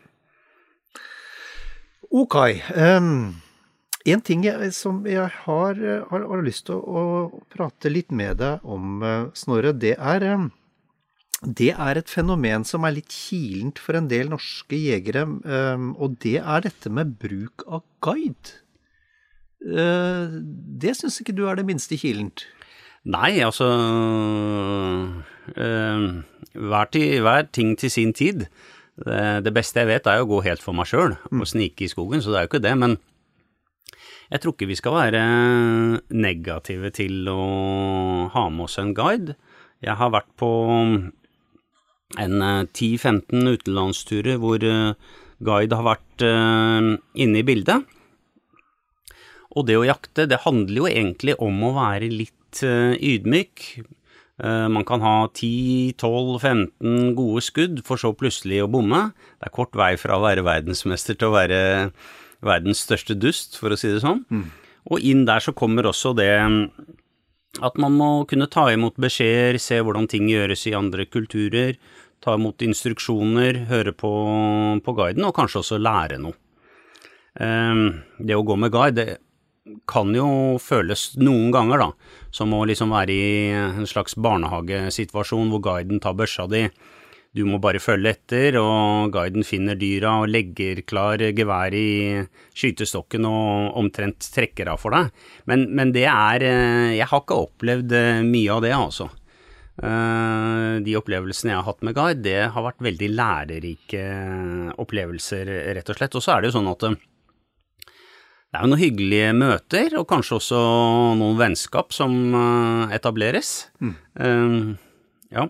Ok. 2.21 2.35
ehm, 2.77 3.41
en 4.07 4.21
ting 4.23 4.45
jeg, 4.47 4.71
som 4.75 5.01
jeg 5.07 5.25
har, 5.43 5.81
har, 6.11 6.27
har 6.31 6.45
lyst 6.45 6.67
til 6.69 6.77
å, 6.79 7.03
å 7.31 7.41
prate 7.53 7.91
litt 7.91 8.13
med 8.15 8.39
deg 8.41 8.63
om, 8.63 9.01
eh, 9.03 9.25
Snorre, 9.37 9.73
det 9.75 9.95
er 9.97 10.25
ehm, 10.27 10.49
det 11.45 11.69
er 11.77 11.99
et 11.99 12.09
fenomen 12.09 12.63
som 12.65 12.85
er 12.87 12.95
litt 12.95 13.13
kilent 13.13 13.77
for 13.77 13.93
en 13.99 14.07
del 14.09 14.31
norske 14.31 14.73
jegere, 14.73 15.21
og 15.93 16.15
det 16.23 16.39
er 16.41 16.63
dette 16.65 16.89
med 16.89 17.11
bruk 17.21 17.61
av 17.69 17.83
guide. 18.01 18.55
Eh, 19.61 20.33
Det 20.81 20.95
syns 20.97 21.19
ikke 21.21 21.35
du 21.37 21.47
er 21.49 21.59
det 21.59 21.67
minste 21.67 21.97
kilent. 21.97 22.45
Nei, 23.05 23.39
altså 23.45 23.67
øh, 25.55 26.23
hver, 26.53 26.89
til, 26.91 27.21
hver 27.21 27.47
ting 27.53 27.77
til 27.79 27.91
sin 27.91 28.13
tid. 28.13 28.47
Det, 28.97 29.43
det 29.45 29.53
beste 29.53 29.79
jeg 29.79 29.87
vet 29.91 30.09
er 30.09 30.23
å 30.23 30.27
gå 30.29 30.41
helt 30.41 30.63
for 30.63 30.73
meg 30.73 30.89
sjøl 30.89 31.15
og 31.15 31.47
snike 31.47 31.85
i 31.85 31.91
skogen, 31.91 32.21
så 32.21 32.33
det 32.33 32.39
er 32.39 32.47
jo 32.47 32.51
ikke 32.51 32.65
det. 32.65 32.73
Men 32.81 32.97
jeg 34.27 34.41
tror 34.43 34.55
ikke 34.55 34.69
vi 34.69 34.77
skal 34.79 34.97
være 34.97 35.21
negative 36.11 36.91
til 36.95 37.29
å 37.31 37.41
ha 38.33 38.47
med 38.51 38.67
oss 38.67 38.77
en 38.81 38.93
guide. 38.97 39.37
Jeg 39.83 39.95
har 39.99 40.11
vært 40.11 40.29
på 40.39 40.51
en 42.17 42.41
eh, 42.41 42.63
10-15 42.65 43.51
utenlandsturer 43.53 44.39
hvor 44.41 44.63
eh, 44.63 44.95
guide 45.43 45.77
har 45.77 45.87
vært 45.87 46.25
eh, 46.25 46.95
inne 47.23 47.43
i 47.43 47.45
bildet. 47.47 47.85
Og 49.57 49.65
det 49.69 49.77
å 49.79 49.85
jakte, 49.87 50.27
det 50.29 50.43
handler 50.43 50.81
jo 50.81 50.89
egentlig 50.89 51.37
om 51.43 51.63
å 51.65 51.75
være 51.77 52.09
litt 52.11 52.63
eh, 52.65 52.93
ydmyk. 52.99 53.63
Eh, 54.43 54.67
man 54.69 54.85
kan 54.85 55.01
ha 55.05 55.15
10-12-15 55.31 57.15
gode 57.17 57.43
skudd, 57.45 57.81
for 57.87 58.01
så 58.01 58.13
plutselig 58.17 58.63
å 58.63 58.71
bomme. 58.71 59.07
Det 59.39 59.49
er 59.49 59.55
kort 59.55 59.77
vei 59.77 59.95
fra 59.97 60.17
å 60.17 60.25
være 60.25 60.45
verdensmester 60.45 61.17
til 61.17 61.31
å 61.31 61.37
være 61.37 61.61
verdens 62.45 62.83
største 62.85 63.15
dust, 63.17 63.57
for 63.57 63.73
å 63.73 63.77
si 63.79 63.89
det 63.91 64.01
sånn. 64.03 64.23
Og 64.91 64.99
inn 65.03 65.25
der 65.27 65.39
så 65.43 65.51
kommer 65.57 65.83
også 65.89 66.13
det 66.15 66.29
at 67.63 67.77
man 67.81 67.95
må 67.97 68.09
kunne 68.29 68.47
ta 68.47 68.67
imot 68.71 68.95
beskjeder, 69.01 69.57
se 69.59 69.79
hvordan 69.81 70.07
ting 70.07 70.27
gjøres 70.29 70.67
i 70.69 70.75
andre 70.77 71.05
kulturer, 71.09 71.75
ta 72.21 72.35
imot 72.37 72.61
instruksjoner, 72.61 73.65
høre 73.69 73.93
på, 73.93 74.11
på 74.83 74.93
guiden, 74.97 75.25
og 75.25 75.35
kanskje 75.35 75.63
også 75.63 75.79
lære 75.81 76.19
noe. 76.21 76.37
Eh, 77.39 77.81
Det 78.19 78.35
å 78.37 78.45
gå 78.45 78.57
med 78.57 78.71
guide, 78.71 79.17
kan 79.87 80.13
jo 80.15 80.57
føles 80.63 81.17
noen 81.19 81.51
ganger 81.51 81.81
da, 81.81 81.87
som 82.31 82.53
å 82.55 82.63
liksom 82.65 82.93
være 82.93 83.11
i 83.11 83.49
en 83.51 83.89
slags 83.89 84.15
barnehagesituasjon 84.15 85.49
hvor 85.51 85.59
guiden 85.65 85.99
tar 85.99 86.15
børsa 86.15 86.47
di. 86.47 86.69
Du 87.37 87.43
må 87.45 87.59
bare 87.61 87.77
følge 87.83 88.15
etter, 88.15 88.55
og 88.57 89.11
guiden 89.13 89.45
finner 89.45 89.77
dyra 89.77 90.15
og 90.23 90.31
legger 90.33 90.79
klar 90.89 91.21
gevær 91.21 91.75
i 91.77 92.23
skytestokken 92.57 93.27
og 93.29 93.75
omtrent 93.77 94.25
trekker 94.33 94.71
av 94.71 94.79
for 94.81 94.95
deg. 94.95 95.11
Men, 95.49 95.67
men 95.77 95.93
det 95.93 96.07
er 96.09 96.45
eh, 96.47 96.95
Jeg 96.97 97.09
har 97.11 97.21
ikke 97.21 97.37
opplevd 97.45 97.93
eh, 97.93 98.23
mye 98.25 98.55
av 98.55 98.63
det, 98.65 98.71
altså. 98.73 99.09
Eh, 99.77 100.79
De 100.87 100.95
opplevelsene 100.97 101.53
jeg 101.53 101.59
har 101.59 101.67
hatt 101.67 101.85
med 101.85 101.97
guide, 101.97 102.23
det 102.25 102.39
har 102.55 102.65
vært 102.65 102.81
veldig 102.87 103.11
lærerike 103.13 104.07
opplevelser, 104.81 105.53
rett 105.77 105.93
og 105.93 105.99
slett. 105.99 106.17
Og 106.17 106.25
så 106.25 106.33
er 106.33 106.41
det 106.41 106.49
jo 106.51 106.57
sånn 106.57 106.71
at 106.73 106.87
det 106.87 108.55
er 108.55 108.63
jo 108.63 108.71
noen 108.71 108.81
hyggelige 108.81 109.31
møter, 109.37 109.93
og 109.99 110.07
kanskje 110.09 110.37
også 110.39 110.59
noen 111.19 111.37
vennskap 111.37 111.93
som 111.93 112.17
etableres. 112.95 113.67
Eh, 113.83 114.59
ja. 115.35 115.45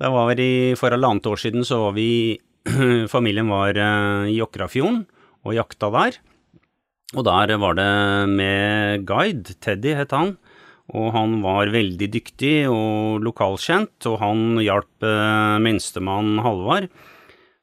Det 0.00 0.08
var 0.08 0.40
i, 0.40 0.74
For 0.80 0.94
halvannet 0.94 1.26
år 1.28 1.40
siden 1.40 1.66
så 1.66 1.82
var 1.84 1.96
vi 1.98 2.38
Familien 3.14 3.50
var 3.52 3.76
eh, 3.76 4.30
i 4.32 4.40
Åkrafjorden 4.40 5.04
og 5.44 5.56
jakta 5.56 5.88
der. 5.92 6.18
Og 7.16 7.26
der 7.26 7.52
var 7.58 7.76
det 7.76 7.92
med 8.30 9.06
guide, 9.08 9.56
Teddy 9.58 9.96
het 9.98 10.12
han, 10.14 10.34
og 10.94 11.08
han 11.16 11.38
var 11.42 11.72
veldig 11.72 12.08
dyktig 12.12 12.68
og 12.70 13.24
lokalkjent, 13.24 14.06
og 14.06 14.18
han 14.22 14.60
hjalp 14.62 15.06
eh, 15.08 15.56
minstemann 15.64 16.38
Halvard 16.44 16.90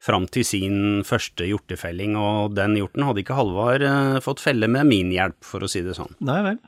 fram 0.04 0.28
til 0.30 0.44
sin 0.46 0.78
første 1.06 1.46
hjortefelling, 1.48 2.14
og 2.18 2.54
den 2.58 2.76
hjorten 2.78 3.06
hadde 3.06 3.22
ikke 3.24 3.38
Halvard 3.38 3.86
eh, 3.86 4.18
fått 4.24 4.42
felle 4.42 4.68
med 4.70 4.90
min 4.90 5.14
hjelp, 5.14 5.38
for 5.46 5.64
å 5.64 5.70
si 5.70 5.82
det 5.86 5.96
sånn. 5.98 6.12
Nei 6.28 6.42
vel. 6.44 6.60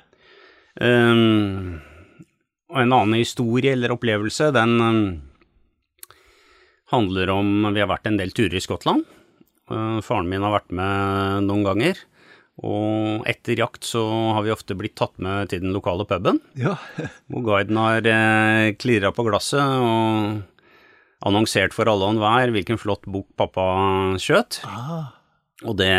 Um, 0.80 1.80
og 2.70 2.78
en 2.84 2.94
annen 2.94 3.18
historie 3.18 3.74
eller 3.74 3.92
opplevelse, 3.92 4.52
den 4.54 4.76
ehm, 4.86 5.04
handler 6.90 7.30
om 7.34 7.70
Vi 7.74 7.80
har 7.82 7.90
vært 7.90 8.06
en 8.10 8.18
del 8.20 8.32
turer 8.34 8.56
i 8.58 8.62
Skottland. 8.64 9.04
Eh, 9.70 9.98
faren 10.04 10.28
min 10.30 10.42
har 10.42 10.54
vært 10.58 10.72
med 10.74 11.46
noen 11.48 11.64
ganger. 11.66 12.00
Og 12.60 13.22
etter 13.30 13.56
jakt 13.62 13.86
så 13.88 14.02
har 14.36 14.42
vi 14.44 14.52
ofte 14.52 14.74
blitt 14.76 14.96
tatt 15.00 15.14
med 15.22 15.48
til 15.48 15.62
den 15.62 15.72
lokale 15.72 16.04
puben, 16.04 16.40
Ja. 16.60 16.74
hvor 17.30 17.46
guiden 17.46 17.78
har 17.80 18.04
eh, 18.04 18.72
klirra 18.76 19.14
på 19.16 19.24
glasset 19.24 19.62
og 19.62 20.42
annonsert 21.24 21.72
for 21.76 21.88
alle 21.88 22.04
og 22.08 22.14
enhver 22.16 22.52
hvilken 22.52 22.78
flott 22.80 23.06
bukk 23.08 23.30
pappa 23.40 23.64
skjøt. 24.20 24.60
Og 25.68 25.76
det 25.76 25.92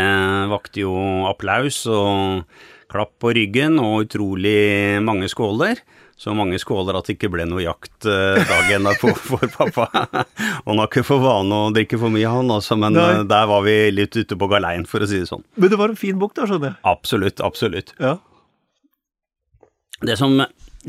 vakte 0.49 0.81
jo 0.83 0.93
applaus 1.29 1.83
og 1.89 2.45
klapp 2.91 3.13
på 3.21 3.31
ryggen 3.37 3.77
og 3.81 4.07
utrolig 4.07 4.99
mange 5.05 5.29
skåler. 5.31 5.79
Så 6.21 6.35
mange 6.37 6.59
skåler 6.61 6.99
at 6.99 7.07
det 7.09 7.15
ikke 7.15 7.31
ble 7.33 7.47
noe 7.49 7.63
jakt 7.63 8.05
eh, 8.05 8.37
dagen 8.45 8.85
derpå 8.85 9.09
for 9.17 9.41
pappa. 9.55 9.87
Han 10.67 10.77
har 10.77 10.85
ikke 10.85 11.01
for 11.07 11.23
vane 11.23 11.61
å 11.65 11.71
drikke 11.73 11.97
for 11.97 12.13
mye, 12.13 12.29
han 12.29 12.51
altså, 12.53 12.77
men 12.77 12.93
Nei. 12.93 13.07
eh, 13.15 13.23
der 13.29 13.47
var 13.49 13.63
vi 13.65 13.73
litt 13.89 14.13
ute 14.13 14.37
på 14.37 14.49
galeien, 14.51 14.85
for 14.85 15.01
å 15.01 15.07
si 15.09 15.23
det 15.23 15.29
sånn. 15.31 15.41
Men 15.57 15.73
det 15.73 15.79
var 15.81 15.89
en 15.89 15.97
fin 15.97 16.19
bok, 16.21 16.35
da, 16.37 16.45
skjønner 16.45 16.75
jeg. 16.75 16.79
Absolutt, 16.91 17.41
absolutt. 17.41 17.95
Ja. 17.97 18.19
Det 20.05 20.17
som, 20.21 20.37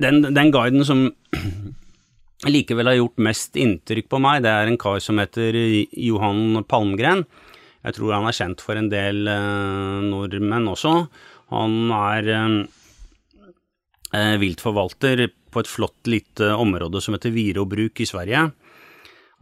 den, 0.05 0.21
den 0.37 0.53
guiden 0.53 0.85
som 0.85 1.07
likevel 2.53 2.93
har 2.93 2.99
gjort 3.01 3.25
mest 3.25 3.57
inntrykk 3.57 4.13
på 4.13 4.21
meg, 4.21 4.45
det 4.45 4.53
er 4.53 4.69
en 4.69 4.79
kar 4.85 5.01
som 5.01 5.21
heter 5.23 5.57
Johan 5.97 6.61
Palmgren. 6.69 7.25
Jeg 7.83 7.97
tror 7.97 8.15
han 8.19 8.29
er 8.29 8.37
kjent 8.37 8.63
for 8.63 8.79
en 8.79 8.93
del 8.93 9.25
eh, 9.33 9.99
nordmenn 10.07 10.69
også. 10.71 10.95
Han 11.57 11.79
er 11.97 12.29
eh, 12.37 12.45
eh, 12.45 12.82
viltforvalter 14.13 15.23
på 15.53 15.63
et 15.63 15.71
flott 15.71 16.09
lite 16.11 16.51
område 16.53 17.01
som 17.01 17.17
heter 17.17 17.33
Virobruk 17.33 18.03
i 18.05 18.07
Sverige. 18.09 18.51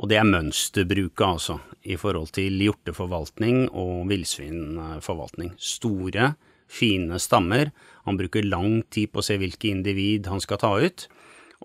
Og 0.00 0.08
det 0.08 0.16
er 0.16 0.28
mønsterbruket, 0.28 1.26
altså, 1.26 1.58
i 1.84 1.96
forhold 2.00 2.32
til 2.36 2.56
hjorteforvaltning 2.64 3.66
og 3.76 4.06
villsvinforvaltning. 4.08 5.52
Store, 5.60 6.32
fine 6.70 7.18
stammer. 7.20 7.72
Han 8.08 8.16
bruker 8.20 8.46
lang 8.46 8.80
tid 8.88 9.12
på 9.12 9.20
å 9.20 9.26
se 9.26 9.36
hvilke 9.40 9.68
individ 9.74 10.30
han 10.30 10.40
skal 10.40 10.60
ta 10.62 10.72
ut. 10.80 11.04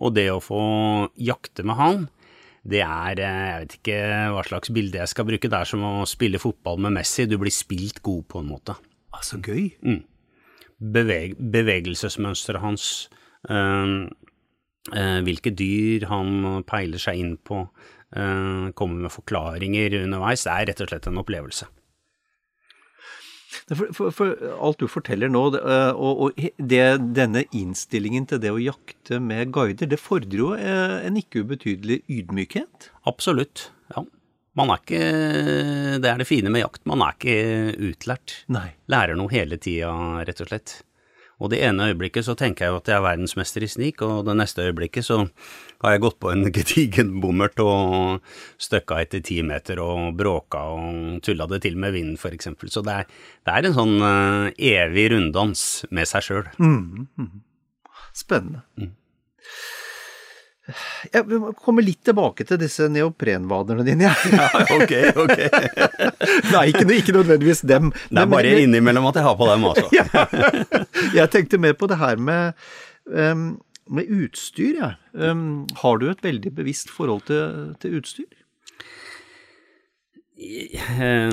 Og 0.04 0.18
det 0.18 0.28
å 0.34 0.44
få 0.44 0.64
jakte 1.16 1.64
med 1.64 1.80
han, 1.80 2.04
det 2.66 2.82
er 2.82 3.22
eh, 3.22 3.46
Jeg 3.46 3.62
vet 3.62 3.78
ikke 3.78 4.00
hva 4.34 4.44
slags 4.44 4.72
bilde 4.74 5.00
jeg 5.00 5.12
skal 5.14 5.28
bruke. 5.30 5.52
Det 5.52 5.62
er 5.62 5.70
som 5.70 5.86
å 5.86 5.94
spille 6.10 6.42
fotball 6.42 6.82
med 6.82 6.98
Messi. 6.98 7.28
Du 7.30 7.38
blir 7.40 7.54
spilt 7.54 8.02
god 8.04 8.26
på 8.28 8.42
en 8.42 8.52
måte 8.52 8.76
Ah, 9.16 9.22
så 9.24 9.38
gøy. 9.40 9.70
Beveg 10.80 11.38
bevegelsesmønsteret 11.40 12.64
hans, 12.64 13.10
eh, 13.50 14.10
eh, 14.94 15.20
hvilke 15.26 15.54
dyr 15.56 16.08
han 16.12 16.64
peiler 16.68 17.02
seg 17.02 17.22
inn 17.22 17.38
på, 17.38 17.68
eh, 18.16 18.72
kommer 18.76 19.08
med 19.08 19.12
forklaringer 19.12 20.04
underveis, 20.04 20.44
det 20.44 20.52
er 20.52 20.70
rett 20.72 20.82
og 20.82 20.90
slett 20.92 21.08
en 21.08 21.24
opplevelse. 21.24 21.68
For, 23.66 23.88
for, 23.96 24.12
for 24.12 24.36
alt 24.62 24.82
du 24.84 24.88
forteller 24.92 25.32
nå, 25.32 25.50
det, 25.56 25.62
eh, 25.64 25.94
og, 25.96 26.26
og 26.28 26.42
det, 26.60 26.84
denne 27.16 27.46
innstillingen 27.56 28.28
til 28.28 28.42
det 28.44 28.52
å 28.52 28.62
jakte 28.62 29.22
med 29.24 29.54
guider, 29.56 29.88
det 29.90 30.02
fordrer 30.02 30.38
jo 30.38 30.52
en 30.56 31.18
ikke 31.18 31.46
ubetydelig 31.46 32.04
ydmykhet. 32.12 32.92
Absolutt. 33.08 33.70
Man 34.56 34.72
er 34.72 34.82
ikke, 34.82 35.06
det 36.00 36.10
er 36.10 36.20
det 36.22 36.28
fine 36.30 36.52
med 36.54 36.64
jakt, 36.64 36.86
man 36.88 37.04
er 37.04 37.16
ikke 37.18 37.90
utlært. 37.92 38.38
Nei. 38.56 38.70
Lærer 38.92 39.18
noe 39.20 39.32
hele 39.34 39.60
tida, 39.60 39.92
rett 40.24 40.44
og 40.44 40.52
slett. 40.52 40.78
Og 41.44 41.52
det 41.52 41.60
ene 41.68 41.90
øyeblikket 41.90 42.24
så 42.24 42.36
tenker 42.40 42.64
jeg 42.66 42.72
jo 42.72 42.78
at 42.80 42.90
jeg 42.90 42.96
er 42.96 43.04
verdensmester 43.04 43.64
i 43.66 43.68
snik, 43.68 44.00
og 44.06 44.24
det 44.28 44.38
neste 44.40 44.64
øyeblikket 44.64 45.04
så 45.04 45.18
har 45.84 45.96
jeg 45.96 46.04
gått 46.06 46.20
på 46.24 46.32
en 46.32 46.48
gedigen 46.56 47.12
bommert 47.24 47.60
og 47.60 48.24
støkka 48.62 49.02
etter 49.04 49.24
ti 49.26 49.42
meter 49.44 49.82
og 49.84 50.14
bråka 50.16 50.64
og 50.78 51.20
tulla 51.26 51.50
det 51.52 51.66
til 51.66 51.76
med 51.82 51.98
vinden, 51.98 52.20
for 52.22 52.36
eksempel. 52.36 52.72
Så 52.72 52.86
det 52.88 53.02
er, 53.02 53.10
det 53.44 53.58
er 53.58 53.68
en 53.68 53.76
sånn 53.76 53.98
uh, 54.00 54.48
evig 54.56 55.10
runddans 55.12 55.66
med 55.92 56.08
seg 56.08 56.30
sjøl. 56.30 56.48
Spennende. 58.16 58.64
Jeg 61.14 61.54
kommer 61.62 61.86
litt 61.86 62.02
tilbake 62.08 62.46
til 62.48 62.58
disse 62.62 62.88
neoprenvaderne 62.90 63.86
dine. 63.86 64.10
Ja. 64.10 64.48
ok, 64.78 64.94
ok. 65.22 65.44
Nei, 66.56 66.64
ikke, 66.72 66.88
ikke 66.96 67.16
nødvendigvis 67.20 67.62
dem. 67.70 67.92
Det 68.10 68.24
er 68.24 68.32
bare 68.32 68.56
men, 68.56 68.66
innimellom 68.66 69.06
at 69.12 69.20
jeg 69.22 69.28
har 69.28 69.38
på 69.38 69.50
dem, 69.52 69.68
altså. 69.70 69.86
Jeg 71.20 71.32
tenkte 71.32 71.62
mer 71.62 71.76
på 71.78 71.88
det 71.92 72.00
her 72.02 72.18
med, 72.18 72.58
um, 73.06 73.48
med 73.94 74.10
utstyr, 74.10 74.80
jeg. 74.80 74.96
Um, 75.14 75.66
har 75.84 76.00
du 76.02 76.10
et 76.10 76.24
veldig 76.26 76.52
bevisst 76.58 76.90
forhold 76.92 77.28
til, 77.30 77.76
til 77.82 78.00
utstyr? 78.00 78.32
Eh, 80.36 81.30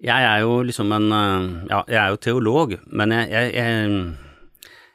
Jeg 0.00 0.24
er 0.24 0.38
jo 0.44 0.60
liksom 0.64 0.92
en 0.96 1.08
eh, 1.12 1.48
Ja, 1.72 1.80
jeg 1.88 2.00
er 2.02 2.12
jo 2.12 2.20
teolog, 2.22 2.76
men 2.86 3.12
jeg, 3.16 3.30
jeg, 3.32 3.54
jeg, 3.56 3.66
jeg 3.66 4.29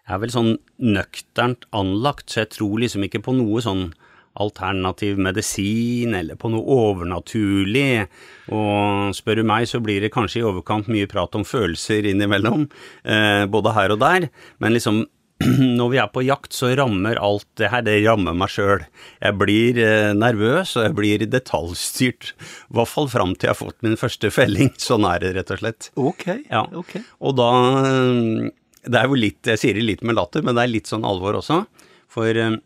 er 0.05 0.21
vel 0.21 0.33
sånn 0.33 0.55
nøkternt 0.81 1.65
anlagt, 1.75 2.29
så 2.29 2.43
jeg 2.43 2.53
tror 2.57 2.81
liksom 2.83 3.07
ikke 3.07 3.23
på 3.25 3.35
noe 3.37 3.63
sånn 3.65 3.87
alternativ 4.35 5.19
medisin 5.21 6.15
eller 6.17 6.35
på 6.39 6.51
noe 6.51 6.63
overnaturlig. 6.75 8.05
Og 8.51 9.15
spør 9.15 9.41
du 9.41 9.47
meg, 9.47 9.67
så 9.71 9.79
blir 9.83 10.03
det 10.03 10.13
kanskje 10.13 10.41
i 10.41 10.47
overkant 10.47 10.91
mye 10.91 11.09
prat 11.09 11.35
om 11.39 11.47
følelser 11.47 12.07
innimellom, 12.11 12.67
eh, 13.07 13.45
både 13.51 13.75
her 13.77 13.95
og 13.95 14.01
der. 14.03 14.29
Men 14.59 14.75
liksom 14.75 15.05
når 15.79 15.89
vi 15.91 15.97
er 15.99 16.11
på 16.13 16.23
jakt, 16.23 16.53
så 16.55 16.69
rammer 16.79 17.19
alt 17.19 17.47
det 17.59 17.67
her, 17.71 17.83
det 17.83 17.97
rammer 18.05 18.35
meg 18.37 18.51
sjøl. 18.53 18.85
Jeg 19.19 19.35
blir 19.39 19.79
eh, 19.83 20.11
nervøs, 20.15 20.75
og 20.77 20.87
jeg 20.87 20.95
blir 20.95 21.25
detaljstyrt. 21.27 22.31
I 22.71 22.77
hvert 22.77 22.91
fall 22.91 23.09
fram 23.11 23.33
til 23.35 23.49
jeg 23.49 23.55
har 23.55 23.59
fått 23.59 23.83
min 23.83 23.99
første 23.99 24.31
felling. 24.31 24.71
Sånn 24.79 25.07
er 25.09 25.23
det, 25.23 25.33
rett 25.39 25.51
og 25.51 25.63
slett. 25.63 25.89
Ok. 25.99 26.27
Ja. 26.47 26.63
ok. 26.71 26.95
Og 27.19 27.35
da 27.39 27.49
eh, 27.81 28.47
Det 28.85 28.99
er 28.99 29.09
jo 29.09 29.17
litt 29.17 29.49
Jeg 29.49 29.61
sier 29.61 29.77
det 29.77 29.85
litt 29.85 30.03
med 30.05 30.17
latter, 30.17 30.45
men 30.45 30.57
det 30.57 30.65
er 30.65 30.73
litt 30.73 30.89
sånn 30.91 31.05
alvor 31.07 31.39
også. 31.39 31.63
For 32.11 32.37
eh, 32.37 32.57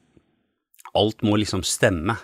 alt 1.00 1.24
må 1.26 1.38
liksom 1.40 1.64
stemme. 1.68 2.18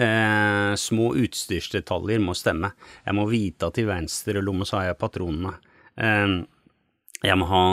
Eh, 0.00 0.72
små 0.80 1.10
utstyrsdetaljer 1.18 2.22
må 2.22 2.34
stemme. 2.38 2.72
Jeg 3.04 3.16
må 3.16 3.26
vite 3.30 3.68
at 3.68 3.80
i 3.80 3.86
venstre 3.88 4.42
lomme 4.44 4.68
så 4.68 4.80
har 4.80 4.90
jeg 4.90 5.00
patronene. 5.00 5.54
Eh, 6.00 6.36
jeg 7.26 7.36
må 7.40 7.48
ha 7.50 7.64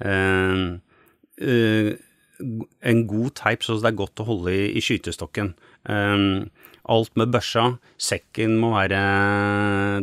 eh, 0.00 0.62
eh, 1.44 1.90
en 2.38 3.02
god 3.10 3.34
teip 3.36 3.64
så 3.66 3.76
det 3.76 3.90
er 3.90 3.98
godt 3.98 4.22
å 4.22 4.28
holde 4.28 4.54
i, 4.54 4.64
i 4.78 4.84
skytestokken. 4.84 5.52
Eh, 5.88 6.26
alt 6.88 7.18
med 7.20 7.32
børsa, 7.34 7.66
sekken 8.00 8.56
må 8.62 8.72
være 8.72 9.00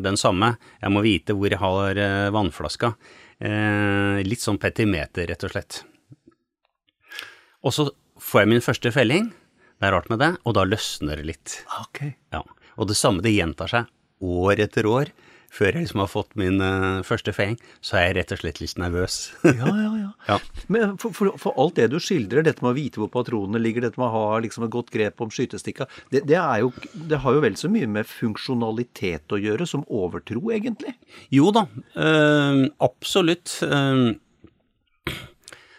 den 0.05 0.19
samme. 0.21 0.53
Jeg 0.83 0.93
må 0.93 1.01
vite 1.05 1.33
hvor 1.33 1.49
jeg 1.49 1.61
har 1.61 2.01
vannflaska. 2.35 2.91
Eh, 3.43 4.21
litt 4.23 4.43
sånn 4.43 4.59
petimeter, 4.61 5.27
rett 5.27 5.43
og 5.43 5.51
slett. 5.51 5.81
Og 7.65 7.73
så 7.75 7.89
får 8.21 8.43
jeg 8.43 8.51
min 8.53 8.63
første 8.63 8.91
felling. 8.95 9.31
Det 9.75 9.89
er 9.89 9.95
rart 9.95 10.07
med 10.11 10.21
det, 10.23 10.31
og 10.47 10.55
da 10.55 10.63
løsner 10.67 11.19
det 11.19 11.27
litt. 11.33 11.57
Ok. 11.81 12.05
Ja. 12.31 12.43
Og 12.79 12.87
det 12.89 12.97
samme, 12.99 13.23
det 13.25 13.35
gjentar 13.35 13.71
seg 13.71 13.91
år 14.23 14.61
etter 14.63 14.87
år. 14.87 15.11
Før 15.55 15.71
jeg 15.71 15.85
liksom 15.85 16.01
har 16.03 16.09
fått 16.11 16.33
min 16.39 16.59
uh, 16.59 16.99
første 17.07 17.31
feing, 17.35 17.55
så 17.79 17.99
er 17.99 18.09
jeg 18.09 18.15
rett 18.17 18.33
og 18.35 18.41
slett 18.41 18.59
litt 18.59 18.79
nervøs. 18.81 19.19
Ja, 19.45 19.71
ja, 19.71 19.91
ja. 20.01 20.11
Ja. 20.25 20.39
Men 20.73 20.95
for, 20.97 21.13
for, 21.13 21.35
for 21.37 21.53
alt 21.61 21.75
det 21.77 21.91
du 21.93 21.99
skildrer, 22.01 22.41
dette 22.41 22.63
med 22.65 22.71
å 22.71 22.77
vite 22.77 22.97
hvor 22.97 23.11
patronene 23.13 23.59
ligger, 23.61 23.83
dette 23.85 23.99
med 24.01 24.07
å 24.07 24.13
ha 24.15 24.39
liksom 24.41 24.65
et 24.65 24.73
godt 24.73 24.89
grep 24.89 25.21
om 25.21 25.29
skytestikka, 25.29 25.85
det, 26.09 26.23
det, 26.25 26.39
jo, 26.63 26.71
det 27.11 27.19
har 27.21 27.37
jo 27.37 27.43
vel 27.45 27.57
så 27.61 27.69
mye 27.69 27.85
med 27.85 28.09
funksjonalitet 28.09 29.35
å 29.35 29.37
gjøre 29.37 29.67
som 29.69 29.85
overtro, 29.85 30.41
egentlig. 30.55 30.95
Jo 31.29 31.53
da, 31.53 31.67
øh, 31.93 32.63
absolutt. 32.89 33.59
eh, 33.69 34.07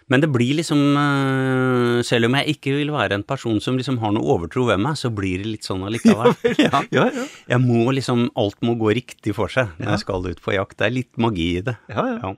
men 0.07 0.23
det 0.23 0.29
blir 0.31 0.55
liksom 0.61 0.81
eh, 1.01 2.01
Selv 2.07 2.29
om 2.29 2.37
jeg 2.39 2.55
ikke 2.55 2.77
vil 2.77 2.93
være 2.95 3.17
en 3.19 3.25
person 3.27 3.59
som 3.63 3.79
liksom 3.79 3.99
har 3.99 4.13
noe 4.15 4.37
overtro 4.37 4.67
ved 4.69 4.79
meg, 4.79 4.95
så 5.01 5.11
blir 5.11 5.43
det 5.43 5.51
litt 5.51 5.67
sånn 5.67 5.83
allikevel. 5.89 6.37
Ja, 6.63 6.83
Ja, 6.95 7.09
ja. 7.11 7.25
Jeg 7.51 7.63
må 7.65 7.91
liksom 7.97 8.29
Alt 8.39 8.61
må 8.67 8.77
gå 8.79 8.93
riktig 8.95 9.35
for 9.35 9.51
seg 9.51 9.75
når 9.81 9.97
jeg 9.97 10.05
skal 10.05 10.29
ut 10.29 10.43
på 10.45 10.55
jakt. 10.55 10.79
Det 10.79 10.87
er 10.87 10.95
litt 10.95 11.19
magi 11.19 11.49
i 11.59 11.65
det. 11.67 11.75
Ja, 11.91 12.07
ja. 12.15 12.33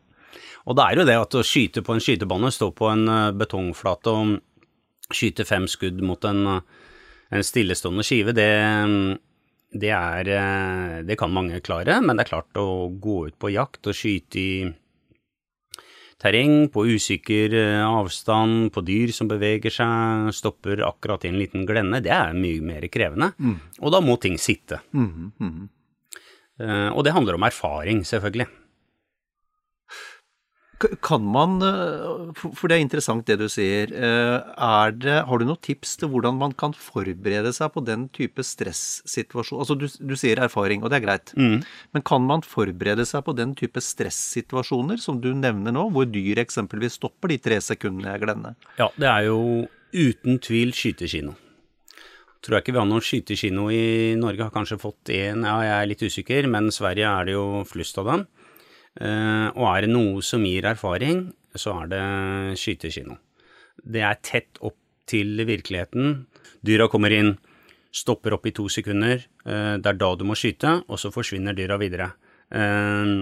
Og 0.69 0.77
det 0.77 0.85
er 0.87 1.01
jo 1.01 1.07
det 1.09 1.19
at 1.21 1.37
å 1.37 1.45
skyte 1.45 1.85
på 1.85 1.95
en 1.97 2.03
skytebane, 2.05 2.51
stå 2.53 2.71
på 2.77 2.89
en 2.93 3.05
eh, 3.13 3.37
betongflate 3.37 4.17
og 4.17 5.15
skyte 5.15 5.45
fem 5.49 5.69
skudd 5.69 6.01
mot 6.05 6.25
en, 6.29 6.43
eh, 6.57 6.91
en 7.37 7.45
stillestående 7.45 8.05
skive, 8.05 8.33
det, 8.37 8.49
det 9.77 9.93
er 9.93 11.05
Det 11.05 11.17
kan 11.21 11.33
mange 11.33 11.61
klare, 11.61 12.01
men 12.01 12.17
det 12.17 12.25
er 12.25 12.33
klart 12.33 12.61
å 12.61 12.89
gå 12.89 13.27
ut 13.29 13.37
på 13.41 13.53
jakt 13.53 13.89
og 13.89 13.97
skyte 13.97 14.41
i 14.41 14.53
terreng, 16.19 16.69
på 16.75 16.83
usikker 16.91 17.53
eh, 17.55 17.85
avstand, 17.87 18.73
på 18.75 18.83
dyr 18.85 19.13
som 19.15 19.29
beveger 19.31 19.71
seg, 19.71 20.33
stopper 20.35 20.83
akkurat 20.87 21.25
i 21.25 21.29
en 21.31 21.39
liten 21.39 21.67
glenne, 21.69 22.01
det 22.03 22.11
er 22.11 22.33
mye 22.35 22.61
mer 22.61 22.87
krevende. 22.91 23.33
Og 23.81 23.93
da 23.95 24.01
må 24.03 24.17
ting 24.21 24.39
sitte. 24.39 24.81
Eh, 26.59 26.89
Og 26.91 27.05
det 27.07 27.13
handler 27.15 27.35
om 27.39 27.43
erfaring, 27.47 28.03
selvfølgelig. 28.05 28.49
Kan 30.79 31.25
man, 31.27 31.57
eh, 31.63 32.43
for 32.55 32.71
det 32.71 32.77
er 32.77 32.85
interessant 32.85 33.27
det 33.27 33.39
du 33.41 33.49
sier, 33.51 33.91
eh, 33.91 34.37
er 34.55 34.93
det, 34.95 35.17
har 35.27 35.41
du 35.41 35.45
noen 35.49 35.59
tips 35.59 35.97
til 35.99 36.13
hvordan 36.13 36.39
man 36.39 36.55
kan 36.55 36.75
forberede 36.77 37.51
seg 37.57 37.73
på 37.75 37.83
den 37.83 38.07
type 38.15 38.45
stressituasjon? 38.47 39.59
Altså 39.59 39.75
du, 39.75 39.89
du 39.89 40.15
sier 40.19 40.39
erfaring, 40.39 40.85
og 40.85 40.93
det 40.93 41.01
er 41.01 41.07
greit, 41.07 41.35
men 41.35 42.05
kan 42.07 42.23
man 42.23 42.47
forberede 42.47 43.07
seg 43.11 43.27
på 43.27 43.35
den 43.35 43.57
type 43.59 43.83
stressituasjoner 43.83 45.03
som 45.03 45.19
du 45.25 45.33
nevner 45.35 45.75
nå, 45.75 45.89
hvor 45.91 46.07
dyr 46.07 46.45
eksempelvis 46.45 47.01
stopper 47.01 47.35
de 47.35 47.43
tre 47.43 47.59
sekundene 47.65 48.15
jeg 48.15 48.23
glemmer? 48.29 48.55
Ja, 48.79 48.93
det 48.95 49.11
er 49.11 49.29
jo 49.33 49.43
uten 49.93 50.39
tvil 50.39 50.75
skytekino. 50.77 51.35
tror 52.39 52.59
jeg 52.59 52.69
ikke 52.69 52.77
vi 52.77 52.79
har 52.85 52.87
noen 52.87 53.03
skytekino 53.03 53.69
i 53.75 54.15
Norge. 54.15 54.47
Har 54.47 54.55
kanskje 54.55 54.79
fått 54.79 55.11
én, 55.11 55.43
ja, 55.43 55.59
jeg 55.67 55.75
er 55.75 55.89
litt 55.91 56.07
usikker, 56.07 56.47
men 56.47 56.71
Sverige 56.71 57.11
er 57.11 57.27
det 57.27 57.35
jo 57.35 57.65
flust 57.67 57.99
av 57.99 58.13
dem. 58.13 58.29
Eh, 58.99 59.49
og 59.55 59.65
er 59.71 59.87
det 59.87 59.93
noe 59.93 60.23
som 60.27 60.45
gir 60.47 60.67
erfaring, 60.67 61.29
så 61.55 61.77
er 61.83 61.91
det 61.93 62.05
skytekino. 62.59 63.19
Det 63.79 64.03
er 64.03 64.19
tett 64.27 64.59
opp 64.65 64.79
til 65.09 65.39
virkeligheten. 65.49 66.25
Dyra 66.67 66.89
kommer 66.91 67.15
inn, 67.15 67.37
stopper 67.95 68.35
opp 68.37 68.49
i 68.51 68.55
to 68.57 68.67
sekunder. 68.73 69.23
Eh, 69.47 69.77
det 69.79 69.93
er 69.93 70.01
da 70.01 70.13
du 70.19 70.27
må 70.29 70.37
skyte, 70.39 70.81
og 70.89 71.01
så 71.01 71.13
forsvinner 71.15 71.57
dyra 71.57 71.79
videre. 71.81 72.13
Eh, 72.51 73.15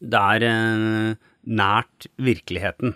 det 0.00 0.20
er 0.20 1.16
nært 1.50 2.06
virkeligheten. 2.20 2.94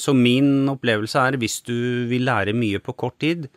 Så 0.00 0.12
min 0.14 0.68
opplevelse 0.70 1.18
er, 1.18 1.36
hvis 1.36 1.58
du 1.66 2.06
vil 2.08 2.22
lære 2.24 2.54
mye 2.56 2.78
på 2.80 2.94
kort 2.96 3.18
tid, 3.20 3.48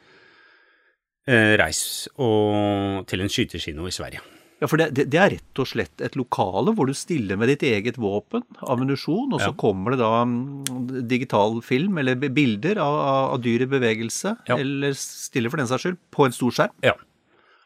reis 1.30 2.10
til 2.10 3.24
en 3.24 3.32
skytekino 3.32 3.88
i 3.88 3.94
Sverige. 3.94 4.24
Ja, 4.62 4.70
for 4.70 4.80
det, 4.80 5.06
det, 5.12 5.18
er 5.20 5.34
rett 5.34 5.60
og 5.60 5.68
slett 5.68 6.02
et 6.06 6.16
lokale 6.16 6.72
hvor 6.76 6.88
du 6.88 6.94
stiller 6.96 7.40
med 7.40 7.50
ditt 7.52 7.66
eget 7.68 7.98
våpen, 8.00 8.46
ammunisjon, 8.62 9.34
og 9.34 9.42
så 9.42 9.50
ja. 9.50 9.56
kommer 9.60 9.96
det 9.96 10.00
da 10.00 10.22
mm, 10.24 11.02
digital 11.10 11.58
film 11.66 12.00
eller 12.00 12.16
bilder 12.22 12.80
av, 12.84 13.00
av 13.34 13.42
dyr 13.44 13.66
i 13.66 13.70
bevegelse, 13.74 14.36
ja. 14.48 14.60
eller 14.60 14.96
stiller 14.98 15.52
for 15.52 15.60
den 15.60 15.70
saks 15.72 15.88
skyld, 15.88 16.00
på 16.14 16.28
en 16.28 16.38
stor 16.38 16.56
skjerm. 16.56 16.78
Ja. 16.86 16.96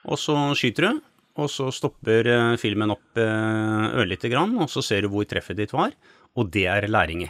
Og 0.08 0.22
så 0.22 0.38
skyter 0.58 0.88
du, 0.88 1.02
og 1.38 1.52
så 1.54 1.70
stopper 1.76 2.32
eh, 2.34 2.54
filmen 2.62 2.96
opp 2.96 3.20
eh, 3.22 3.90
ørlite 4.02 4.32
grann, 4.34 4.56
og 4.58 4.72
så 4.74 4.82
ser 4.86 5.06
du 5.06 5.12
hvor 5.14 5.28
treffet 5.30 5.60
ditt 5.60 5.76
var, 5.76 5.94
og 6.38 6.50
det 6.54 6.66
er 6.72 6.90
læring 6.90 7.28
i. 7.28 7.30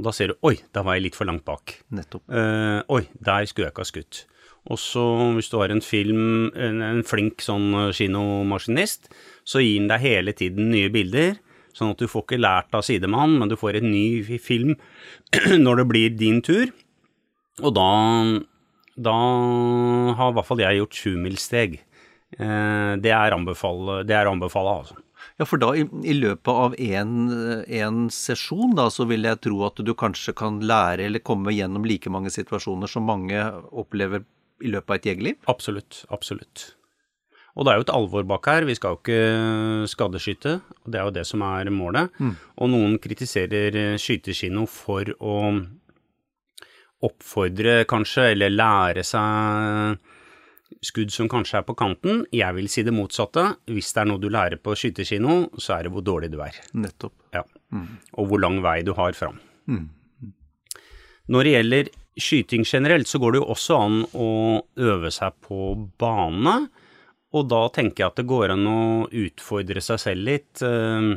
Og 0.00 0.06
da 0.06 0.12
ser 0.16 0.32
du 0.32 0.48
oi, 0.48 0.54
da 0.72 0.84
var 0.84 0.96
jeg 0.96 1.08
litt 1.08 1.16
for 1.18 1.28
langt 1.28 1.44
bak. 1.44 1.74
Nettopp. 1.92 2.22
Uh, 2.32 2.80
oi, 2.88 3.02
der 3.20 3.44
skulle 3.48 3.68
jeg 3.68 3.74
ikke 3.74 3.84
ha 3.84 3.88
skutt. 3.90 4.20
Og 4.68 4.78
så 4.80 5.02
hvis 5.36 5.48
du 5.48 5.56
har 5.60 5.72
en 5.72 5.82
film, 5.84 6.50
en, 6.52 6.82
en 6.84 7.04
flink 7.06 7.40
sånn 7.44 7.72
eh, 7.86 7.94
kinomaskinist, 7.96 9.08
så 9.48 9.62
gir 9.64 9.80
den 9.80 9.88
deg 9.90 10.04
hele 10.04 10.36
tiden 10.36 10.70
nye 10.74 10.90
bilder. 10.92 11.38
Sånn 11.76 11.94
at 11.94 12.02
du 12.02 12.10
får 12.10 12.26
ikke 12.26 12.40
lært 12.42 12.74
av 12.76 12.84
sidemann, 12.84 13.38
men 13.40 13.50
du 13.50 13.56
får 13.58 13.78
en 13.78 13.90
ny 13.92 14.38
film 14.42 14.74
når 15.64 15.82
det 15.82 15.90
blir 15.90 16.16
din 16.18 16.40
tur. 16.44 16.72
Og 17.60 17.74
da, 17.76 17.90
da 18.96 19.18
har 20.18 20.32
i 20.32 20.36
hvert 20.36 20.48
fall 20.48 20.64
jeg 20.64 20.80
gjort 20.80 20.98
sjumilssteg. 21.02 21.78
Eh, 22.38 22.92
det 23.02 23.14
er 23.14 23.36
anbefale 23.36 24.04
altså. 24.04 24.98
Ja, 25.40 25.46
for 25.48 25.60
da 25.60 25.70
i, 25.76 25.86
i 26.04 26.14
løpet 26.16 26.50
av 26.52 26.74
en, 26.76 28.00
sesjon, 28.12 28.74
da, 28.76 28.90
så 28.92 29.06
vil 29.08 29.24
jeg 29.24 29.40
tro 29.46 29.62
at 29.64 29.80
du 29.80 29.94
kanskje 29.96 30.34
kan 30.36 30.58
lære 30.60 31.06
eller 31.08 31.24
komme 31.24 31.54
gjennom 31.56 31.86
like 31.88 32.12
mange 32.12 32.32
situasjoner 32.32 32.90
som 32.90 33.08
mange 33.08 33.40
opplever 33.72 34.26
i 34.60 34.70
løpet 34.72 34.92
av 34.92 35.00
et 35.00 35.08
jegerliv? 35.10 35.40
Absolutt. 35.50 36.04
Absolutt. 36.14 36.70
Og 37.58 37.66
det 37.66 37.72
er 37.72 37.80
jo 37.80 37.86
et 37.86 37.94
alvor 37.96 38.26
bak 38.28 38.46
her. 38.46 38.66
Vi 38.68 38.76
skal 38.78 38.94
jo 38.94 39.00
ikke 39.00 39.88
skadeskyte, 39.90 40.54
og 40.84 40.92
det 40.92 41.00
er 41.00 41.08
jo 41.08 41.16
det 41.16 41.26
som 41.28 41.42
er 41.44 41.70
målet. 41.74 42.12
Mm. 42.22 42.36
Og 42.62 42.70
noen 42.72 42.96
kritiserer 43.02 43.98
skytekino 44.00 44.66
for 44.70 45.10
å 45.18 45.34
oppfordre, 47.04 47.82
kanskje, 47.90 48.30
eller 48.34 48.52
lære 48.52 49.04
seg 49.06 49.98
skudd 50.86 51.12
som 51.12 51.28
kanskje 51.28 51.58
er 51.60 51.66
på 51.66 51.76
kanten. 51.76 52.24
Jeg 52.32 52.54
vil 52.56 52.68
si 52.70 52.84
det 52.86 52.94
motsatte. 52.94 53.42
Hvis 53.68 53.90
det 53.96 54.04
er 54.04 54.10
noe 54.12 54.22
du 54.22 54.28
lærer 54.32 54.60
på 54.62 54.76
skytekino, 54.78 55.42
så 55.58 55.76
er 55.76 55.86
det 55.86 55.94
hvor 55.94 56.04
dårlig 56.06 56.30
du 56.32 56.38
er. 56.44 56.56
Nettopp. 56.76 57.16
Ja. 57.34 57.42
Mm. 57.74 57.88
Og 58.20 58.30
hvor 58.30 58.42
lang 58.42 58.60
vei 58.64 58.80
du 58.86 58.94
har 58.96 59.16
fram. 59.18 59.40
Mm. 59.70 59.88
Når 61.30 61.46
det 61.46 61.56
gjelder 61.56 61.90
skyting 62.22 62.64
generelt, 62.66 63.08
så 63.08 63.20
går 63.20 63.34
det 63.34 63.40
jo 63.40 63.48
også 63.54 63.80
an 63.80 63.98
å 64.12 64.30
øve 64.80 65.10
seg 65.14 65.36
på 65.46 65.72
bane. 66.00 66.56
Og 67.36 67.46
da 67.50 67.64
tenker 67.74 68.04
jeg 68.04 68.10
at 68.10 68.20
det 68.20 68.28
går 68.30 68.54
an 68.56 68.66
å 68.66 68.80
utfordre 69.06 69.82
seg 69.84 70.00
selv 70.02 70.26
litt. 70.26 70.62
Eh, 70.66 71.10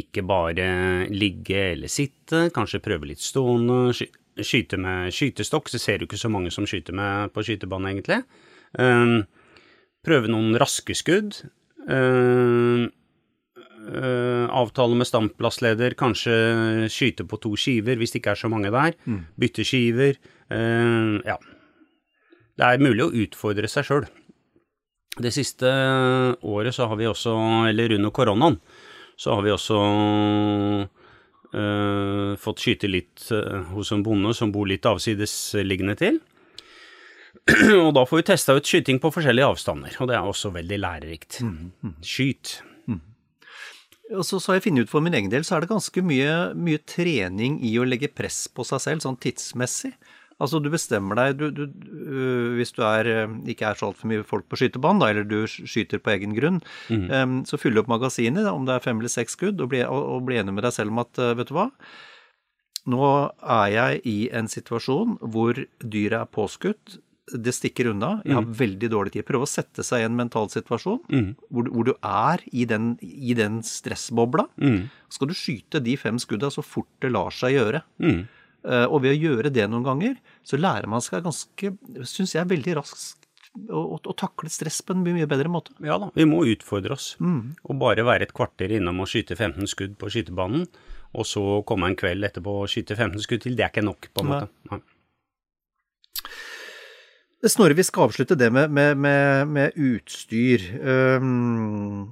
ikke 0.00 0.22
bare 0.22 0.68
ligge 1.10 1.72
eller 1.74 1.90
sitte, 1.90 2.48
kanskje 2.54 2.82
prøve 2.84 3.10
litt 3.10 3.24
stående. 3.24 3.92
Skyte 4.40 4.78
med 4.80 5.12
skytestokk, 5.12 5.68
så 5.68 5.80
ser 5.82 5.98
du 5.98 6.06
ikke 6.06 6.20
så 6.20 6.30
mange 6.32 6.52
som 6.54 6.68
skyter 6.68 6.96
med 6.96 7.34
på 7.34 7.44
skytebane, 7.44 7.92
egentlig. 7.92 8.22
Eh, 8.78 9.18
prøve 10.06 10.30
noen 10.32 10.56
raske 10.60 10.96
skudd. 10.96 11.42
Uh, 13.80 14.30
Uh, 14.40 14.48
avtale 14.56 14.96
med 14.96 15.08
standplassleder, 15.08 15.94
kanskje 15.98 16.34
skyte 16.92 17.24
på 17.28 17.38
to 17.40 17.54
skiver 17.58 17.98
hvis 18.00 18.14
det 18.14 18.20
ikke 18.20 18.34
er 18.34 18.40
så 18.42 18.50
mange 18.52 18.72
der. 18.72 18.94
Mm. 19.04 19.24
Bytte 19.40 19.64
skiver. 19.66 20.18
Uh, 20.52 21.20
ja. 21.26 21.36
Det 22.60 22.66
er 22.66 22.82
mulig 22.84 23.06
å 23.06 23.12
utfordre 23.24 23.68
seg 23.70 23.88
sjøl. 23.88 24.06
Det 25.20 25.32
siste 25.34 25.68
året 26.46 26.76
så 26.76 26.86
har 26.88 26.96
vi 27.00 27.08
også, 27.08 27.34
eller 27.68 27.96
under 27.96 28.12
koronaen, 28.14 28.60
så 29.20 29.36
har 29.36 29.44
vi 29.44 29.52
også 29.52 29.78
uh, 31.56 32.32
fått 32.40 32.62
skyte 32.62 32.88
litt 32.88 33.26
hos 33.74 33.92
en 33.92 34.04
bonde 34.06 34.32
som 34.36 34.52
bor 34.54 34.68
litt 34.70 34.86
avsidesliggende 34.88 35.96
til. 36.00 36.20
og 37.84 37.92
da 37.96 38.04
får 38.06 38.20
vi 38.20 38.28
testa 38.30 38.56
ut 38.56 38.66
skyting 38.66 39.00
på 39.02 39.12
forskjellige 39.12 39.52
avstander, 39.54 39.96
og 40.00 40.10
det 40.10 40.18
er 40.18 40.32
også 40.34 40.52
veldig 40.54 40.80
lærerikt. 40.84 41.40
Mm. 41.46 41.70
mm. 41.80 41.96
Skyt. 42.06 42.60
Og 44.10 44.24
så, 44.26 44.40
så 44.40 44.50
har 44.50 44.58
jeg 44.58 44.68
funnet 44.68 44.88
ut 44.88 44.92
for 44.92 45.04
min 45.04 45.14
egen 45.14 45.30
del, 45.30 45.44
så 45.46 45.56
er 45.56 45.64
det 45.64 45.70
ganske 45.70 46.02
mye, 46.02 46.32
mye, 46.58 46.80
trening 46.88 47.60
i 47.66 47.76
å 47.78 47.86
legge 47.86 48.10
press 48.10 48.46
på 48.50 48.66
seg 48.66 48.82
selv, 48.82 49.04
sånn 49.04 49.18
tidsmessig. 49.22 49.92
Altså 50.40 50.56
du 50.62 50.70
bestemmer 50.72 51.18
deg 51.18 51.34
du, 51.36 51.50
du, 51.52 51.64
øh, 52.00 52.54
Hvis 52.56 52.72
du 52.72 52.80
er, 52.86 53.04
øh, 53.12 53.32
ikke 53.52 53.66
er 53.68 53.76
så 53.76 53.90
altfor 53.90 54.08
mye 54.08 54.24
folk 54.24 54.46
på 54.48 54.56
skytebanen, 54.56 55.04
eller 55.04 55.26
du 55.28 55.44
skyter 55.44 56.00
på 56.00 56.14
egen 56.14 56.32
grunn, 56.36 56.62
mm. 56.88 57.10
um, 57.12 57.34
så 57.44 57.60
fyll 57.60 57.76
opp 57.78 57.90
magasinet, 57.92 58.48
om 58.48 58.64
det 58.64 58.78
er 58.78 58.86
fem 58.86 59.02
eller 59.02 59.12
seks 59.12 59.36
skudd, 59.36 59.60
og 59.60 59.68
bli, 59.74 59.84
og, 59.84 60.00
og 60.16 60.24
bli 60.30 60.40
enig 60.40 60.56
med 60.56 60.64
deg 60.64 60.74
selv 60.78 60.94
om 60.94 61.02
at 61.04 61.20
øh, 61.20 61.34
vet 61.38 61.52
du 61.52 61.58
hva, 61.58 61.68
nå 62.88 63.04
er 63.44 63.66
jeg 63.74 64.00
i 64.08 64.18
en 64.32 64.48
situasjon 64.48 65.18
hvor 65.20 65.60
dyret 65.84 66.22
er 66.22 66.32
påskutt 66.32 66.96
det 67.32 67.54
stikker 67.54 67.90
unna. 67.92 68.16
Jeg 68.24 68.36
har 68.36 68.46
mm. 68.46 68.56
veldig 68.58 68.90
dårlig 68.92 69.14
tid. 69.14 69.26
Prøve 69.28 69.46
å 69.46 69.50
sette 69.50 69.84
seg 69.86 70.02
i 70.02 70.08
en 70.08 70.18
mental 70.18 70.50
situasjon 70.52 71.00
mm. 71.06 71.30
hvor, 71.48 71.70
hvor, 71.70 71.88
du 71.90 71.94
er 71.96 72.44
i 72.50 72.66
den, 72.68 72.92
i 73.00 73.36
den 73.38 73.60
stressbobla. 73.66 74.48
Mm. 74.60 74.82
Skal 75.12 75.30
du 75.30 75.36
skyte 75.36 75.82
de 75.84 75.96
fem 76.00 76.20
skudda 76.22 76.52
så 76.54 76.64
fort 76.66 76.90
det 77.02 77.12
lar 77.12 77.34
seg 77.34 77.56
gjøre. 77.58 77.84
Uh, 78.60 78.84
og 78.90 79.00
ved 79.06 79.14
å 79.14 79.20
gjøre 79.20 79.52
det 79.54 79.64
noen 79.72 79.86
ganger, 79.86 80.18
så 80.44 80.58
lærer 80.60 80.90
man 80.90 81.00
seg 81.04 81.24
ganske, 81.24 81.72
syns 82.04 82.36
jeg, 82.36 82.48
veldig 82.50 82.76
raskt 82.76 83.20
å, 83.68 83.80
å, 83.98 84.14
takle 84.14 84.50
stress 84.52 84.80
på 84.84 84.94
en 84.94 85.02
mye, 85.04 85.26
bedre 85.30 85.50
måte. 85.52 85.74
Ja 85.84 85.96
da, 86.00 86.10
vi 86.14 86.26
må 86.28 86.42
utfordre 86.48 86.94
oss. 86.96 87.14
Mm. 87.22 87.56
Og 87.64 87.80
bare 87.80 88.04
være 88.06 88.28
et 88.28 88.36
kvarter 88.36 88.72
innom 88.76 89.02
og 89.02 89.10
skyte 89.10 89.36
15 89.38 89.70
skudd 89.70 89.96
på 90.00 90.10
skytebanen, 90.12 90.68
og 91.10 91.26
så 91.26 91.42
komme 91.66 91.90
en 91.90 91.98
kveld 91.98 92.28
etterpå 92.28 92.60
og 92.62 92.70
skyte 92.70 92.96
15 92.98 93.24
skudd 93.24 93.46
til, 93.46 93.56
det 93.58 93.66
er 93.66 93.72
ikke 93.72 93.86
nok, 93.86 94.10
på 94.14 94.24
en 94.24 94.30
måte. 94.30 94.50
Nei. 94.70 94.82
Snorre, 97.48 97.72
vi 97.72 97.84
skal 97.86 98.10
avslutte 98.10 98.36
det 98.36 98.50
med, 98.52 98.68
med, 98.68 98.98
med, 99.00 99.48
med 99.48 99.76
utstyr. 99.80 100.60
Um, 100.84 102.10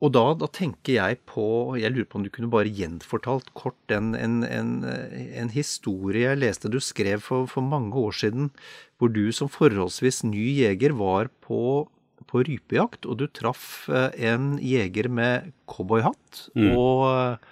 og 0.00 0.12
da, 0.14 0.22
da, 0.38 0.46
tenker 0.48 0.94
jeg 0.94 1.18
på 1.28 1.76
Jeg 1.76 1.92
lurer 1.92 2.06
på 2.08 2.20
om 2.20 2.22
du 2.24 2.30
kunne 2.32 2.48
bare 2.52 2.70
gjenfortalt 2.72 3.50
kort 3.58 3.92
en, 3.92 4.14
en, 4.16 4.38
en, 4.46 4.70
en 4.86 5.50
historie 5.52 6.24
jeg 6.24 6.40
leste 6.40 6.70
du 6.72 6.78
skrev 6.80 7.20
for, 7.26 7.50
for, 7.50 7.66
mange 7.66 7.92
år 7.98 8.14
siden, 8.16 8.52
hvor 8.96 9.10
du 9.12 9.26
som 9.34 9.50
forholdsvis 9.50 10.22
ny 10.24 10.46
jeger 10.62 10.94
var 10.96 11.28
på, 11.44 11.90
på 12.30 12.44
rypejakt, 12.46 13.04
og 13.04 13.18
du 13.20 13.26
traff 13.28 13.90
eh, 13.90 14.14
en 14.30 14.54
jeger 14.62 15.10
med 15.12 15.50
cowboyhatt 15.68 16.46
mm. 16.54 16.70
og 16.70 17.50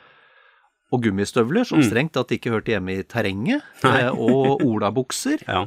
og 0.88 1.02
gummistøvler, 1.04 1.66
som 1.68 1.82
mm. 1.82 1.84
strengt 1.84 2.14
tatt 2.16 2.30
ikke 2.32 2.52
hørte 2.54 2.72
hjemme 2.72 2.94
i 2.96 3.04
terrenget, 3.04 3.64
Nei. 3.84 3.98
Eh, 4.06 4.14
og 4.16 4.62
olabukser. 4.64 5.42
ja. 5.48 5.66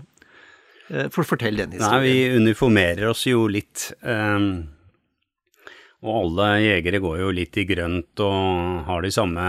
Eh, 0.92 1.08
for 1.10 1.28
fortell 1.28 1.58
den 1.58 1.72
historien. 1.78 2.04
Nei, 2.04 2.12
vi 2.12 2.38
uniformerer 2.44 3.12
oss 3.12 3.24
jo 3.30 3.46
litt. 3.52 3.92
Um, 4.02 4.68
og 6.02 6.16
alle 6.18 6.48
jegere 6.66 7.02
går 7.04 7.20
jo 7.22 7.34
litt 7.36 7.60
i 7.62 7.68
grønt 7.70 8.24
og 8.26 8.88
har 8.88 9.04
de 9.06 9.12
samme 9.14 9.44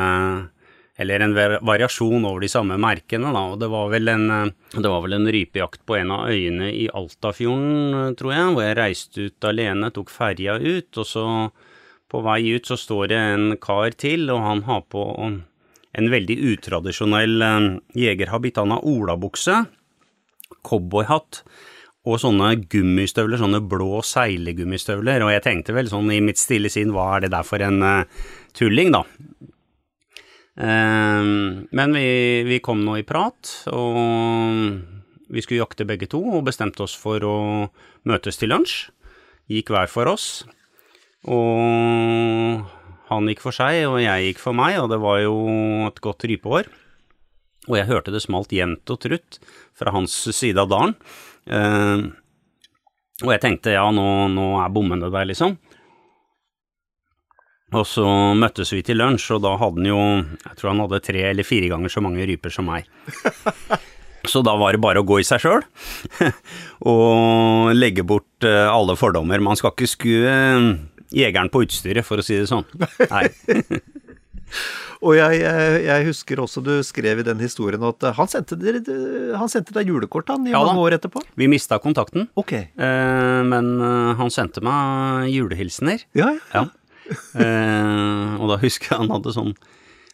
Eller 1.01 1.22
en 1.24 1.32
variasjon 1.64 2.26
over 2.28 2.43
de 2.45 2.51
samme 2.53 2.76
merkene, 2.78 3.30
da. 3.32 3.40
Og 3.55 3.57
det 3.59 3.70
var 3.72 3.88
vel 3.90 4.11
en, 4.12 4.53
det 4.76 4.90
var 4.93 5.01
vel 5.03 5.16
en 5.16 5.30
rypejakt 5.34 5.80
på 5.88 5.97
en 5.97 6.12
av 6.12 6.28
øyene 6.28 6.68
i 6.68 6.84
Altafjorden, 6.93 8.12
tror 8.20 8.34
jeg, 8.34 8.51
hvor 8.53 8.62
jeg 8.66 8.76
reiste 8.76 9.24
ut 9.24 9.47
alene, 9.49 9.88
tok 9.90 10.12
ferja 10.12 10.59
ut, 10.61 10.93
og 11.01 11.09
så 11.09 11.24
på 12.12 12.20
vei 12.22 12.53
ut 12.53 12.68
så 12.68 12.76
står 12.76 13.09
det 13.09 13.22
en 13.32 13.57
kar 13.57 13.97
til, 13.97 14.28
og 14.30 14.45
han 14.45 14.62
har 14.68 14.84
på 14.93 15.07
en 15.24 16.12
veldig 16.12 16.36
utradisjonell 16.53 17.49
jegerhabitt. 17.97 18.61
Han 18.61 18.76
har 18.76 18.84
olabukse 18.84 19.62
cowboyhatt 20.67 21.43
og 22.03 22.19
sånne 22.19 22.57
gummistøvler, 22.71 23.39
sånne 23.39 23.61
blå 23.71 24.01
seilegummistøvler, 24.07 25.23
og 25.23 25.31
jeg 25.31 25.45
tenkte 25.45 25.75
vel 25.77 25.91
sånn 25.91 26.11
i 26.11 26.23
mitt 26.25 26.41
stille 26.41 26.71
sinn, 26.73 26.91
hva 26.95 27.13
er 27.17 27.27
det 27.27 27.35
der 27.35 27.47
for 27.47 27.63
en 27.63 27.79
uh, 27.87 28.25
tulling, 28.59 28.91
da? 28.95 29.05
Uh, 30.59 31.63
men 31.71 31.95
vi, 31.95 32.09
vi 32.49 32.59
kom 32.65 32.83
nå 32.83 32.99
i 32.99 33.07
prat, 33.07 33.53
og 33.71 34.83
vi 35.33 35.45
skulle 35.45 35.63
jakte 35.63 35.87
begge 35.89 36.11
to, 36.11 36.21
og 36.35 36.49
bestemte 36.51 36.83
oss 36.85 36.97
for 36.99 37.23
å 37.23 37.37
møtes 38.09 38.41
til 38.41 38.51
lunsj. 38.53 38.91
Gikk 39.53 39.71
hver 39.73 39.89
for 39.91 40.11
oss. 40.11 40.27
Og 41.31 42.67
han 43.09 43.29
gikk 43.31 43.43
for 43.45 43.55
seg, 43.55 43.85
og 43.87 44.01
jeg 44.03 44.33
gikk 44.33 44.43
for 44.43 44.57
meg, 44.57 44.81
og 44.83 44.91
det 44.93 44.99
var 45.03 45.23
jo 45.23 45.37
et 45.87 46.03
godt 46.03 46.27
rypeår. 46.29 46.69
Og 47.71 47.77
jeg 47.79 47.89
hørte 47.91 48.15
det 48.15 48.23
smalt 48.25 48.53
jevnt 48.55 48.91
og 48.91 48.99
trutt 49.05 49.39
fra 49.79 49.93
hans 49.95 50.15
side 50.35 50.59
av 50.59 50.71
dalen. 50.73 50.97
Eh, 51.47 52.09
og 53.23 53.31
jeg 53.31 53.43
tenkte 53.45 53.77
ja, 53.77 53.85
nå, 53.95 54.07
nå 54.35 54.49
er 54.63 54.73
bommene 54.75 55.11
der, 55.13 55.29
liksom. 55.31 55.55
Og 57.73 57.87
så 57.89 58.05
møttes 58.37 58.73
vi 58.75 58.83
til 58.85 58.99
lunsj, 59.01 59.31
og 59.37 59.45
da 59.47 59.55
hadde 59.57 59.81
han 59.81 59.89
jo 59.89 60.01
Jeg 60.03 60.59
tror 60.59 60.71
han 60.75 60.83
hadde 60.85 60.99
tre 61.07 61.23
eller 61.31 61.47
fire 61.47 61.71
ganger 61.73 61.93
så 61.93 62.03
mange 62.05 62.27
ryper 62.29 62.53
som 62.53 62.69
meg. 62.69 62.89
Så 64.31 64.39
da 64.47 64.53
var 64.55 64.71
det 64.71 64.79
bare 64.79 65.01
å 65.03 65.07
gå 65.07 65.17
i 65.19 65.25
seg 65.27 65.41
sjøl 65.43 65.65
og 66.93 67.73
legge 67.75 68.05
bort 68.07 68.47
eh, 68.47 68.69
alle 68.71 68.95
fordommer. 68.95 69.43
Man 69.43 69.59
skal 69.59 69.73
ikke 69.75 69.89
skue 69.91 70.31
eh, 70.31 70.69
jegeren 71.11 71.51
på 71.51 71.65
utstyret, 71.67 72.07
for 72.07 72.23
å 72.23 72.27
si 72.27 72.39
det 72.39 72.47
sånn. 72.47 72.63
Nei. 73.13 73.25
Og 75.07 75.17
jeg, 75.19 75.41
jeg, 75.43 75.79
jeg 75.89 76.05
husker 76.07 76.39
også 76.45 76.61
du 76.63 76.71
skrev 76.87 77.19
i 77.19 77.25
den 77.27 77.41
historien 77.43 77.83
at 77.89 78.05
han 78.15 78.29
sendte, 78.31 78.55
dere, 78.61 78.79
han 79.35 79.51
sendte 79.51 79.75
deg 79.75 79.89
julekort 79.91 80.29
han 80.31 80.47
i 80.47 80.53
Ja 80.53 80.61
mange 80.63 80.79
år 80.85 80.95
etterpå? 80.99 81.25
Vi 81.41 81.49
mista 81.51 81.81
kontakten, 81.83 82.29
Ok. 82.39 82.53
eh, 82.55 83.41
men 83.49 83.73
eh, 83.83 84.13
han 84.21 84.31
sendte 84.31 84.63
meg 84.63 85.27
julehilsener. 85.35 86.05
Ja, 86.15 86.31
ja. 86.55 86.63
Ja. 86.63 86.65
Eh, 87.35 88.37
og 88.39 88.53
da 88.53 88.61
husker 88.63 88.93
jeg 88.95 89.01
han 89.03 89.11
hadde 89.11 89.35
sånn 89.35 89.55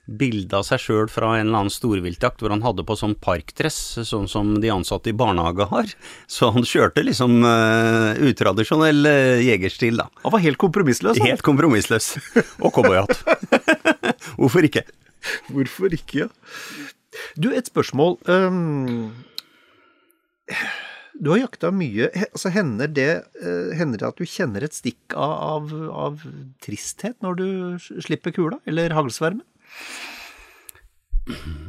bilde 0.09 0.57
av 0.57 0.65
seg 0.65 0.81
sjøl 0.81 1.11
fra 1.13 1.35
en 1.37 1.47
eller 1.47 1.61
annen 1.63 1.73
storviltjakt 1.73 2.41
hvor 2.41 2.53
han 2.55 2.65
hadde 2.65 2.85
på 2.89 2.97
sånn 2.97 3.15
parkdress, 3.21 3.99
sånn 4.09 4.29
som 4.31 4.55
de 4.63 4.71
ansatte 4.73 5.13
i 5.13 5.17
barnehage 5.17 5.69
har. 5.69 5.93
Så 6.31 6.51
han 6.55 6.65
kjørte 6.67 7.05
liksom 7.05 7.43
uh, 7.45 8.17
utradisjonell 8.29 9.05
uh, 9.05 9.37
jegerstil, 9.45 10.01
da. 10.01 10.09
Han 10.25 10.35
var 10.35 10.45
helt 10.45 10.61
kompromissløs. 10.61 11.21
han. 11.21 11.29
Helt 11.29 11.45
kompromissløs. 11.47 12.15
Og 12.65 12.73
cowboyhatt. 12.73 13.21
Hvorfor 14.41 14.65
ikke? 14.65 14.87
Hvorfor 15.53 15.93
ikke, 15.93 16.25
ja. 16.25 16.29
Du, 17.37 17.51
et 17.53 17.69
spørsmål. 17.69 18.17
Um, 18.31 19.11
du 21.19 21.33
har 21.35 21.43
jakta 21.43 21.73
mye. 21.75 22.09
Altså, 22.31 22.53
hender, 22.55 22.89
det, 22.89 23.11
uh, 23.43 23.77
hender 23.77 24.01
det 24.01 24.09
at 24.09 24.23
du 24.23 24.25
kjenner 24.25 24.65
et 24.65 24.77
stikk 24.77 25.13
av, 25.19 25.37
av, 25.69 25.77
av 25.93 26.27
tristhet 26.65 27.19
når 27.25 27.41
du 27.43 27.49
slipper 28.07 28.33
kula, 28.33 28.63
eller 28.71 28.97
haglsvermen? 28.97 29.45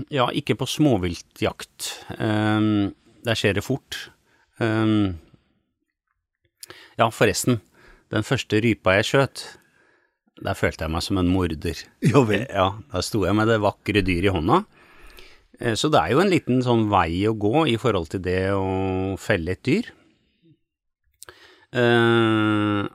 Ja, 0.10 0.30
ikke 0.32 0.56
på 0.60 0.66
småviltjakt. 0.70 1.89
Um, 2.18 2.93
der 3.28 3.36
skjer 3.38 3.58
det 3.58 3.64
fort. 3.66 3.97
Um, 4.64 5.18
ja, 7.00 7.10
forresten. 7.12 7.60
Den 8.10 8.24
første 8.26 8.62
rypa 8.64 8.95
jeg 8.97 9.06
skjøt, 9.10 9.43
der 10.39 10.56
følte 10.58 10.86
jeg 10.88 10.93
meg 10.95 11.04
som 11.06 11.20
en 11.22 11.30
morder. 11.30 11.84
Ja 12.08 12.24
vel. 12.26 12.45
Ja, 12.47 12.70
Der 12.93 13.04
sto 13.06 13.26
jeg 13.28 13.36
med 13.36 13.52
det 13.52 13.60
vakre 13.62 14.02
dyret 14.02 14.30
i 14.32 14.34
hånda. 14.34 14.62
Eh, 15.60 15.76
Så 15.76 15.91
det 15.91 16.00
er 16.00 16.16
jo 16.16 16.22
en 16.24 16.32
liten 16.32 16.64
sånn 16.64 16.88
vei 16.89 17.20
å 17.28 17.36
gå 17.36 17.68
i 17.68 17.76
forhold 17.78 18.10
til 18.16 18.24
det 18.24 18.39
å 18.56 19.18
felle 19.20 19.52
et 19.58 19.64
dyr. 19.68 19.91
Eh, 21.76 22.88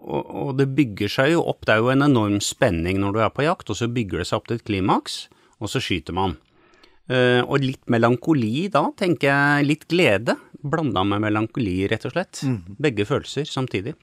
og, 0.00 0.30
og 0.42 0.52
det 0.58 0.68
bygger 0.76 1.10
seg 1.12 1.34
jo 1.34 1.42
opp, 1.50 1.64
det 1.66 1.74
er 1.74 1.82
jo 1.82 1.90
en 1.92 2.06
enorm 2.06 2.38
spenning 2.44 3.00
når 3.02 3.16
du 3.16 3.20
er 3.24 3.32
på 3.34 3.44
jakt, 3.46 3.70
og 3.70 3.78
så 3.78 3.90
bygger 3.92 4.22
det 4.22 4.28
seg 4.30 4.40
opp 4.40 4.48
til 4.48 4.60
et 4.60 4.66
klimaks, 4.66 5.18
og 5.60 5.72
så 5.72 5.82
skyter 5.82 6.16
man. 6.16 6.38
Uh, 7.10 7.42
og 7.42 7.64
litt 7.64 7.90
melankoli 7.90 8.68
da, 8.70 8.84
tenker 8.96 9.28
jeg, 9.28 9.66
litt 9.66 9.88
glede, 9.90 10.36
blanda 10.62 11.02
med 11.08 11.24
melankoli, 11.24 11.82
rett 11.90 12.06
og 12.06 12.14
slett. 12.14 12.44
Begge 12.78 13.06
følelser 13.08 13.48
samtidig. 13.50 13.96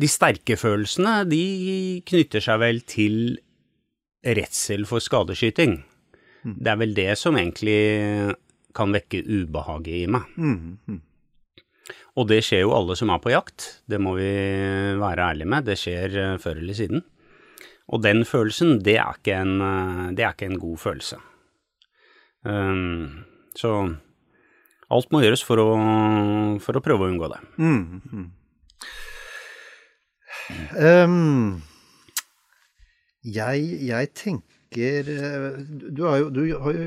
De 0.00 0.08
sterke 0.08 0.56
følelsene, 0.56 1.24
de 1.28 1.44
knytter 2.08 2.40
seg 2.44 2.60
vel 2.62 2.80
til 2.88 3.16
redsel 4.24 4.86
for 4.88 5.02
skadeskyting. 5.04 5.82
Det 6.64 6.70
er 6.72 6.78
vel 6.80 6.94
det 6.96 7.18
som 7.20 7.36
egentlig 7.36 7.80
kan 8.76 8.94
vekke 8.94 9.20
ubehaget 9.26 9.96
i 9.98 10.06
meg. 10.08 10.30
Og 12.18 12.28
det 12.30 12.42
skjer 12.46 12.64
jo 12.64 12.74
alle 12.76 12.96
som 12.98 13.12
er 13.12 13.22
på 13.22 13.32
jakt, 13.32 13.68
det 13.90 14.00
må 14.02 14.16
vi 14.18 14.30
være 15.00 15.30
ærlige 15.32 15.50
med, 15.50 15.66
det 15.68 15.78
skjer 15.80 16.16
eh, 16.18 16.36
før 16.42 16.60
eller 16.62 16.78
siden. 16.78 17.04
Og 17.90 18.02
den 18.04 18.22
følelsen, 18.28 18.78
det 18.86 18.98
er 19.02 19.18
ikke 19.18 19.40
en, 19.40 19.56
eh, 19.64 20.04
er 20.14 20.32
ikke 20.32 20.50
en 20.50 20.60
god 20.62 20.78
følelse. 20.78 21.18
Um, 22.40 23.26
så 23.52 23.70
alt 24.90 25.10
må 25.12 25.20
gjøres 25.20 25.42
for 25.44 25.60
å, 25.60 25.66
for 26.64 26.78
å 26.78 26.84
prøve 26.84 27.04
å 27.04 27.10
unngå 27.12 27.28
det. 27.34 27.40
Um, 30.80 31.60
jeg, 33.20 33.66
jeg 33.86 34.10
tenker 34.16 35.10
eh, 35.12 35.58
Du, 35.68 36.06
har 36.06 36.22
jo, 36.22 36.30
du 36.32 36.40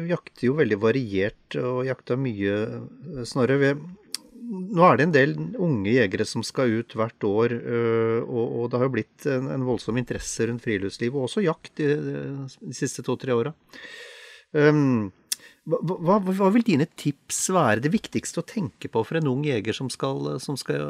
jakter 0.10 0.48
jo 0.48 0.56
veldig 0.58 0.80
variert 0.82 1.58
og 1.60 1.84
jakta 1.88 2.18
mye, 2.20 2.58
Snorre. 3.30 3.76
Nå 4.54 4.86
er 4.86 5.00
det 5.00 5.06
en 5.08 5.16
del 5.16 5.34
unge 5.58 5.96
jegere 5.96 6.28
som 6.30 6.44
skal 6.46 6.78
ut 6.80 6.94
hvert 6.98 7.26
år, 7.26 7.56
øh, 7.58 8.20
og, 8.22 8.46
og 8.62 8.70
det 8.70 8.80
har 8.80 8.88
jo 8.90 8.94
blitt 8.94 9.28
en, 9.32 9.50
en 9.56 9.66
voldsom 9.68 9.98
interesse 9.98 10.48
rundt 10.50 10.64
friluftsliv, 10.66 11.16
og 11.18 11.28
også 11.28 11.46
jakt, 11.46 11.74
de, 11.80 11.90
de 12.62 12.78
siste 12.78 13.06
to-tre 13.06 13.34
åra. 13.36 13.54
Um, 14.54 15.10
hva, 15.66 16.20
hva, 16.20 16.50
vil 16.54 16.66
dine 16.68 16.86
tips 17.00 17.46
være 17.56 17.82
det 17.86 17.94
viktigste 17.94 18.42
å 18.42 18.48
tenke 18.48 18.92
på 18.92 19.04
for 19.08 19.18
en 19.18 19.30
ung 19.32 19.46
jeger 19.48 19.76
som 19.78 19.90
skal, 19.92 20.36
som 20.44 20.60
skal 20.60 20.84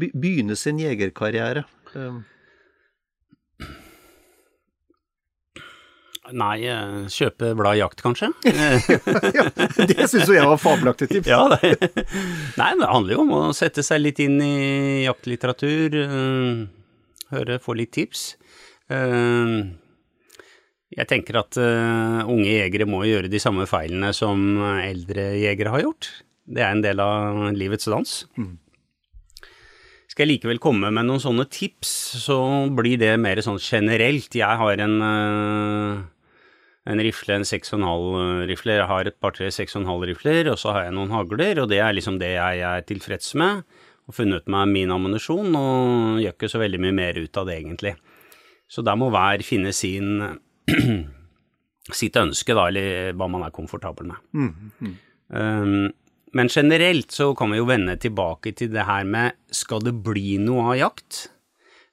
begynne 0.00 0.56
sin 0.56 0.80
jegerkarriere? 0.80 1.66
Um, 1.92 2.24
Nei, 6.36 6.66
eh, 6.68 7.06
kjøpe 7.08 7.54
blad 7.56 7.78
jakt, 7.78 8.02
kanskje? 8.04 8.28
det 9.88 10.08
syns 10.10 10.28
jo 10.28 10.36
jeg 10.36 10.48
var 10.48 10.60
fabelaktig 10.60 11.08
tips. 11.10 11.30
Ja, 11.30 11.40
det, 11.54 11.78
nei, 12.58 12.68
men 12.74 12.82
det 12.82 12.90
handler 12.90 13.14
jo 13.14 13.22
om 13.24 13.34
å 13.38 13.42
sette 13.56 13.84
seg 13.86 14.02
litt 14.02 14.20
inn 14.20 14.36
i 14.44 15.06
jaktlitteratur, 15.06 15.96
øh, 16.02 16.64
høre, 17.32 17.58
få 17.64 17.76
litt 17.80 17.94
tips. 17.96 18.30
Eh, 18.92 19.56
jeg 20.98 21.08
tenker 21.08 21.36
at 21.40 21.58
unge 21.60 22.48
jegere 22.48 22.86
må 22.88 23.02
gjøre 23.04 23.28
de 23.28 23.40
samme 23.42 23.66
feilene 23.68 24.08
som 24.16 24.40
eldre 24.80 25.30
jegere 25.36 25.74
har 25.74 25.84
gjort. 25.84 26.08
Det 26.48 26.64
er 26.64 26.72
en 26.72 26.84
del 26.84 27.02
av 27.04 27.42
livets 27.52 27.90
dans. 27.92 28.14
Skal 30.08 30.24
jeg 30.24 30.38
likevel 30.38 30.60
komme 30.64 30.88
med 30.90 31.04
noen 31.06 31.20
sånne 31.22 31.44
tips, 31.52 31.92
så 32.24 32.38
blir 32.74 32.96
det 32.98 33.12
mer 33.20 33.38
sånn 33.44 33.60
generelt. 33.60 34.32
Jeg 34.32 34.62
har 34.64 34.84
en 34.88 34.96
en 36.88 37.02
rifle, 37.04 37.36
en 37.36 37.46
6,5 37.46 38.46
rifle. 38.48 38.78
Jeg 38.78 38.88
har 38.88 39.08
et 39.08 39.18
par-tre 39.20 39.50
6,5 39.52 40.06
rifler, 40.08 40.48
og 40.52 40.58
så 40.60 40.72
har 40.72 40.86
jeg 40.86 40.96
noen 40.96 41.12
hagler, 41.12 41.60
og 41.62 41.68
det 41.72 41.82
er 41.84 41.94
liksom 41.96 42.16
det 42.20 42.32
jeg 42.36 42.64
er 42.64 42.86
tilfreds 42.88 43.34
med. 43.40 43.62
Og 44.08 44.16
funnet 44.16 44.48
meg 44.48 44.70
min 44.72 44.92
ammunisjon, 44.94 45.52
og 45.58 46.22
gjør 46.22 46.36
ikke 46.36 46.48
så 46.48 46.62
veldig 46.62 46.80
mye 46.86 46.96
mer 46.96 47.20
ut 47.20 47.40
av 47.40 47.48
det, 47.50 47.58
egentlig. 47.60 47.94
Så 48.68 48.84
der 48.84 48.96
må 49.00 49.10
hver 49.12 49.44
finne 49.44 49.74
sin 49.76 50.22
sitt 52.00 52.16
ønske, 52.20 52.56
da, 52.56 52.68
eller 52.70 53.16
hva 53.16 53.28
man 53.32 53.44
er 53.44 53.54
komfortabel 53.54 54.08
med. 54.08 54.22
Um, 55.28 55.90
men 56.36 56.50
generelt 56.52 57.12
så 57.12 57.30
kan 57.36 57.52
vi 57.52 57.60
jo 57.60 57.68
vende 57.68 57.96
tilbake 58.00 58.52
til 58.56 58.72
det 58.72 58.84
her 58.88 59.04
med 59.08 59.36
skal 59.54 59.84
det 59.84 59.94
bli 60.04 60.36
noe 60.40 60.70
av 60.72 60.80
jakt? 60.80 61.26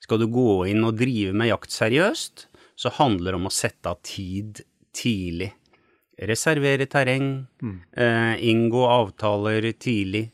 Skal 0.04 0.22
du 0.22 0.28
gå 0.32 0.66
inn 0.72 0.84
og 0.88 1.00
drive 1.00 1.34
med 1.36 1.50
jakt 1.50 1.74
seriøst, 1.74 2.48
så 2.76 2.92
handler 2.98 3.34
det 3.34 3.40
om 3.40 3.48
å 3.50 3.54
sette 3.54 3.92
av 3.92 4.02
tid 4.06 4.64
tidlig. 4.96 5.52
Reservere 6.16 6.88
terreng, 6.88 7.48
eh, 7.92 8.36
inngå 8.48 8.86
avtaler 8.88 9.68
tidlig, 9.74 10.30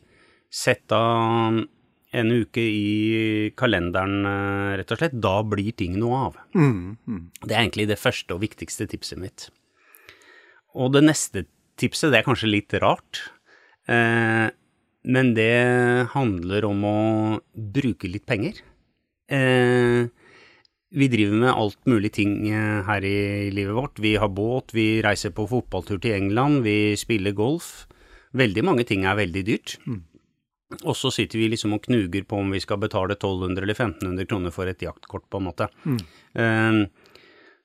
sette 0.52 0.94
av 0.94 1.64
en 2.14 2.32
uke 2.32 2.62
i 2.62 3.52
kalenderen, 3.58 4.26
eh, 4.26 4.78
rett 4.78 4.92
og 4.92 5.00
slett. 5.00 5.20
Da 5.20 5.42
blir 5.44 5.72
ting 5.76 5.98
noe 5.98 6.18
av. 6.28 6.38
Det 7.42 7.56
er 7.56 7.64
egentlig 7.64 7.88
det 7.88 8.00
første 8.00 8.36
og 8.36 8.42
viktigste 8.42 8.88
tipset 8.88 9.18
mitt. 9.18 9.50
Og 10.76 10.92
det 10.94 11.04
neste 11.04 11.46
tipset, 11.78 12.12
det 12.12 12.22
er 12.22 12.28
kanskje 12.28 12.52
litt 12.52 12.74
rart, 12.84 13.30
eh, 13.88 14.50
men 15.04 15.34
det 15.34 16.10
handler 16.14 16.66
om 16.66 16.84
å 16.84 17.42
bruke 17.56 18.12
litt 18.12 18.26
penger. 18.26 18.62
Eh, 19.30 20.08
vi 20.92 21.08
driver 21.08 21.40
med 21.40 21.54
alt 21.56 21.86
mulig 21.88 22.12
ting 22.18 22.34
eh, 22.52 22.82
her 22.88 23.06
i 23.08 23.50
livet 23.54 23.76
vårt. 23.76 24.00
Vi 24.04 24.16
har 24.20 24.32
båt, 24.32 24.74
vi 24.76 25.02
reiser 25.04 25.32
på 25.36 25.48
fotballtur 25.48 26.02
til 26.04 26.18
England, 26.18 26.64
vi 26.68 26.98
spiller 27.00 27.36
golf. 27.36 27.86
Veldig 28.36 28.64
mange 28.68 28.88
ting 28.88 29.06
er 29.08 29.20
veldig 29.20 29.46
dyrt. 29.48 29.78
Og 30.84 30.96
så 30.96 31.12
sitter 31.12 31.40
vi 31.40 31.50
liksom 31.52 31.76
og 31.76 31.84
knuger 31.88 32.24
på 32.28 32.40
om 32.40 32.52
vi 32.52 32.62
skal 32.64 32.80
betale 32.80 33.18
1200 33.18 33.64
eller 33.64 33.76
1500 33.76 34.28
kroner 34.28 34.56
for 34.56 34.72
et 34.72 34.84
jaktkort, 34.84 35.28
på 35.32 35.40
en 35.40 35.48
måte. 35.48 35.68
Eh, 36.36 36.84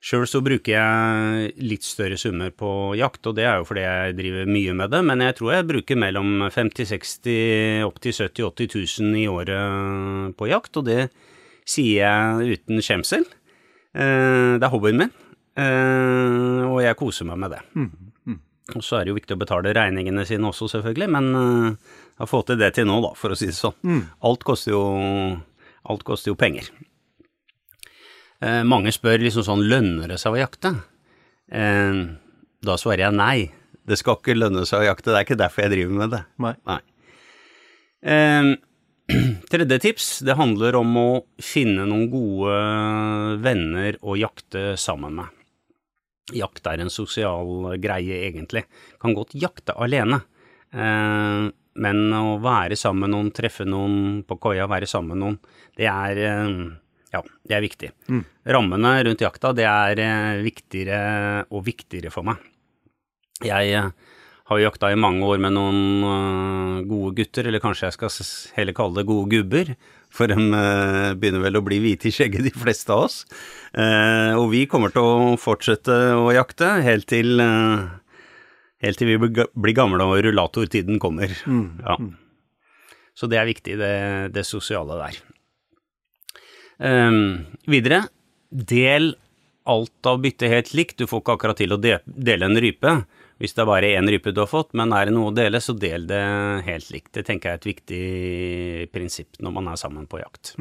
Sjøl 0.07 0.27
så 0.29 0.43
bruker 0.45 0.75
jeg 0.75 1.53
litt 1.65 1.83
større 1.83 2.19
summer 2.21 2.51
på 2.53 2.69
jakt, 2.99 3.25
og 3.27 3.33
det 3.35 3.47
er 3.49 3.57
jo 3.57 3.65
fordi 3.67 3.81
jeg 3.81 4.17
driver 4.19 4.51
mye 4.53 4.75
med 4.77 4.91
det, 4.93 4.99
men 5.09 5.23
jeg 5.25 5.35
tror 5.39 5.55
jeg 5.55 5.67
bruker 5.71 5.97
mellom 5.99 6.45
50 6.53 6.91
60 6.93 7.87
opp 7.87 7.97
til 8.03 8.13
70 8.13 8.45
80 8.45 9.01
000 9.01 9.17
i 9.23 9.25
året 9.31 10.37
på 10.37 10.47
jakt, 10.51 10.77
og 10.77 10.85
det 10.87 10.99
sier 11.67 12.03
jeg 12.05 12.57
uten 12.57 12.83
skjemsel. 12.83 13.25
Eh, 13.97 14.57
det 14.57 14.65
er 14.65 14.73
hobbyen 14.73 15.01
min, 15.03 15.13
eh, 15.59 16.63
og 16.67 16.81
jeg 16.83 16.97
koser 16.99 17.27
meg 17.29 17.41
med 17.43 17.55
det. 17.57 17.61
Og 18.75 18.83
så 18.83 18.97
er 18.97 19.05
det 19.05 19.13
jo 19.13 19.17
viktig 19.19 19.35
å 19.37 19.39
betale 19.39 19.71
regningene 19.75 20.25
sine 20.27 20.49
også, 20.49 20.67
selvfølgelig, 20.73 21.07
men 21.15 21.29
eh, 21.39 21.95
jeg 22.17 22.23
har 22.23 22.31
fått 22.31 22.49
til 22.51 22.59
det 22.59 22.73
til 22.75 22.87
nå, 22.89 22.99
da, 23.05 23.13
for 23.15 23.31
å 23.31 23.37
si 23.39 23.47
det 23.51 23.55
sånn. 23.55 24.01
Alt 24.27 24.43
koster 24.47 24.73
jo, 24.73 24.83
alt 25.87 26.03
koster 26.07 26.33
jo 26.33 26.39
penger. 26.39 26.67
Eh, 28.43 28.63
mange 28.67 28.91
spør 28.93 29.23
liksom 29.23 29.45
sånn, 29.47 29.63
lønner 29.71 30.11
det 30.11 30.19
seg 30.21 30.35
å 30.35 30.41
jakte? 30.41 30.73
Eh, 31.49 32.03
da 32.67 32.75
svarer 32.77 33.07
jeg 33.07 33.17
nei. 33.17 33.37
Det 33.87 33.95
skal 33.97 34.19
ikke 34.19 34.35
lønne 34.35 34.65
seg 34.67 34.83
å 34.83 34.89
jakte, 34.89 35.13
det 35.13 35.21
er 35.21 35.25
ikke 35.25 35.39
derfor 35.39 35.63
jeg 35.63 35.73
driver 35.77 35.99
med 36.01 36.11
det. 36.11 36.23
Nei. 36.43 36.53
Nei. 36.67 36.79
Eh, 38.03 38.49
tredje 39.51 39.79
tips, 39.79 40.07
det 40.27 40.35
handler 40.39 40.75
om 40.79 40.97
å 40.99 41.09
finne 41.43 41.85
noen 41.87 42.07
gode 42.11 42.57
venner 43.43 43.99
å 44.03 44.17
jakte 44.19 44.73
sammen 44.79 45.15
med. 45.21 45.33
Jakt 46.35 46.67
er 46.67 46.83
en 46.83 46.91
sosial 46.91 47.77
greie, 47.79 48.25
egentlig. 48.27 48.65
Kan 48.99 49.15
godt 49.15 49.37
jakte 49.39 49.77
alene. 49.79 50.19
Eh, 50.75 51.47
men 51.77 52.01
å 52.17 52.35
være 52.43 52.75
sammen 52.79 53.05
med 53.05 53.13
noen, 53.13 53.31
treffe 53.35 53.67
noen 53.67 54.25
på 54.27 54.39
koia, 54.41 54.67
være 54.67 54.89
sammen 54.89 55.13
med 55.13 55.23
noen, 55.23 55.39
det 55.77 55.87
er 55.87 56.21
eh, 56.25 56.51
ja, 57.13 57.21
det 57.47 57.55
er 57.55 57.63
viktig. 57.63 57.93
Rammene 58.57 58.93
rundt 59.07 59.23
jakta, 59.23 59.53
det 59.55 59.67
er 59.69 60.03
eh, 60.03 60.43
viktigere 60.43 60.99
og 61.47 61.63
viktigere 61.69 62.11
for 62.11 62.27
meg. 62.27 62.43
Jeg 63.45 63.91
har 64.47 64.61
jakta 64.61 64.91
i 64.93 64.99
mange 64.99 65.27
år 65.27 65.41
med 65.43 65.55
noen 65.57 65.79
eh, 66.07 66.83
gode 66.87 67.15
gutter, 67.19 67.49
eller 67.49 67.63
kanskje 67.63 67.89
jeg 67.89 67.97
skal 67.97 68.13
heller 68.55 68.75
kalle 68.77 69.01
det 69.01 69.07
gode 69.09 69.31
gubber, 69.33 69.73
for 70.13 70.31
de 70.31 70.37
eh, 70.39 71.13
begynner 71.19 71.43
vel 71.43 71.59
å 71.59 71.63
bli 71.65 71.81
hvite 71.83 72.07
i 72.07 72.13
skjegget, 72.15 72.47
de 72.47 72.53
fleste 72.55 72.93
av 72.95 73.07
oss. 73.09 73.17
Eh, 73.75 74.31
og 74.39 74.47
vi 74.53 74.63
kommer 74.71 74.93
til 74.95 75.03
å 75.03 75.35
fortsette 75.41 75.97
å 76.15 76.31
jakte 76.35 76.77
helt 76.85 77.09
til, 77.11 77.43
helt 78.85 79.01
til 79.01 79.11
vi 79.11 79.19
blir 79.19 79.75
gamle 79.75 80.07
og 80.07 80.23
rullatortiden 80.29 81.01
kommer. 81.03 81.35
Ja. 81.83 81.99
Så 83.17 83.27
det 83.27 83.41
er 83.41 83.49
viktig, 83.49 83.75
det, 83.81 83.93
det 84.31 84.45
sosiale 84.47 84.95
der. 84.99 85.19
Ehm, 86.87 87.47
videre, 87.65 88.03
del 88.47 89.15
alt 89.67 90.07
av 90.07 90.21
byttet 90.23 90.53
helt 90.53 90.75
likt. 90.77 90.99
Du 91.01 91.09
får 91.09 91.23
ikke 91.23 91.35
akkurat 91.35 91.59
til 91.59 91.73
å 91.73 91.79
de 91.81 91.97
dele 92.05 92.47
en 92.47 92.61
rype 92.61 92.93
hvis 93.37 93.53
det 93.53 93.61
er 93.63 93.69
bare 93.69 93.91
én 93.99 94.09
rype 94.09 94.31
du 94.33 94.39
har 94.41 94.49
fått, 94.49 94.73
men 94.73 94.93
er 94.97 95.05
det 95.05 95.13
noe 95.13 95.29
å 95.31 95.35
dele, 95.35 95.59
så 95.61 95.75
del 95.77 96.07
det 96.09 96.21
helt 96.65 96.89
likt. 96.93 97.11
Det 97.13 97.25
tenker 97.27 97.49
jeg 97.49 97.53
er 97.53 97.61
et 97.61 97.69
viktig 97.69 98.91
prinsipp 98.93 99.37
når 99.45 99.53
man 99.59 99.67
er 99.71 99.77
sammen 99.79 100.07
på 100.09 100.19
jakt. 100.21 100.55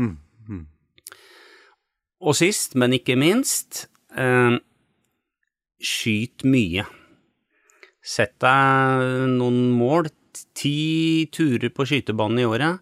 Og 2.27 2.35
sist, 2.37 2.75
men 2.81 2.93
ikke 2.97 3.17
minst, 3.21 3.87
eh, 4.17 4.57
skyt 5.83 6.45
mye. 6.49 6.87
Sett 8.07 8.39
deg 8.41 9.27
noen 9.37 9.73
mål. 9.77 10.09
Ti 10.57 11.27
turer 11.33 11.73
på 11.73 11.85
skytebanen 11.89 12.41
i 12.41 12.45
året. 12.49 12.81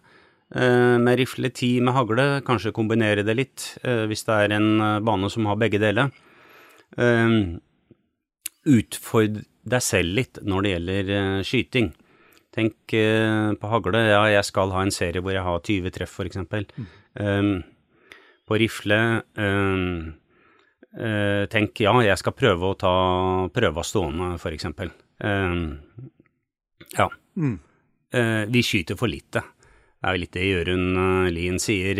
eh, 0.55 0.97
Med 1.01 1.17
rifle, 1.19 1.49
ti 1.51 1.79
med 1.81 1.93
hagle. 1.95 2.41
Kanskje 2.45 2.71
kombinere 2.71 3.25
det 3.25 3.35
litt, 3.35 3.77
eh, 3.83 4.05
hvis 4.07 4.23
det 4.25 4.35
er 4.35 4.55
en 4.55 4.79
eh, 4.81 4.99
bane 4.99 5.29
som 5.29 5.45
har 5.47 5.55
begge 5.57 5.79
deler. 5.79 6.11
Eh, 6.97 7.57
Utfordr 8.65 9.43
deg 9.65 9.83
selv 9.83 10.17
litt 10.19 10.41
når 10.45 10.65
det 10.65 10.73
gjelder 10.73 11.13
eh, 11.15 11.39
skyting. 11.45 11.89
Tenk 12.55 12.95
eh, 12.95 13.53
på 13.59 13.71
hagle. 13.71 14.01
Ja, 14.07 14.21
jeg 14.31 14.45
skal 14.47 14.73
ha 14.75 14.83
en 14.85 14.93
serie 14.93 15.23
hvor 15.23 15.35
jeg 15.35 15.45
har 15.45 15.63
20 15.65 15.95
treff, 15.95 16.13
for 16.19 16.29
eksempel. 16.29 16.67
Um, 17.15 17.57
på 18.45 18.59
rifle 18.59 18.97
um, 19.39 20.11
uh, 20.99 21.43
Tenk 21.49 21.79
ja, 21.81 21.93
jeg 22.03 22.19
skal 22.19 22.35
prøve 22.35 22.67
å 22.67 22.77
ta 22.77 22.95
prøva 23.55 23.83
stående, 23.87 24.35
eksempel. 24.51 24.91
Um, 25.17 25.79
ja. 26.93 27.09
Eh, 28.15 28.43
vi 28.51 28.63
skyter 28.63 28.99
for 28.99 29.11
lite. 29.11 29.41
Det 29.41 30.11
er 30.11 30.15
jo 30.15 30.21
litt 30.21 30.35
det 30.35 30.45
Jørund 30.45 31.31
Lien 31.33 31.57
sier 31.59 31.97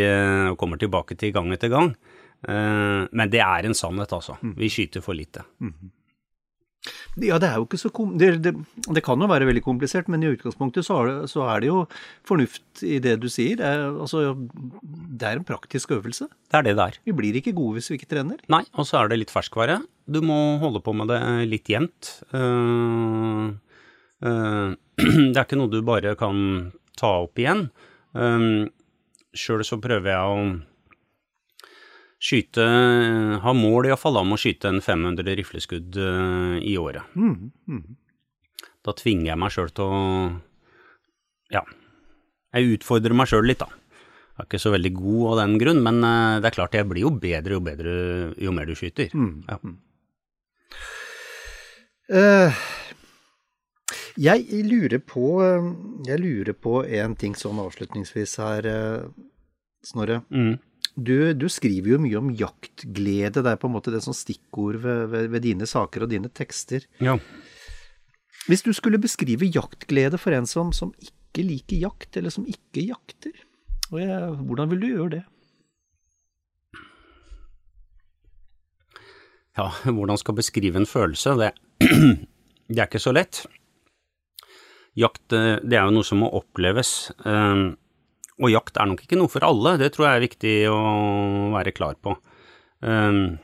og 0.52 0.60
kommer 0.62 0.78
tilbake 0.78 1.18
til 1.18 1.32
gang 1.34 1.50
etter 1.56 1.72
gang. 1.74 1.90
Men 2.46 3.32
det 3.34 3.42
er 3.42 3.66
en 3.66 3.74
sannhet, 3.74 4.14
altså. 4.14 4.36
Vi 4.60 4.70
skyter 4.70 5.02
for 5.02 5.18
lite. 5.18 5.42
Ja, 7.24 7.38
det 7.40 7.48
er 7.48 7.60
jo 7.62 7.66
ikke 7.68 7.80
så 7.80 7.90
kom 7.96 8.16
det, 8.20 8.30
det, 8.44 8.52
det 8.92 9.04
kan 9.06 9.22
jo 9.22 9.30
være 9.32 9.48
veldig 9.48 9.64
komplisert, 9.64 10.10
men 10.12 10.24
i 10.24 10.32
utgangspunktet 10.34 10.84
så 10.88 10.98
er 11.00 11.10
det, 11.10 11.30
så 11.32 11.46
er 11.48 11.64
det 11.64 11.70
jo 11.70 11.84
fornuft 12.28 12.84
i 12.84 12.98
det 13.04 13.16
du 13.24 13.30
sier. 13.32 13.56
Det 13.62 13.70
er, 13.70 13.86
altså, 13.88 14.24
det 14.84 15.30
er 15.30 15.40
en 15.40 15.48
praktisk 15.48 15.96
øvelse. 15.96 16.28
Det 16.52 16.60
er 16.60 16.68
det 16.68 16.76
det 16.76 16.88
er. 16.90 17.00
Vi 17.08 17.16
blir 17.16 17.40
ikke 17.40 17.56
gode 17.56 17.80
hvis 17.80 17.88
vi 17.92 18.00
ikke 18.02 18.12
trener. 18.12 18.42
Nei, 18.52 18.66
og 18.76 18.90
så 18.90 19.00
er 19.00 19.12
det 19.12 19.22
litt 19.22 19.34
ferskvare. 19.34 19.80
Du 20.06 20.20
må 20.26 20.58
holde 20.62 20.84
på 20.84 20.94
med 20.98 21.10
det 21.14 21.22
litt 21.48 21.72
jevnt. 21.72 22.18
Uh, 22.36 23.56
uh, 24.26 24.76
det 25.32 25.38
er 25.38 25.46
ikke 25.46 25.62
noe 25.62 25.72
du 25.72 25.80
bare 25.88 26.18
kan 26.20 26.74
ta 27.00 27.16
opp 27.24 27.40
igjen. 27.40 27.70
Um, 28.12 28.68
Sjøl 29.36 29.64
så 29.68 29.80
prøver 29.84 30.12
jeg 30.12 30.36
å 30.36 30.44
skyte 32.22 32.66
Ha 33.44 33.54
mål 33.56 33.90
iallfall 33.90 34.22
om 34.22 34.36
å 34.36 34.40
skyte 34.40 34.72
en 34.72 34.82
500 34.84 35.38
rifleskudd 35.40 35.98
eh, 36.00 36.58
i 36.64 36.76
året. 36.80 37.04
Da 38.86 38.94
tvinger 38.96 39.32
jeg 39.34 39.42
meg 39.42 39.56
sjøl 39.56 39.74
til 39.76 39.96
å 39.96 40.04
Ja. 41.54 41.66
Jeg 42.56 42.78
utfordrer 42.78 43.16
meg 43.18 43.28
sjøl 43.28 43.50
litt, 43.50 43.60
da. 43.60 43.68
Jeg 43.68 44.44
er 44.44 44.48
ikke 44.48 44.64
så 44.64 44.72
veldig 44.72 44.92
god 44.96 45.26
av 45.32 45.40
den 45.42 45.58
grunn, 45.60 45.82
men 45.84 46.00
eh, 46.08 46.38
det 46.40 46.50
er 46.50 46.56
klart 46.56 46.78
jeg 46.78 46.88
blir 46.88 47.06
jo 47.06 47.12
bedre 47.12 47.58
jo 47.58 47.64
bedre 47.64 47.92
jo 48.40 48.56
mer 48.56 48.70
du 48.70 48.76
skyter. 48.76 49.12
Ja. 49.50 49.60
Uh, 52.06 52.54
jeg 54.22 54.46
lurer 54.70 55.02
på 55.02 55.42
Jeg 56.06 56.20
lurer 56.22 56.54
på 56.54 56.84
en 56.86 57.16
ting 57.18 57.34
sånn 57.36 57.58
avslutningsvis 57.64 58.38
her, 58.44 58.68
Snorre. 59.86 60.22
Mm. 60.30 60.56
Du, 60.96 61.34
du 61.36 61.48
skriver 61.52 61.96
jo 61.96 62.00
mye 62.00 62.18
om 62.20 62.30
jaktglede. 62.32 63.42
Det 63.44 63.52
er 63.52 63.60
på 63.60 63.68
en 63.68 63.76
måte 63.76 63.92
det 63.92 64.00
som 64.06 64.16
stikkord 64.16 64.80
ved, 64.84 65.08
ved, 65.12 65.28
ved 65.34 65.44
dine 65.44 65.68
saker 65.68 66.06
og 66.06 66.12
dine 66.14 66.32
tekster. 66.32 66.88
ja. 67.04 67.18
Hvis 68.46 68.62
du 68.62 68.70
skulle 68.78 69.00
beskrive 69.02 69.48
jaktglede 69.50 70.20
for 70.22 70.30
en 70.38 70.46
som, 70.46 70.70
som 70.70 70.92
ikke 71.02 71.42
liker 71.42 71.80
jakt, 71.82 72.12
eller 72.20 72.30
som 72.30 72.44
ikke 72.46 72.84
jakter, 72.86 73.32
jeg, 73.98 74.28
hvordan 74.46 74.70
vil 74.70 74.84
du 74.84 74.86
gjøre 74.86 75.10
det? 75.16 75.22
Ja, 79.58 79.72
hvordan 79.88 80.18
skal 80.22 80.38
beskrive 80.38 80.78
en 80.78 80.86
følelse? 80.86 81.34
Det, 81.40 81.52
det 82.70 82.78
er 82.78 82.86
ikke 82.86 83.02
så 83.02 83.14
lett. 83.16 83.46
Jakt, 85.00 85.26
eh, 85.34 85.58
det 85.64 85.80
er 85.80 85.88
jo 85.90 85.96
noe 85.98 86.08
som 86.08 86.22
må 86.22 86.30
oppleves. 86.38 86.94
eh, 87.26 87.66
Og 88.44 88.52
jakt 88.52 88.78
er 88.78 88.90
nok 88.90 89.04
ikke 89.06 89.18
noe 89.20 89.32
for 89.32 89.46
alle, 89.48 89.78
det 89.80 89.94
tror 89.96 90.10
jeg 90.10 90.18
er 90.18 90.26
viktig 90.26 90.56
å 90.68 90.80
være 91.54 91.72
klar 91.76 91.96
på. 92.04 92.16
Um, 92.84 93.38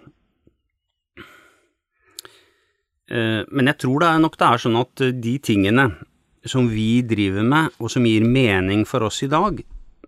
uh, 3.07 3.41
Men 3.47 3.71
jeg 3.71 3.79
tror 3.85 4.03
det 4.03 4.09
nok 4.25 4.35
det 4.39 4.49
er 4.49 4.63
sånn 4.65 4.79
at 4.81 5.03
de 5.23 5.35
tingene 5.39 5.87
som 6.43 6.67
vi 6.67 7.03
driver 7.05 7.45
med, 7.45 7.77
og 7.79 7.91
som 7.93 8.05
gir 8.07 8.25
mening 8.25 8.83
for 8.89 9.05
oss 9.07 9.21
i 9.23 9.29
dag, 9.31 9.61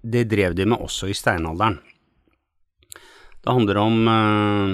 det 0.04 0.26
drev 0.32 0.56
de 0.58 0.66
med 0.68 0.82
også 0.82 1.08
i 1.08 1.16
steinalderen. 1.16 1.78
Det 3.44 3.52
handler 3.52 3.80
om 3.80 4.08
uh, 4.08 4.74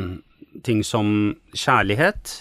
ting 0.66 0.82
som 0.86 1.36
kjærlighet, 1.54 2.34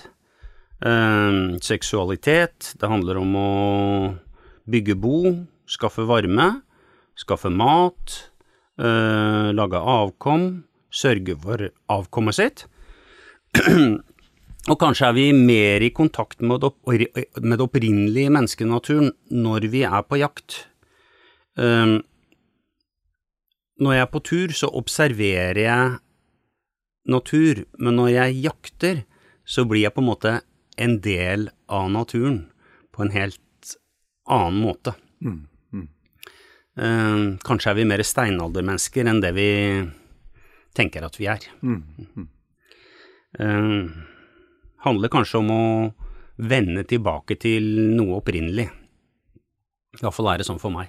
uh, 0.86 1.58
seksualitet, 1.64 2.72
det 2.80 2.88
handler 2.88 3.20
om 3.20 3.36
å 3.36 3.50
bygge 4.68 4.96
bo, 5.00 5.34
skaffe 5.68 6.04
varme, 6.08 6.48
skaffe 7.18 7.50
mat, 7.50 8.16
eh, 8.78 9.50
lage 9.54 9.78
avkom, 9.78 10.48
sørge 10.90 11.36
for 11.42 11.68
avkommet 11.90 12.38
sitt. 12.38 12.66
Og 14.68 14.76
kanskje 14.76 15.08
er 15.08 15.14
vi 15.16 15.28
mer 15.32 15.84
i 15.84 15.92
kontakt 15.94 16.42
med 16.44 16.60
det, 16.60 16.72
med 17.40 17.56
det 17.56 17.64
opprinnelige 17.64 18.32
menneskenaturen 18.34 19.14
når 19.32 19.68
vi 19.72 19.84
er 19.88 20.02
på 20.04 20.18
jakt. 20.20 20.66
Um, 21.56 22.02
når 23.80 23.94
jeg 23.94 24.02
er 24.02 24.10
på 24.12 24.22
tur, 24.26 24.52
så 24.52 24.68
observerer 24.76 25.60
jeg 25.62 25.96
natur, 27.08 27.62
men 27.78 27.96
når 27.96 28.10
jeg 28.12 28.40
jakter, 28.44 29.04
så 29.48 29.64
blir 29.64 29.86
jeg 29.86 29.94
på 29.96 30.04
en 30.04 30.10
måte 30.10 30.34
en 30.76 30.98
del 31.00 31.48
av 31.72 31.88
naturen 31.94 32.42
på 32.92 33.06
en 33.06 33.14
helt 33.14 33.76
annen 34.28 34.60
måte. 34.60 34.92
Eh, 35.24 35.38
kanskje 36.78 37.70
er 37.72 37.74
vi 37.80 37.84
mer 37.90 38.02
steinaldermennesker 38.06 39.08
enn 39.10 39.20
det 39.24 39.32
vi 39.34 39.48
tenker 40.78 41.02
at 41.06 41.16
vi 41.18 41.26
er. 41.26 41.38
eh, 43.38 43.88
handler 44.84 45.08
kanskje 45.12 45.38
om 45.42 45.50
å 45.50 45.62
vende 46.38 46.84
tilbake 46.86 47.34
til 47.40 47.64
noe 47.96 48.20
opprinnelig. 48.20 48.68
Iallfall 49.98 50.28
er 50.34 50.38
det 50.38 50.46
sånn 50.46 50.60
for 50.62 50.70
meg. 50.70 50.86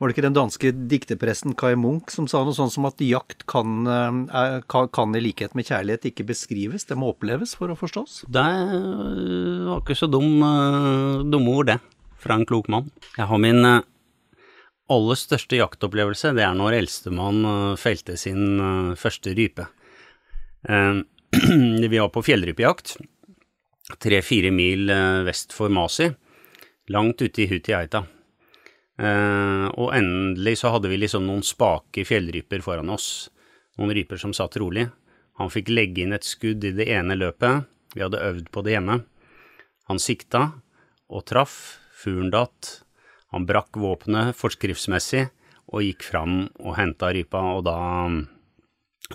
Var 0.00 0.08
det 0.08 0.14
ikke 0.16 0.24
den 0.24 0.34
danske 0.36 0.70
dikterpresten 0.88 1.52
Kai 1.60 1.74
Munch 1.76 2.08
som 2.14 2.24
sa 2.26 2.40
noe 2.42 2.56
sånn 2.56 2.70
som 2.72 2.86
at 2.88 2.96
jakt 3.04 3.44
kan, 3.46 3.86
eh, 3.86 4.26
er- 4.34 4.62
kan, 4.88 5.14
i 5.14 5.20
likhet 5.20 5.54
med 5.54 5.66
kjærlighet 5.66 6.06
ikke 6.10 6.24
beskrives, 6.26 6.86
det 6.86 6.96
må 6.96 7.12
oppleves 7.14 7.54
for 7.54 7.68
å 7.68 7.76
forstås? 7.76 8.24
Det 8.24 8.40
var 9.68 9.80
ikke 9.82 9.94
så 10.00 10.10
dum, 10.10 10.40
eh, 10.42 11.22
dumme 11.30 11.48
ord, 11.54 11.66
det, 11.66 11.80
fra 12.20 12.36
en 12.36 12.46
klok 12.46 12.68
mann. 12.72 12.90
Jeg 13.16 13.28
har 13.30 13.40
min 13.40 13.64
eh, 13.64 13.86
aller 14.90 15.18
største 15.18 15.58
jaktopplevelse, 15.60 16.34
det 16.36 16.44
er 16.44 16.56
når 16.58 16.78
eldstemann 16.80 17.40
eh, 17.48 17.78
felte 17.80 18.16
sin 18.20 18.60
eh, 18.60 18.94
første 19.00 19.34
rype. 19.36 19.68
Vi 21.40 21.96
var 21.96 22.10
på 22.12 22.22
fjellrypejakt, 22.26 22.98
tre-fire 24.02 24.50
mil 24.52 24.90
vest 25.24 25.54
for 25.56 25.72
Masi, 25.72 26.10
langt 26.92 27.22
ute 27.22 27.40
i 27.40 27.46
Hutiaita. 27.48 28.02
Og 29.00 29.94
endelig 29.96 30.58
så 30.60 30.74
hadde 30.74 30.90
vi 30.90 30.98
liksom 31.00 31.24
noen 31.24 31.40
spake 31.46 32.04
fjellryper 32.04 32.60
foran 32.60 32.92
oss, 32.92 33.30
noen 33.80 33.94
ryper 33.96 34.20
som 34.20 34.34
satt 34.36 34.58
rolig. 34.60 34.84
Han 35.40 35.48
fikk 35.48 35.72
legge 35.72 36.04
inn 36.04 36.12
et 36.12 36.28
skudd 36.28 36.66
i 36.68 36.74
det 36.76 36.90
ene 36.92 37.16
løpet, 37.16 37.64
vi 37.94 38.04
hadde 38.04 38.20
øvd 38.20 38.50
på 38.52 38.66
det 38.66 38.76
hjemme. 38.76 39.00
Han 39.88 40.02
sikta 40.02 40.50
og 41.10 41.24
traff, 41.26 41.80
fuglen 42.00 42.32
datt. 42.32 42.80
Han 43.34 43.46
brakk 43.46 43.76
våpenet 43.78 44.34
forskriftsmessig 44.38 45.28
og 45.70 45.84
gikk 45.86 46.02
fram 46.02 46.42
og 46.58 46.74
henta 46.80 47.12
rypa, 47.14 47.42
og 47.56 47.64
da 47.68 47.78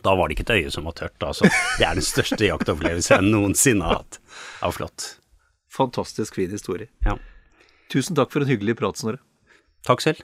da 0.04 0.12
var 0.16 0.28
det 0.28 0.36
ikke 0.36 0.46
et 0.50 0.66
øye 0.66 0.72
som 0.74 0.88
var 0.90 0.96
tørt, 0.98 1.24
altså. 1.24 1.48
Det 1.80 1.86
er 1.88 1.96
den 1.96 2.04
største 2.04 2.50
jaktopplevelsen 2.50 3.16
jeg 3.16 3.32
noensinne 3.32 3.86
har 3.86 4.02
hatt. 4.02 4.20
Det 4.20 4.66
var 4.66 4.76
flott. 4.76 5.08
Fantastisk 5.72 6.36
fin 6.36 6.52
historie. 6.52 6.90
Ja. 7.06 7.16
Tusen 7.92 8.18
takk 8.18 8.34
for 8.34 8.44
en 8.44 8.52
hyggelig 8.52 8.76
prat, 8.82 9.00
Snorre. 9.00 9.22
Takk 9.88 10.04
selv. 10.04 10.24